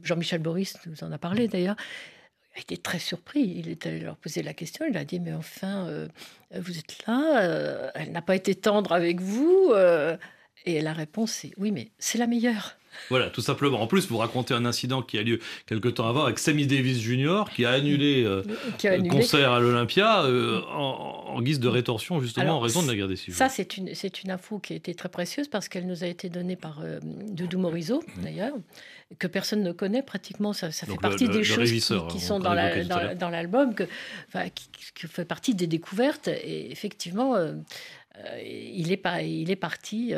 Jean-Michel 0.02 0.40
Boris 0.40 0.76
nous 0.86 1.02
en 1.04 1.12
a 1.12 1.18
parlé 1.18 1.48
d'ailleurs, 1.48 1.76
a 2.56 2.60
été 2.60 2.76
très 2.76 2.98
surpris. 2.98 3.54
Il 3.56 3.68
est 3.68 3.86
allé 3.86 4.00
leur 4.00 4.16
poser 4.16 4.42
la 4.42 4.54
question. 4.54 4.84
Il 4.88 4.96
a 4.96 5.04
dit 5.04 5.20
Mais 5.20 5.32
enfin, 5.32 5.86
euh, 5.88 6.08
vous 6.54 6.78
êtes 6.78 7.06
là, 7.06 7.42
euh, 7.42 7.90
elle 7.94 8.12
n'a 8.12 8.22
pas 8.22 8.36
été 8.36 8.54
tendre 8.54 8.92
avec 8.92 9.20
vous. 9.20 9.72
Et 10.64 10.80
la 10.80 10.92
réponse 10.92 11.44
est 11.44 11.52
Oui, 11.56 11.70
mais 11.72 11.90
c'est 11.98 12.18
la 12.18 12.26
meilleure. 12.26 12.76
Voilà, 13.10 13.30
tout 13.30 13.40
simplement. 13.40 13.80
En 13.80 13.86
plus, 13.86 14.08
vous 14.08 14.18
racontez 14.18 14.54
un 14.54 14.64
incident 14.64 15.02
qui 15.02 15.18
a 15.18 15.22
lieu 15.22 15.40
quelque 15.66 15.88
temps 15.88 16.08
avant 16.08 16.24
avec 16.24 16.38
Sammy 16.38 16.66
Davis 16.66 17.00
Jr. 17.00 17.44
qui 17.54 17.64
a 17.64 17.70
annulé, 17.70 18.24
euh, 18.24 18.42
le 18.84 19.08
concert 19.08 19.52
à 19.52 19.60
l'Olympia 19.60 20.24
euh, 20.24 20.60
en, 20.70 21.40
guise 21.42 21.60
de 21.60 21.68
rétorsion 21.68 22.20
justement 22.20 22.56
en 22.56 22.60
raison 22.60 22.82
de 22.82 22.88
la 22.88 22.94
guerre 22.94 23.08
des 23.08 23.16
civils. 23.16 23.34
Ça, 23.34 23.48
c'est 23.48 23.76
une, 23.76 23.94
c'est 23.94 24.22
une 24.22 24.30
info 24.30 24.58
qui 24.58 24.72
a 24.72 24.76
été 24.76 24.94
très 24.94 25.08
précieuse 25.08 25.48
parce 25.48 25.68
qu'elle 25.68 25.86
nous 25.86 26.04
a 26.04 26.06
été 26.06 26.28
donnée 26.28 26.56
par 26.56 26.80
euh, 26.82 27.00
Doudou 27.02 27.58
Morizot 27.58 28.02
d'ailleurs, 28.22 28.54
que 29.18 29.26
personne 29.26 29.62
ne 29.62 29.72
connaît 29.72 30.02
pratiquement. 30.02 30.52
Ça, 30.52 30.70
fait 30.70 30.96
partie 31.00 31.28
des 31.28 31.44
choses 31.44 31.70
qui, 31.70 32.20
sont 32.20 32.38
dans, 32.38 32.54
dans, 33.18 33.30
l'album, 33.30 33.74
qui, 33.74 34.68
qui, 34.94 35.06
fait 35.06 35.24
partie 35.24 35.54
des 35.54 35.66
découvertes. 35.66 36.28
Et 36.28 36.70
effectivement, 36.70 37.34
il, 38.44 38.92
est 38.92 39.02
il 39.22 39.50
est 39.50 39.56
parti 39.56 40.14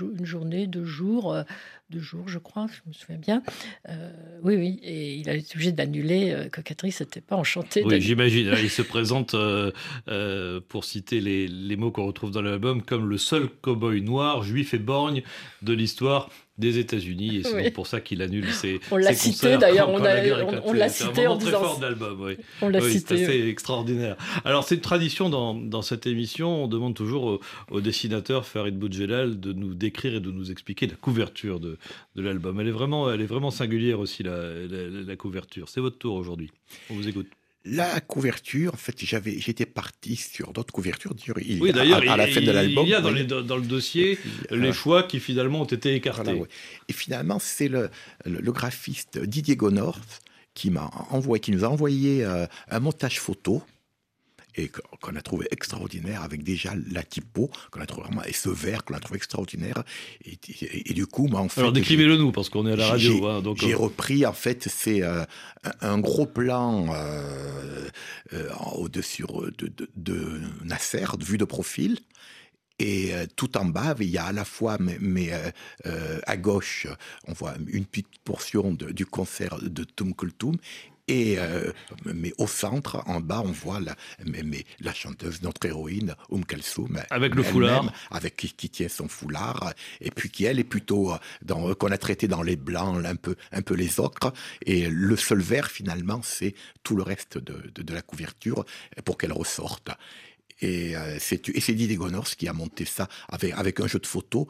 une 0.00 0.24
journée, 0.24 0.66
deux 0.66 0.84
jours, 0.84 1.32
euh, 1.32 1.42
deux 1.90 2.00
jours, 2.00 2.28
je 2.28 2.38
crois, 2.38 2.66
je 2.68 2.88
me 2.88 2.92
souviens 2.92 3.18
bien. 3.18 3.42
Euh, 3.88 4.10
oui, 4.42 4.56
oui, 4.56 4.80
et 4.82 5.14
il 5.14 5.28
a 5.28 5.34
été 5.34 5.54
obligé 5.54 5.72
d'annuler. 5.72 6.32
Euh, 6.32 6.48
Cocatrice 6.48 7.00
n'était 7.00 7.20
pas 7.20 7.36
enchanté. 7.36 7.82
Oui, 7.84 8.00
j'imagine. 8.00 8.54
Il 8.60 8.70
se 8.70 8.82
présente, 8.82 9.34
euh, 9.34 9.70
pour 10.68 10.84
citer 10.84 11.20
les, 11.20 11.48
les 11.48 11.76
mots 11.76 11.90
qu'on 11.90 12.06
retrouve 12.06 12.30
dans 12.30 12.42
l'album, 12.42 12.82
comme 12.82 13.08
le 13.08 13.18
seul 13.18 13.48
cow-boy 13.62 14.02
noir, 14.02 14.42
juif 14.42 14.74
et 14.74 14.78
borgne 14.78 15.22
de 15.62 15.72
l'histoire 15.72 16.30
des 16.58 16.78
États-Unis 16.78 17.38
et 17.38 17.42
c'est 17.44 17.70
pour 17.70 17.86
ça 17.86 18.00
qu'il 18.00 18.20
annule 18.20 18.50
ses 18.52 18.80
On 18.90 18.96
l'a 18.96 19.14
cité 19.14 19.56
d'ailleurs, 19.56 19.88
on, 19.88 19.96
on, 20.64 20.72
l'a 20.72 20.88
cité 20.90 21.26
en 21.26 21.36
disant. 21.36 21.60
fort 21.60 21.78
d'album, 21.78 22.20
oui. 22.20 22.36
On 22.60 22.68
l'a 22.68 22.80
cité. 22.80 23.24
C'est 23.24 23.48
extraordinaire. 23.48 24.16
Alors 24.44 24.64
c'est 24.64 24.74
une 24.74 24.82
tradition 24.82 25.30
dans, 25.30 25.54
dans, 25.54 25.82
cette 25.82 26.06
émission, 26.06 26.64
on 26.64 26.68
demande 26.68 26.94
toujours 26.94 27.40
au, 27.70 27.80
dessinateur 27.80 28.46
Farid 28.46 28.78
Boudjelal 28.78 29.40
de 29.40 29.52
nous 29.52 29.74
décrire 29.74 30.16
et 30.16 30.20
de 30.20 30.30
nous 30.30 30.50
expliquer 30.50 30.86
la 30.86 30.96
couverture 30.96 31.58
de, 31.58 31.78
de 32.16 32.22
l'album. 32.22 32.60
Elle 32.60 32.68
est 32.68 32.72
vraiment, 32.72 33.10
elle 33.10 33.22
est 33.22 33.26
vraiment 33.26 33.50
singulière 33.50 33.98
aussi 33.98 34.22
la, 34.22 34.52
la 34.68 35.16
couverture. 35.16 35.68
C'est 35.68 35.80
votre 35.80 35.98
tour 35.98 36.14
aujourd'hui. 36.14 36.50
On 36.90 36.94
vous 36.94 37.08
écoute. 37.08 37.28
La 37.64 38.00
couverture, 38.00 38.74
en 38.74 38.76
fait, 38.76 38.96
j'avais, 39.04 39.38
j'étais 39.38 39.66
parti 39.66 40.16
sur 40.16 40.52
d'autres 40.52 40.72
couvertures. 40.72 41.14
Il, 41.40 41.62
oui, 41.62 41.72
d'ailleurs, 41.72 42.02
à, 42.10 42.16
la 42.16 42.26
fin 42.26 42.40
de 42.40 42.50
l'album. 42.50 42.84
Il 42.84 42.90
y 42.90 42.94
a 42.94 43.00
dans, 43.00 43.42
dans 43.42 43.56
le 43.56 43.66
dossier 43.66 44.18
les 44.50 44.72
choix 44.72 45.04
qui 45.04 45.20
finalement 45.20 45.62
ont 45.62 45.66
été 45.66 45.94
écartés. 45.94 46.42
Et 46.88 46.92
finalement, 46.92 47.38
c'est 47.38 47.68
le, 47.68 47.88
le, 48.24 48.52
graphiste 48.52 49.18
Didier 49.18 49.54
Gonors 49.54 50.00
qui 50.54 50.70
m'a 50.70 50.90
envoyé, 51.10 51.40
qui 51.40 51.52
nous 51.52 51.64
a 51.64 51.68
envoyé 51.68 52.24
euh, 52.24 52.46
un 52.68 52.80
montage 52.80 53.20
photo 53.20 53.62
et 54.54 54.70
qu'on 55.00 55.16
a 55.16 55.22
trouvé 55.22 55.46
extraordinaire 55.50 56.22
avec 56.22 56.42
déjà 56.42 56.74
la 56.90 57.02
typo 57.02 57.50
qu'on 57.70 57.80
a 57.80 57.86
trouvé 57.86 58.06
vraiment 58.08 58.24
et 58.24 58.32
ce 58.32 58.48
verre 58.48 58.84
qu'on 58.84 58.94
a 58.94 59.00
trouvé 59.00 59.16
extraordinaire. 59.16 59.82
Et, 60.24 60.92
du 60.92 61.06
coup 61.06 61.28
en 61.32 61.48
fait 61.48 61.60
alors 61.60 61.72
décrivez-le 61.72 62.16
nous 62.16 62.32
parce 62.32 62.48
qu'on 62.48 62.66
est 62.66 62.72
à 62.72 62.76
la 62.76 62.88
radio 62.88 63.26
hein, 63.26 63.40
donc 63.40 63.58
j'ai 63.58 63.72
euh, 63.72 63.78
repris 63.78 64.26
en 64.26 64.32
fait 64.32 64.68
c'est 64.68 65.02
euh, 65.02 65.24
un 65.80 65.98
gros 65.98 66.26
plan 66.26 66.92
euh, 66.92 67.88
au-dessus 68.74 69.24
de, 69.58 69.72
de, 69.96 70.40
Nasser 70.64 71.06
vue 71.20 71.38
de 71.38 71.44
profil. 71.44 71.98
Et 72.78 73.12
tout 73.36 73.56
en 73.56 73.64
bas, 73.66 73.94
il 74.00 74.08
y 74.08 74.18
a 74.18 74.24
à 74.24 74.32
la 74.32 74.44
fois, 74.44 74.76
mais, 74.80 75.30
à 76.26 76.36
gauche, 76.36 76.88
on 77.28 77.32
voit 77.32 77.54
une 77.68 77.84
petite 77.84 78.18
portion 78.24 78.72
du 78.72 79.06
concert 79.06 79.58
de 79.60 79.84
Tum 79.84 80.14
Kultum, 80.14 80.56
et, 81.08 81.38
euh, 81.38 81.72
mais 82.04 82.32
au 82.38 82.46
centre, 82.46 83.02
en 83.06 83.20
bas, 83.20 83.42
on 83.44 83.50
voit 83.50 83.80
la, 83.80 83.96
mais, 84.24 84.64
la 84.80 84.94
chanteuse, 84.94 85.42
notre 85.42 85.66
héroïne, 85.66 86.14
Um 86.30 86.44
Kalsoum. 86.44 87.02
Avec 87.10 87.34
le 87.34 87.42
foulard. 87.42 87.92
Avec 88.10 88.36
qui, 88.36 88.52
qui, 88.52 88.70
tient 88.70 88.88
son 88.88 89.08
foulard. 89.08 89.74
Et 90.00 90.10
puis 90.10 90.30
qui, 90.30 90.44
elle, 90.44 90.60
est 90.60 90.64
plutôt, 90.64 91.12
euh, 91.12 91.18
dans, 91.42 91.70
euh, 91.70 91.74
qu'on 91.74 91.90
a 91.90 91.98
traité 91.98 92.28
dans 92.28 92.42
les 92.42 92.56
blancs, 92.56 93.04
un 93.04 93.16
peu, 93.16 93.34
un 93.50 93.62
peu 93.62 93.74
les 93.74 93.98
ocres. 93.98 94.32
Et 94.64 94.88
le 94.88 95.16
seul 95.16 95.40
vert, 95.40 95.70
finalement, 95.70 96.20
c'est 96.22 96.54
tout 96.84 96.94
le 96.94 97.02
reste 97.02 97.36
de, 97.36 97.70
de, 97.74 97.82
de 97.82 97.94
la 97.94 98.02
couverture 98.02 98.64
pour 99.04 99.18
qu'elle 99.18 99.32
ressorte. 99.32 99.90
Et 100.62 100.96
euh, 100.96 101.18
c'est 101.18 101.74
Didier 101.74 101.96
Gonors 101.96 102.28
qui 102.36 102.48
a 102.48 102.52
monté 102.52 102.84
ça 102.84 103.08
avec, 103.28 103.80
un 103.80 103.86
jeu 103.86 103.98
de 103.98 104.06
photos. 104.06 104.46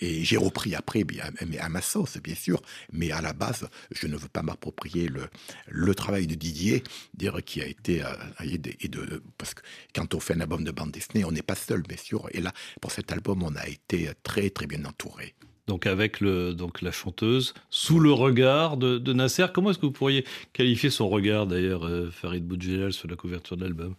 Et 0.00 0.22
j'ai 0.22 0.36
repris 0.36 0.74
après, 0.74 1.04
bien, 1.04 1.24
à 1.58 1.68
ma 1.68 1.80
sauce, 1.80 2.18
bien 2.18 2.34
sûr. 2.34 2.62
Mais 2.92 3.10
à 3.10 3.22
la 3.22 3.32
base, 3.32 3.66
je 3.90 4.06
ne 4.06 4.16
veux 4.16 4.28
pas 4.28 4.42
m'approprier 4.42 5.08
le, 5.08 5.94
travail 5.94 6.26
de 6.26 6.34
Didier, 6.34 6.84
dire 7.14 7.42
qui 7.44 7.62
a 7.62 7.66
été. 7.66 8.02
Euh, 8.02 8.08
et 8.44 8.90
parce 9.38 9.54
que 9.54 9.62
quand 9.94 10.14
on 10.14 10.20
fait 10.20 10.34
un 10.34 10.40
album 10.40 10.64
de 10.64 10.70
bande 10.70 10.92
dessinée, 10.92 11.24
on 11.24 11.32
n'est 11.32 11.42
pas 11.42 11.54
seul, 11.54 11.82
bien 11.82 11.96
sûr. 11.96 12.28
Et 12.32 12.40
là, 12.40 12.52
pour 12.80 12.92
cet 12.92 13.10
album, 13.10 13.42
on 13.42 13.56
a 13.56 13.66
été 13.66 14.10
très, 14.22 14.50
très 14.50 14.66
bien 14.66 14.84
entouré 14.84 15.34
donc 15.66 15.86
avec 15.86 16.20
le, 16.20 16.52
donc 16.52 16.82
la 16.82 16.92
chanteuse, 16.92 17.54
sous 17.70 17.98
le 17.98 18.12
regard 18.12 18.76
de, 18.76 18.98
de 18.98 19.12
Nasser. 19.12 19.46
Comment 19.52 19.70
est-ce 19.70 19.78
que 19.78 19.86
vous 19.86 19.92
pourriez 19.92 20.24
qualifier 20.52 20.90
son 20.90 21.08
regard 21.08 21.46
d'ailleurs, 21.46 21.86
euh, 21.86 22.10
Farid 22.10 22.46
Boudjelal, 22.46 22.92
sur 22.92 23.08
la 23.08 23.16
couverture 23.16 23.56
de 23.56 23.64
l'album? 23.64 23.94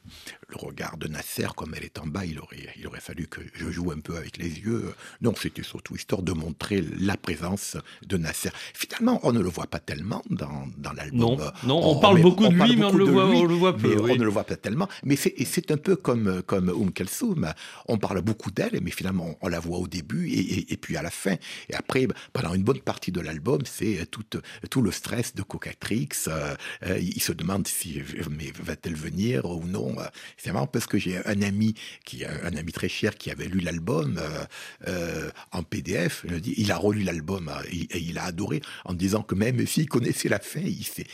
Le 0.48 0.58
regard 0.58 0.98
de 0.98 1.08
Nasser, 1.08 1.48
comme 1.56 1.74
elle 1.76 1.84
est 1.84 1.98
en 1.98 2.06
bas, 2.06 2.26
il 2.26 2.40
aurait, 2.40 2.70
il 2.78 2.86
aurait 2.86 3.00
fallu 3.00 3.28
que 3.28 3.42
je 3.54 3.70
joue 3.72 3.92
un 3.92 4.00
peu 4.00 4.16
avec 4.16 4.38
les 4.38 4.60
yeux. 4.60 4.94
Non, 5.22 5.34
c'était 5.36 5.64
surtout 5.64 5.96
histoire 5.96 6.22
de 6.22 6.34
montrer 6.34 6.84
la 7.00 7.18
présence 7.18 7.78
de 8.06 8.18
Nasser. 8.18 8.50
Finalement, 8.74 9.20
on 9.24 9.34
ne 9.34 9.40
le 9.40 9.50
voit 9.50 9.68
pas 9.68 9.80
tellement 9.80 10.22
dans, 10.30 10.68
dans 10.78 10.94
l'album. 10.94 11.20
Non, 11.20 11.38
non 11.66 11.82
on, 11.84 12.00
parle 12.00 12.22
beaucoup 12.22 12.48
de 12.48 12.54
lui, 12.54 12.76
mais 12.76 12.86
on, 12.86 12.96
le 12.96 13.06
voit, 13.06 13.26
on 13.26 13.46
le 13.46 13.56
voit 13.56 13.76
peu. 13.76 14.00
On 14.02 14.16
ne 14.16 14.24
le 14.24 14.30
voit 14.30 14.44
pas 14.44 14.56
tellement. 14.56 14.88
Mais 15.04 15.16
c'est 15.16 15.72
un 15.72 15.78
peu 15.78 15.96
comme, 15.96 16.44
comme 16.44 16.70
Um 16.70 16.92
Kelsoum. 16.92 17.52
On 17.88 17.98
parle 17.98 18.22
beaucoup 18.22 18.52
d'elle, 18.52 18.80
mais 18.84 18.92
finalement, 18.92 19.36
on 19.42 19.48
la 19.48 19.60
voit 19.60 19.80
au 19.80 19.88
début 19.88 20.30
et, 20.30 20.72
et 20.72 20.78
puis 20.78 20.96
à 20.96 21.02
la 21.02 21.10
fin. 21.10 21.36
Et 21.70 21.76
après, 21.76 22.08
pendant 22.34 22.54
une 22.54 22.64
bonne 22.64 22.82
partie 22.82 23.12
de 23.12 23.22
l'album, 23.22 23.62
c'est 23.66 24.10
tout, 24.10 24.24
tout 24.70 24.82
le 24.82 24.92
stress 24.92 25.36
de 25.36 25.42
Cocatrix. 25.42 26.10
Euh, 26.28 26.56
euh, 26.86 27.00
il 27.00 27.22
se 27.22 27.32
demande 27.32 27.68
si 27.68 28.02
mais 28.30 28.52
va-t-elle 28.62 28.96
venir 28.96 29.46
ou 29.46 29.66
non. 29.66 29.96
C'est 30.38 30.52
marrant 30.52 30.68
parce 30.68 30.86
que 30.86 30.98
j'ai 30.98 31.18
un 31.26 31.42
ami 31.42 31.76
qui 32.06 32.26
un 32.26 32.56
ami 32.56 32.72
très 32.72 32.90
cher 32.90 33.16
qui 33.18 33.32
avait 33.32 33.48
lu 33.48 33.60
l'album 33.60 34.20
euh, 34.88 35.30
en 35.52 35.64
PDF. 35.64 36.26
Il, 36.46 36.72
a 36.72 36.78
relu 36.78 37.04
l'album 37.04 37.52
et 37.72 38.00
il 38.00 38.18
a 38.18 38.24
adoré 38.24 38.62
en 38.86 38.94
disant 38.94 39.22
que 39.22 39.36
même 39.36 39.66
s'il 39.68 39.88
connaissait 39.88 40.30
la 40.30 40.40
fin, 40.40 40.62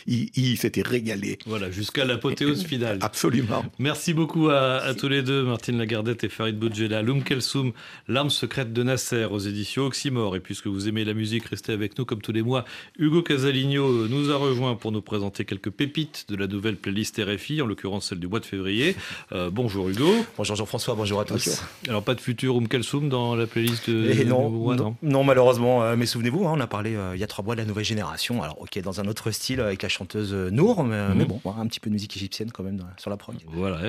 il 0.08 0.58
s'était 0.58 0.82
régalé. 0.82 1.40
Voilà, 1.46 1.72
jusqu'à 1.72 2.06
l'apothéose 2.06 2.66
finale. 2.66 3.00
Absolument. 3.02 3.66
Merci 3.80 4.14
beaucoup 4.14 4.50
à, 4.50 4.94
tous 4.98 5.08
les 5.08 5.22
deux, 5.22 5.44
Martine 5.44 5.78
Lagardette 5.78 6.24
et 6.24 6.30
Farid 6.30 6.58
Boudjela. 6.58 7.02
Loum 7.02 7.24
Kelsoum, 7.24 7.72
L'arme 8.08 8.30
secrète 8.30 8.74
de 8.74 8.84
Nasser 8.84 9.26
aux 9.26 9.40
éditions 9.40 9.86
Oxymore. 9.86 10.31
Et 10.36 10.40
puisque 10.40 10.68
vous 10.68 10.88
aimez 10.88 11.04
la 11.06 11.14
musique, 11.14 11.46
restez 11.46 11.74
avec 11.74 11.98
nous 11.98 12.06
comme 12.06 12.22
tous 12.22 12.32
les 12.32 12.42
mois. 12.42 12.66
Hugo 12.98 13.22
Casaligno 13.22 14.08
nous 14.08 14.32
a 14.32 14.36
rejoint 14.36 14.76
pour 14.76 14.92
nous 14.92 15.02
présenter 15.02 15.46
quelques 15.46 15.70
pépites 15.70 16.26
de 16.30 16.36
la 16.36 16.48
nouvelle 16.48 16.76
playlist 16.76 17.22
RFI, 17.24 17.62
en 17.62 17.66
l'occurrence 17.66 18.10
celle 18.10 18.20
du 18.20 18.28
mois 18.28 18.40
de 18.40 18.46
février. 18.46 18.96
Euh, 19.32 19.50
bonjour 19.50 19.90
Hugo. 19.90 20.12
Bonjour 20.38 20.56
Jean-François, 20.56 20.96
bonjour 20.96 21.20
à 21.20 21.26
tous. 21.26 21.64
Alors 21.88 22.04
pas 22.04 22.16
de 22.16 22.22
futur 22.22 22.56
Oum 22.56 22.68
Kelsoum 22.68 23.10
dans 23.10 23.36
la 23.36 23.48
playlist 23.48 23.90
de... 23.90 24.12
Eh 24.12 24.26
non, 24.26 24.96
non, 25.02 25.24
malheureusement. 25.24 25.84
Euh, 25.84 25.96
mais 25.96 26.06
souvenez-vous, 26.06 26.48
hein, 26.48 26.54
on 26.56 26.60
a 26.60 26.68
parlé 26.68 26.96
euh, 26.96 27.16
il 27.16 27.20
y 27.20 27.24
a 27.24 27.28
trois 27.28 27.44
mois 27.44 27.56
de 27.56 27.62
la 27.62 27.68
nouvelle 27.68 27.86
génération. 27.86 28.42
Alors 28.44 28.62
ok, 28.62 28.80
dans 28.82 29.00
un 29.00 29.08
autre 29.08 29.32
style 29.32 29.60
avec 29.62 29.82
la 29.84 29.90
chanteuse 29.90 30.34
Nour, 30.34 30.84
mais, 30.84 31.10
mais 31.10 31.26
mhm. 31.26 31.40
bon, 31.44 31.54
un 31.58 31.68
petit 31.68 31.80
peu 31.80 31.90
de 31.90 31.94
musique 31.94 32.16
égyptienne 32.16 32.52
quand 32.52 32.64
même 32.64 32.84
sur 32.98 33.10
la 33.10 33.18
prog. 33.18 33.36
Voilà, 33.48 33.80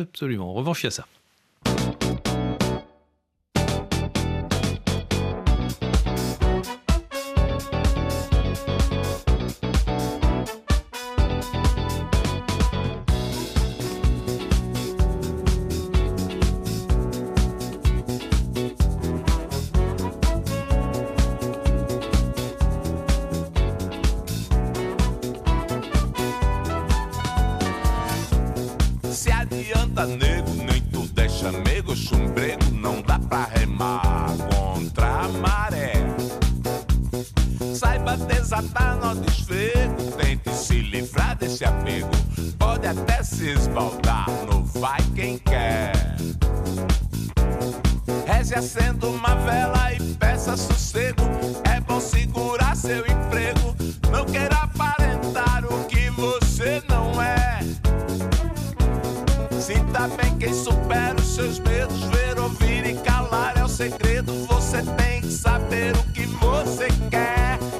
absolument. 0.00 0.50
En 0.50 0.54
revanche, 0.54 0.82
il 0.82 0.86
y 0.86 0.88
a 0.88 0.90
ça. 0.90 1.06
tristeza 38.42 38.62
tá 38.74 38.94
no 38.96 39.14
desfecho, 39.20 40.12
Tente 40.18 40.50
se 40.54 40.80
livrar 40.80 41.36
desse 41.36 41.64
apego. 41.64 42.10
Pode 42.58 42.86
até 42.86 43.22
se 43.22 43.50
esbaldar 43.50 44.26
no 44.50 44.64
vai 44.64 45.00
quem 45.14 45.38
quer. 45.38 45.92
Reze 48.26 48.54
acendo 48.54 49.10
uma 49.10 49.34
vela 49.36 49.92
e 49.92 50.00
peça 50.14 50.56
sossego. 50.56 51.22
É 51.72 51.80
bom 51.80 52.00
segurar 52.00 52.76
seu 52.76 53.00
emprego. 53.00 53.76
Não 54.10 54.24
queira 54.24 54.56
aparentar 54.56 55.64
o 55.64 55.84
que 55.84 56.10
você 56.10 56.82
não 56.88 57.20
é. 57.22 57.60
Sinta 59.60 60.08
bem 60.20 60.36
quem 60.38 60.52
supera 60.52 61.14
os 61.16 61.34
seus 61.34 61.58
medos. 61.60 62.02
Ver, 62.04 62.38
ouvir 62.38 62.86
e 62.86 62.94
calar 62.94 63.56
é 63.56 63.64
o 63.64 63.68
segredo. 63.68 64.32
Você 64.46 64.82
tem 64.96 65.20
que 65.20 65.30
saber 65.32 65.94
o 65.96 66.02
que 66.12 66.26
você 66.26 66.88
quer. 67.10 67.71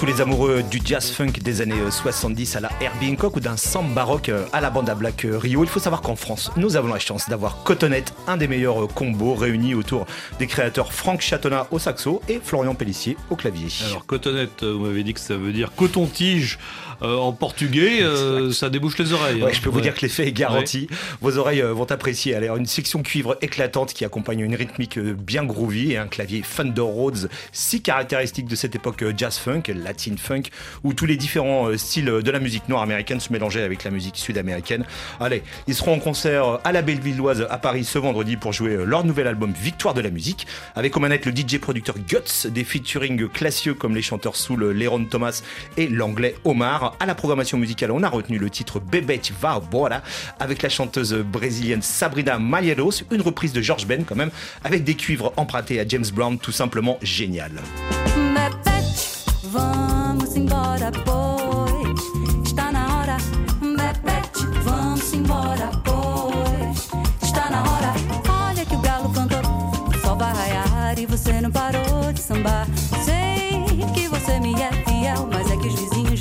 Tous 0.00 0.06
les 0.06 0.22
amoureux 0.22 0.62
du 0.62 0.80
jazz 0.82 1.10
funk 1.10 1.32
des 1.44 1.60
années 1.60 1.74
70 1.90 2.56
à 2.56 2.60
la 2.60 2.70
Herbie 2.80 3.10
Hancock 3.10 3.36
ou 3.36 3.40
d'un 3.40 3.58
samba 3.58 3.96
baroque 3.96 4.30
à 4.50 4.62
la 4.62 4.70
bande 4.70 4.88
à 4.88 4.94
Black 4.94 5.26
Rio, 5.30 5.62
il 5.62 5.68
faut 5.68 5.78
savoir 5.78 6.00
qu'en 6.00 6.16
France, 6.16 6.50
nous 6.56 6.76
avons 6.76 6.88
la 6.88 6.98
chance 6.98 7.28
d'avoir 7.28 7.62
Cotonnette, 7.64 8.14
un 8.26 8.38
des 8.38 8.48
meilleurs 8.48 8.88
combos 8.88 9.34
réunis 9.34 9.74
autour 9.74 10.06
des 10.38 10.46
créateurs 10.46 10.94
Franck 10.94 11.20
Chatonnat 11.20 11.66
au 11.70 11.78
saxo 11.78 12.22
et 12.30 12.40
Florian 12.42 12.74
Pellissier 12.74 13.18
au 13.28 13.36
clavier. 13.36 13.68
Alors 13.84 14.06
Cotonnette, 14.06 14.64
vous 14.64 14.86
m'avez 14.86 15.02
dit 15.02 15.12
que 15.12 15.20
ça 15.20 15.36
veut 15.36 15.52
dire 15.52 15.70
coton-tige 15.76 16.58
euh, 17.02 17.16
en 17.16 17.32
portugais, 17.32 18.02
euh, 18.02 18.52
ça 18.52 18.68
débouche 18.68 18.98
les 18.98 19.12
oreilles. 19.12 19.42
Ouais, 19.42 19.50
hein. 19.50 19.54
Je 19.54 19.60
peux 19.60 19.70
vous 19.70 19.80
dire 19.80 19.94
que 19.94 20.02
l'effet 20.02 20.26
est 20.26 20.32
garanti. 20.32 20.86
Vos 21.20 21.38
oreilles 21.38 21.62
euh, 21.62 21.72
vont 21.72 21.90
apprécier. 21.90 22.34
Alors, 22.34 22.56
une 22.56 22.66
section 22.66 23.02
cuivre 23.02 23.38
éclatante 23.40 23.94
qui 23.94 24.04
accompagne 24.04 24.40
une 24.40 24.54
rythmique 24.54 24.98
bien 24.98 25.44
groovy 25.44 25.92
et 25.92 25.96
un 25.96 26.08
clavier 26.08 26.42
Thunder 26.42 26.82
Rhodes, 26.82 27.30
si 27.52 27.80
caractéristique 27.80 28.46
de 28.46 28.54
cette 28.54 28.74
époque 28.74 29.02
jazz 29.16 29.38
funk, 29.38 29.62
latin 29.90 30.14
funk, 30.16 30.44
où 30.84 30.94
tous 30.94 31.06
les 31.06 31.16
différents 31.16 31.76
styles 31.76 32.06
de 32.06 32.30
la 32.30 32.38
musique 32.38 32.68
nord-américaine 32.68 33.20
se 33.20 33.32
mélangeaient 33.32 33.62
avec 33.62 33.84
la 33.84 33.90
musique 33.90 34.16
sud-américaine. 34.16 34.84
Allez, 35.18 35.42
ils 35.66 35.74
seront 35.74 35.94
en 35.94 35.98
concert 35.98 36.60
à 36.64 36.72
la 36.72 36.82
Bellevilloise 36.82 37.46
à 37.50 37.58
Paris 37.58 37.84
ce 37.84 37.98
vendredi 37.98 38.36
pour 38.36 38.52
jouer 38.52 38.78
leur 38.84 39.04
nouvel 39.04 39.26
album 39.26 39.52
Victoire 39.52 39.94
de 39.94 40.00
la 40.00 40.10
musique, 40.10 40.46
avec 40.76 40.96
au 40.96 41.00
manette 41.00 41.26
le 41.26 41.32
DJ 41.32 41.58
producteur 41.58 41.96
Guts, 41.98 42.48
des 42.48 42.64
featuring 42.64 43.28
classieux 43.28 43.74
comme 43.74 43.94
les 43.94 44.02
chanteurs 44.02 44.36
soul 44.36 44.70
Leron 44.70 45.04
Thomas 45.04 45.42
et 45.76 45.88
l'anglais 45.88 46.36
Omar 46.44 46.96
à 47.00 47.06
la 47.06 47.14
programmation 47.14 47.58
musicale, 47.58 47.90
on 47.90 48.02
a 48.02 48.08
retenu 48.08 48.38
le 48.38 48.50
titre 48.50 48.80
Bebete 48.80 49.32
Va 49.40 49.60
Bora 49.60 50.02
avec 50.38 50.62
la 50.62 50.68
chanteuse 50.68 51.14
brésilienne 51.14 51.82
Sabrina 51.82 52.38
Malheiros, 52.38 53.02
une 53.10 53.22
reprise 53.22 53.52
de 53.52 53.60
George 53.60 53.86
Ben 53.86 54.04
quand 54.04 54.16
même, 54.16 54.30
avec 54.62 54.84
des 54.84 54.94
cuivres 54.94 55.32
empruntés 55.36 55.80
à 55.80 55.88
James 55.88 56.06
Brown, 56.12 56.38
tout 56.38 56.52
simplement 56.52 56.98
génial. 57.02 57.52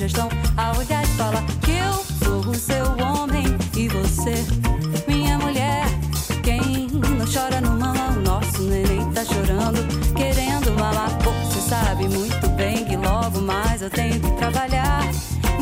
estão 0.10 0.28
a 0.58 0.78
olhar 0.78 1.04
e 1.04 1.08
falar 1.10 1.44
que 1.62 1.72
eu 1.72 1.94
sou 2.24 2.52
o 2.52 2.56
seu 2.56 2.86
homem 3.06 3.46
e 3.76 3.88
você, 3.88 4.44
minha 5.08 5.38
mulher. 5.38 5.86
Quem 6.44 6.88
não 6.88 7.26
chora 7.32 7.62
no 7.62 7.72
mama, 7.72 8.18
o 8.18 8.22
nosso 8.22 8.64
neném 8.64 9.06
tá 9.12 9.24
chorando, 9.24 9.80
querendo 10.16 10.72
mamar. 10.72 11.10
Você 11.24 11.62
sabe 11.62 12.08
muito 12.10 12.48
bem 12.50 12.86
que 12.86 12.98
logo 12.98 13.40
mais 13.42 13.82
eu 13.82 13.90
tenho 13.90 14.20
que 14.20 14.32
trabalhar. 14.32 15.02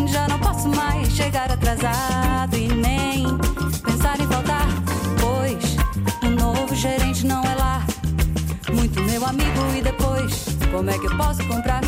Já 0.07 0.27
não 0.27 0.39
posso 0.39 0.69
mais 0.69 1.09
chegar 1.11 1.51
atrasado 1.51 2.55
e 2.55 2.69
nem 2.69 3.25
pensar 3.85 4.19
em 4.19 4.27
faltar, 4.27 4.67
pois 5.19 5.75
o 6.23 6.29
novo 6.29 6.73
gerente 6.73 7.25
não 7.25 7.43
é 7.43 7.55
lá. 7.55 7.85
Muito 8.73 9.01
meu 9.03 9.25
amigo, 9.25 9.75
e 9.77 9.81
depois, 9.81 10.45
como 10.71 10.89
é 10.89 10.97
que 10.97 11.05
eu 11.05 11.17
posso 11.17 11.45
comprar? 11.47 11.81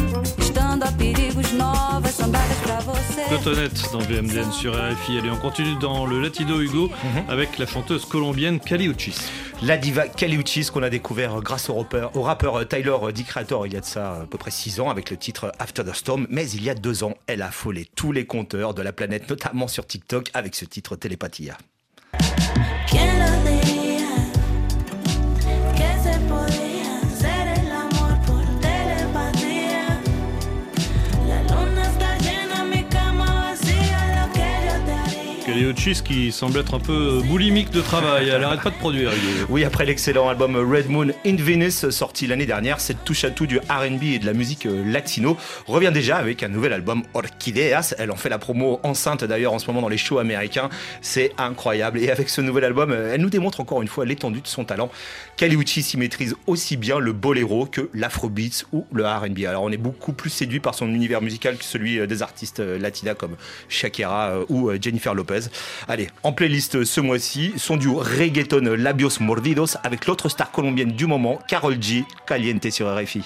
Cotonette 3.30 3.92
dans 3.92 4.00
VMDN 4.00 4.52
sur 4.52 4.74
RFI. 4.74 5.18
Allez, 5.18 5.30
on 5.30 5.38
continue 5.38 5.76
dans 5.80 6.06
le 6.06 6.22
Latino 6.22 6.62
Hugo 6.62 6.88
mhm. 6.88 7.30
avec 7.30 7.58
la 7.58 7.66
chanteuse 7.66 8.06
colombienne 8.06 8.60
Caliuchis. 8.60 9.16
La 9.62 9.78
diva 9.78 10.08
Caliuchis 10.08 10.70
qu'on 10.72 10.84
a 10.84 10.90
découvert 10.90 11.42
grâce 11.42 11.70
au 11.70 11.76
rappeur, 11.76 12.16
au 12.16 12.22
rappeur 12.22 12.66
Tyler 12.68 12.96
D. 13.14 13.24
Creator 13.24 13.68
il 13.68 13.74
y 13.74 13.78
a 13.78 13.82
de 13.82 13.86
ça 13.86 14.22
à 14.22 14.26
peu 14.26 14.38
près 14.38 14.52
6 14.52 14.80
ans 14.80 14.90
avec 14.90 15.10
le 15.10 15.18
titre 15.18 15.52
After 15.60 15.84
the 15.84 15.94
Storm. 15.94 16.28
Mais 16.30 16.50
il 16.50 16.64
y 16.64 16.70
a 16.70 16.76
deux 16.76 17.04
ans, 17.04 17.16
elle 17.28 17.42
a 17.42 17.48
affolé 17.48 17.88
tous 17.96 18.12
les 18.12 18.26
compteurs 18.26 18.74
de 18.74 18.82
la 18.82 18.94
planète, 18.94 19.30
notamment 19.30 19.68
sur 19.68 19.86
TikTok 19.86 20.30
avec 20.34 20.56
ce 20.56 20.66
titre 20.66 20.96
Télépathia. 20.96 21.58
Uchis 35.66 36.02
qui 36.04 36.32
semble 36.32 36.60
être 36.60 36.74
un 36.74 36.80
peu 36.80 37.22
boulimique 37.26 37.72
de 37.72 37.82
travail. 37.82 38.30
Elle 38.30 38.42
n'arrête 38.42 38.62
pas 38.62 38.70
de 38.70 38.76
produire. 38.76 39.12
Oui, 39.50 39.64
après 39.64 39.86
l'excellent 39.86 40.30
album 40.30 40.56
Red 40.56 40.90
Moon 40.90 41.08
in 41.26 41.36
Venus 41.36 41.90
sorti 41.90 42.28
l'année 42.28 42.46
dernière, 42.46 42.80
cette 42.80 43.04
touche 43.04 43.24
à 43.24 43.32
tout 43.32 43.46
du 43.46 43.58
RB 43.58 44.04
et 44.04 44.20
de 44.20 44.26
la 44.26 44.34
musique 44.34 44.66
euh, 44.66 44.84
latino 44.86 45.38
revient 45.68 45.92
déjà 45.94 46.18
avec 46.18 46.44
un 46.44 46.48
nouvel 46.48 46.72
album 46.72 47.04
Orchideas. 47.14 47.96
Elle 47.98 48.12
en 48.12 48.16
fait 48.16 48.30
la 48.30 48.38
promo 48.38 48.80
enceinte 48.84 49.24
d'ailleurs 49.24 49.54
en 49.54 49.60
ce 49.60 49.68
moment 49.68 49.82
dans 49.82 49.90
les 49.90 49.98
shows 49.98 50.20
américains. 50.20 50.70
C'est 51.02 51.34
incroyable. 51.38 52.00
Et 52.00 52.10
avec 52.10 52.30
ce 52.30 52.42
nouvel 52.42 52.64
album, 52.64 52.92
euh, 52.92 53.14
elle 53.14 53.22
nous 53.22 53.30
démontre 53.30 53.60
encore 53.60 53.82
une 53.82 53.88
fois 53.88 54.06
l'étendue 54.06 54.42
de 54.42 54.48
son 54.48 54.66
talent. 54.66 54.90
Kali 55.36 55.56
Uchis 55.56 55.92
y 55.94 55.98
maîtrise 55.98 56.36
aussi 56.48 56.78
bien 56.78 57.00
le 57.00 57.12
boléro 57.12 57.66
que 57.66 57.90
l'afrobeats 57.94 58.66
ou 58.72 58.86
le 58.94 59.06
RB. 59.06 59.46
Alors 59.48 59.64
on 59.64 59.72
est 59.72 59.78
beaucoup 59.78 60.14
plus 60.14 60.30
séduit 60.30 60.60
par 60.60 60.76
son 60.76 60.88
univers 60.88 61.22
musical 61.22 61.58
que 61.58 61.66
celui 61.66 62.00
euh, 62.00 62.08
des 62.08 62.22
artistes 62.22 62.60
latinas 62.60 63.16
comme 63.16 63.36
Shakira 63.68 64.40
ou 64.48 64.72
Jennifer 64.80 65.14
Lopez. 65.14 65.49
Allez, 65.88 66.10
en 66.24 66.32
playlist 66.32 66.84
ce 66.84 67.02
mois-ci, 67.02 67.54
son 67.58 67.78
duo 67.78 67.98
reggaeton 67.98 68.76
Labios 68.78 69.20
Mordidos 69.20 69.78
avec 69.84 70.06
l'autre 70.06 70.30
star 70.30 70.52
colombienne 70.52 70.92
du 70.92 71.06
moment, 71.06 71.40
Carol 71.48 71.82
G, 71.82 72.04
Caliente 72.26 72.70
sur 72.70 72.88
RFI. 72.94 73.24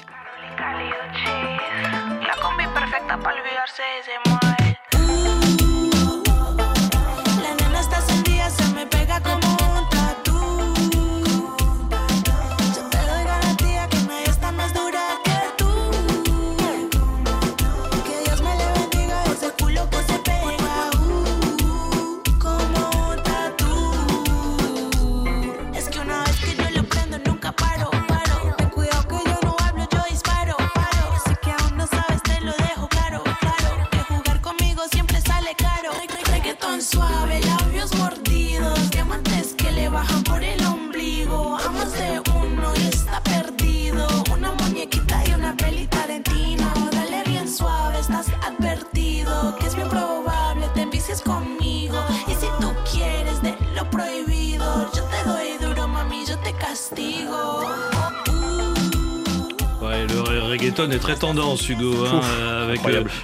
Reggaeton 60.54 60.92
est 60.92 61.00
très 61.00 61.16
tendance, 61.16 61.68
Hugo, 61.68 62.06
hein, 62.06 62.22
avec 62.62 62.80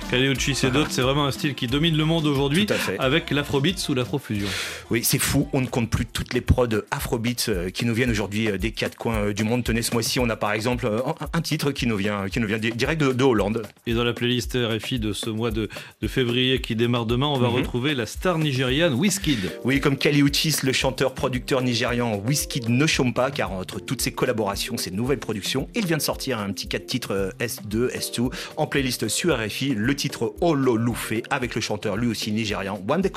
Kaleuchi 0.10 0.58
et 0.64 0.72
d'autres. 0.72 0.90
C'est 0.90 1.04
vraiment 1.04 1.28
un 1.28 1.32
style 1.32 1.54
qui 1.54 1.68
domine 1.68 1.96
le 1.96 2.04
monde 2.04 2.26
aujourd'hui, 2.26 2.66
avec 2.98 3.30
l'afrobeat 3.30 3.88
ou 3.88 3.94
l'afrofusion. 3.94 4.48
Oui, 4.90 5.02
c'est 5.04 5.20
fou. 5.20 5.48
On 5.54 5.62
ne 5.62 5.68
compte 5.68 5.92
plus 5.92 6.08
toutes 6.08 6.34
les 6.34 6.42
prods 6.42 6.68
afrobeats 6.90 7.50
euh, 7.50 7.70
qui 7.70 7.86
nous 7.86 7.94
viennent 7.94 8.10
aujourd'hui 8.10 8.50
euh, 8.50 8.58
des 8.58 8.72
quatre 8.72 8.98
coins 8.98 9.28
euh, 9.28 9.34
du 9.34 9.44
monde. 9.44 9.64
Tenez, 9.64 9.84
ce 9.84 9.94
mois-ci, 9.94 10.20
on 10.20 10.28
a 10.28 10.36
par 10.36 10.54
exemple 10.54 10.90
un 11.34 11.42
titre 11.42 11.72
qui 11.72 11.86
nous 11.86 11.98
vient, 11.98 12.30
qui 12.30 12.40
nous 12.40 12.48
vient 12.48 12.58
direct 12.58 13.00
de, 13.00 13.24
Hollande. 13.24 13.62
Et 13.86 13.94
dans 13.94 14.04
la 14.04 14.14
playlist 14.14 14.58
RFI 14.58 14.98
de 14.98 15.14
ce 15.14 15.30
mois 15.30 15.52
de, 15.52 15.70
février 16.08 16.62
qui 16.62 16.76
démarre 16.76 17.06
demain, 17.06 17.28
on 17.28 17.38
va 17.38 17.50
mhm. 17.50 17.56
retrouver 17.56 17.94
la 17.94 18.08
star 18.08 18.40
nigériane 18.40 18.96
Wizkid. 18.96 19.60
Oui, 19.64 19.80
comme 19.80 19.98
Kaliuchis, 19.98 20.58
le 20.64 20.74
chanteur-producteur 20.74 21.62
nigérian 21.62 22.20
Wizkid 22.26 22.70
ne 22.70 22.88
chôme 22.88 23.14
pas, 23.14 23.30
car 23.30 23.52
entre 23.52 23.80
toutes 23.80 24.02
ses 24.02 24.14
collaborations, 24.14 24.78
ses 24.78 24.90
nouvelles 24.90 25.20
productions, 25.20 25.70
il 25.76 25.86
vient 25.86 25.98
de 25.98 26.02
sortir 26.02 26.40
un 26.40 26.52
petit 26.52 26.68
4 26.68 26.88
titres 26.88 27.19
S2, 27.40 27.92
S2, 27.92 28.32
en 28.58 28.68
playlist 28.68 29.08
sur 29.08 29.38
RFI, 29.38 29.74
le 29.76 29.96
titre 29.96 30.34
Olo 30.42 30.78
Loufé 30.78 31.24
avec 31.30 31.56
le 31.56 31.62
chanteur 31.62 31.98
lui 31.98 32.08
aussi 32.08 32.32
nigérian 32.32 32.82
One 32.88 33.02
The 33.02 33.12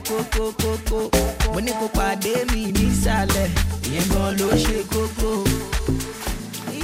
kókó 0.00 0.52
kókó 0.62 1.10
mo 1.52 1.60
ní 1.60 1.70
kó 1.80 1.88
pàdé 1.88 2.44
mi 2.52 2.72
nísàlẹ̀ 2.72 3.48
ìyẹn 3.90 4.06
gan 4.12 4.36
ló 4.38 4.48
ṣe 4.56 4.82
kókó. 4.92 5.44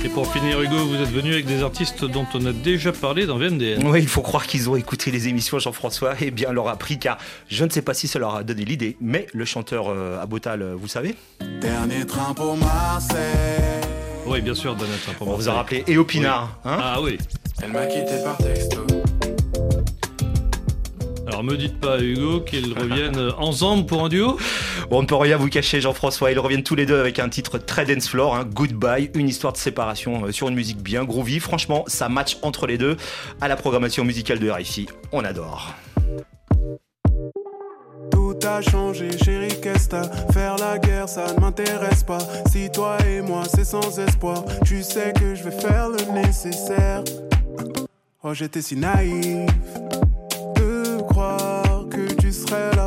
Et 0.02 0.08
pour 0.08 0.26
finir, 0.32 0.58
Hugo, 0.58 0.86
vous 0.86 0.94
êtes 0.94 1.10
venu 1.12 1.34
avec 1.34 1.44
des 1.44 1.62
artistes 1.62 2.06
dont 2.06 2.24
on 2.32 2.46
a 2.46 2.52
déjà 2.52 2.90
parlé 2.90 3.26
dans 3.26 3.36
VMDN. 3.36 3.86
Oui, 3.86 3.98
il 4.00 4.08
faut 4.08 4.22
croire 4.22 4.46
qu'ils 4.46 4.70
ont 4.70 4.76
écouté 4.76 5.10
les 5.10 5.28
émissions 5.28 5.58
Jean-François 5.58 6.14
et 6.22 6.30
bien 6.30 6.52
leur 6.52 6.68
a 6.68 6.76
pris 6.76 6.98
car 6.98 7.18
je 7.48 7.66
ne 7.66 7.70
sais 7.70 7.82
pas 7.82 7.92
si 7.92 8.08
ça 8.08 8.18
leur 8.18 8.34
a 8.36 8.42
donné 8.42 8.64
l'idée, 8.64 8.96
mais 9.02 9.26
le 9.34 9.44
chanteur 9.44 9.90
euh, 9.90 10.18
Abotal, 10.22 10.62
euh, 10.62 10.74
vous 10.74 10.88
savez 10.88 11.16
Dernier 11.60 12.06
train 12.06 12.32
pour 12.32 12.56
Marseille. 12.56 13.18
Oui, 14.24 14.40
bien 14.40 14.54
sûr, 14.54 14.74
Dernier 14.74 14.96
train 15.04 15.12
pour 15.12 15.28
On 15.28 15.32
Marseille. 15.32 15.44
vous 15.44 15.50
a 15.50 15.54
rappelé 15.54 15.84
et 15.86 15.98
Opinard. 15.98 16.58
Oui. 16.64 16.70
hein? 16.72 16.78
Ah 16.80 17.00
oui. 17.02 17.18
Elle 17.62 17.72
m'a 17.72 17.84
quitté 17.84 18.22
par 18.24 18.38
texto. 18.38 18.80
Alors 21.30 21.44
me 21.44 21.56
dites 21.56 21.78
pas, 21.78 22.00
Hugo, 22.00 22.40
qu'ils 22.40 22.76
reviennent 22.76 23.30
ensemble 23.38 23.86
pour 23.86 24.04
un 24.04 24.08
duo 24.08 24.36
Bon, 24.90 24.98
on 24.98 25.02
ne 25.02 25.06
peut 25.06 25.14
rien 25.14 25.36
vous 25.36 25.48
cacher, 25.48 25.80
Jean-François. 25.80 26.32
Ils 26.32 26.38
reviennent 26.40 26.64
tous 26.64 26.74
les 26.74 26.86
deux 26.86 26.98
avec 26.98 27.20
un 27.20 27.28
titre 27.28 27.56
très 27.56 27.84
dance 27.84 28.08
floor, 28.08 28.34
hein, 28.34 28.44
Goodbye, 28.52 29.12
une 29.14 29.28
histoire 29.28 29.52
de 29.52 29.58
séparation 29.58 30.24
euh, 30.24 30.32
sur 30.32 30.48
une 30.48 30.56
musique 30.56 30.82
bien 30.82 31.04
groovy. 31.04 31.38
Franchement, 31.38 31.84
ça 31.86 32.08
match 32.08 32.38
entre 32.42 32.66
les 32.66 32.78
deux. 32.78 32.96
À 33.40 33.46
la 33.46 33.54
programmation 33.54 34.04
musicale 34.04 34.40
de 34.40 34.50
RFI, 34.50 34.88
on 35.12 35.22
adore. 35.22 35.72
Tout 38.10 38.36
a 38.44 38.60
changé, 38.60 39.16
chérie, 39.16 39.60
qu'est-ce 39.62 39.90
t'as? 39.90 40.10
Faire 40.32 40.56
la 40.56 40.78
guerre, 40.78 41.08
ça 41.08 41.32
ne 41.32 41.40
m'intéresse 41.40 42.02
pas. 42.02 42.18
Si 42.50 42.72
toi 42.72 42.98
et 43.08 43.20
moi, 43.20 43.44
c'est 43.46 43.64
sans 43.64 44.00
espoir, 44.00 44.44
tu 44.66 44.82
sais 44.82 45.12
que 45.12 45.36
je 45.36 45.44
vais 45.44 45.52
faire 45.52 45.90
le 45.90 46.12
nécessaire. 46.12 47.04
Oh, 48.24 48.34
j'étais 48.34 48.62
si 48.62 48.74
naïf 48.74 49.48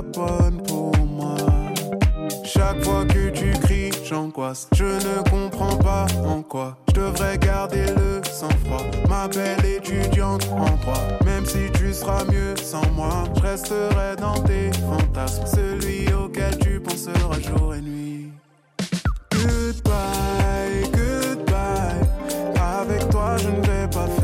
bonne 0.01 0.61
pour 0.63 0.97
moi. 0.97 1.35
Chaque 2.43 2.83
fois 2.83 3.05
que 3.05 3.29
tu 3.29 3.51
cries, 3.61 3.91
j'angoisse. 4.03 4.67
Je 4.73 4.85
ne 4.85 5.29
comprends 5.29 5.77
pas 5.77 6.05
en 6.25 6.41
quoi 6.41 6.77
je 6.89 7.01
devrais 7.01 7.37
garder 7.37 7.85
le 7.97 8.21
sang-froid. 8.23 8.85
Ma 9.09 9.27
belle 9.27 9.65
étudiante 9.65 10.47
en 10.51 10.75
droit, 10.77 11.03
même 11.25 11.45
si 11.45 11.71
tu 11.73 11.93
seras 11.93 12.23
mieux 12.25 12.55
sans 12.57 12.87
moi, 12.91 13.23
je 13.35 13.41
resterai 13.41 14.15
dans 14.19 14.39
tes 14.43 14.71
fantasmes. 14.73 15.45
Celui 15.45 16.13
auquel 16.13 16.57
tu 16.59 16.79
penseras 16.79 17.39
jour 17.39 17.75
et 17.75 17.81
nuit. 17.81 18.31
Goodbye, 19.31 20.83
goodbye. 20.91 22.07
Avec 22.79 23.09
toi, 23.09 23.37
je 23.37 23.49
ne 23.49 23.61
vais 23.61 23.87
pas 23.87 24.07
faire 24.07 24.22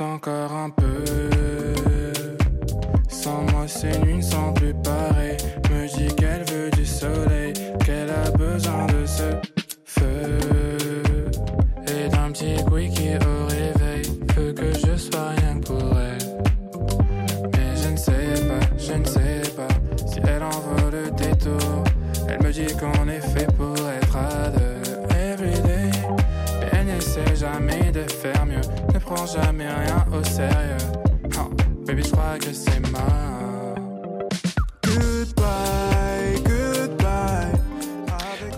encore 0.00 0.52
un 0.52 0.70
peu. 0.70 1.04
Sans 3.08 3.42
moi, 3.52 3.66
ces 3.66 3.98
nuits 3.98 4.16
ne 4.16 4.22
sont 4.22 4.52
plus 4.52 4.74
pareilles. 4.74 5.25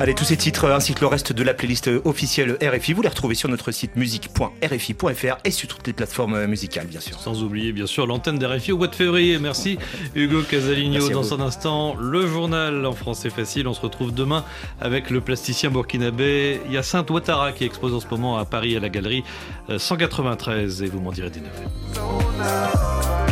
Allez, 0.09 0.15
tous 0.15 0.25
ces 0.25 0.39
titres 0.39 0.71
ainsi 0.71 0.95
que 0.95 1.03
le 1.03 1.07
reste 1.07 1.35
de 1.35 1.43
la 1.43 1.53
playlist 1.53 1.91
officielle 2.07 2.57
RFI, 2.63 2.95
vous 2.95 3.03
les 3.03 3.11
retrouvez 3.11 3.35
sur 3.35 3.51
notre 3.51 3.73
site 3.73 3.95
musique.rfi.fr 3.95 5.37
et 5.45 5.51
sur 5.51 5.69
toutes 5.69 5.87
les 5.87 5.93
plateformes 5.93 6.47
musicales, 6.47 6.87
bien 6.87 7.01
sûr. 7.01 7.21
Sans 7.21 7.43
oublier 7.43 7.73
bien 7.73 7.85
sûr 7.85 8.07
l'antenne 8.07 8.39
d'RFI 8.39 8.73
au 8.73 8.79
mois 8.79 8.87
de 8.87 8.95
février. 8.95 9.39
Merci 9.39 9.77
Hugo 10.15 10.41
Casaligno. 10.41 10.95
Merci 10.95 11.11
Dans 11.11 11.35
un 11.35 11.41
instant, 11.41 11.95
le 12.01 12.27
journal 12.27 12.87
en 12.87 12.95
français 12.95 13.29
facile. 13.29 13.69
On 13.69 13.75
se 13.75 13.83
retrouve 13.83 14.15
demain 14.15 14.47
avec 14.81 15.11
le 15.11 15.21
plasticien 15.21 15.69
burkinabé 15.69 16.63
Yacinthe 16.71 17.11
Ouattara 17.11 17.53
qui 17.53 17.65
expose 17.65 17.93
en 17.93 18.01
ce 18.01 18.07
moment 18.11 18.39
à 18.39 18.47
Paris 18.47 18.79
à 18.79 18.81
la 18.81 18.89
galerie 18.89 19.25
euh, 19.69 19.79
193 19.79 20.85
et 20.85 20.87
vous 20.87 21.01
m'en 21.01 21.13
direz 21.13 21.29
des 21.29 21.41
nouvelles. 21.41 23.28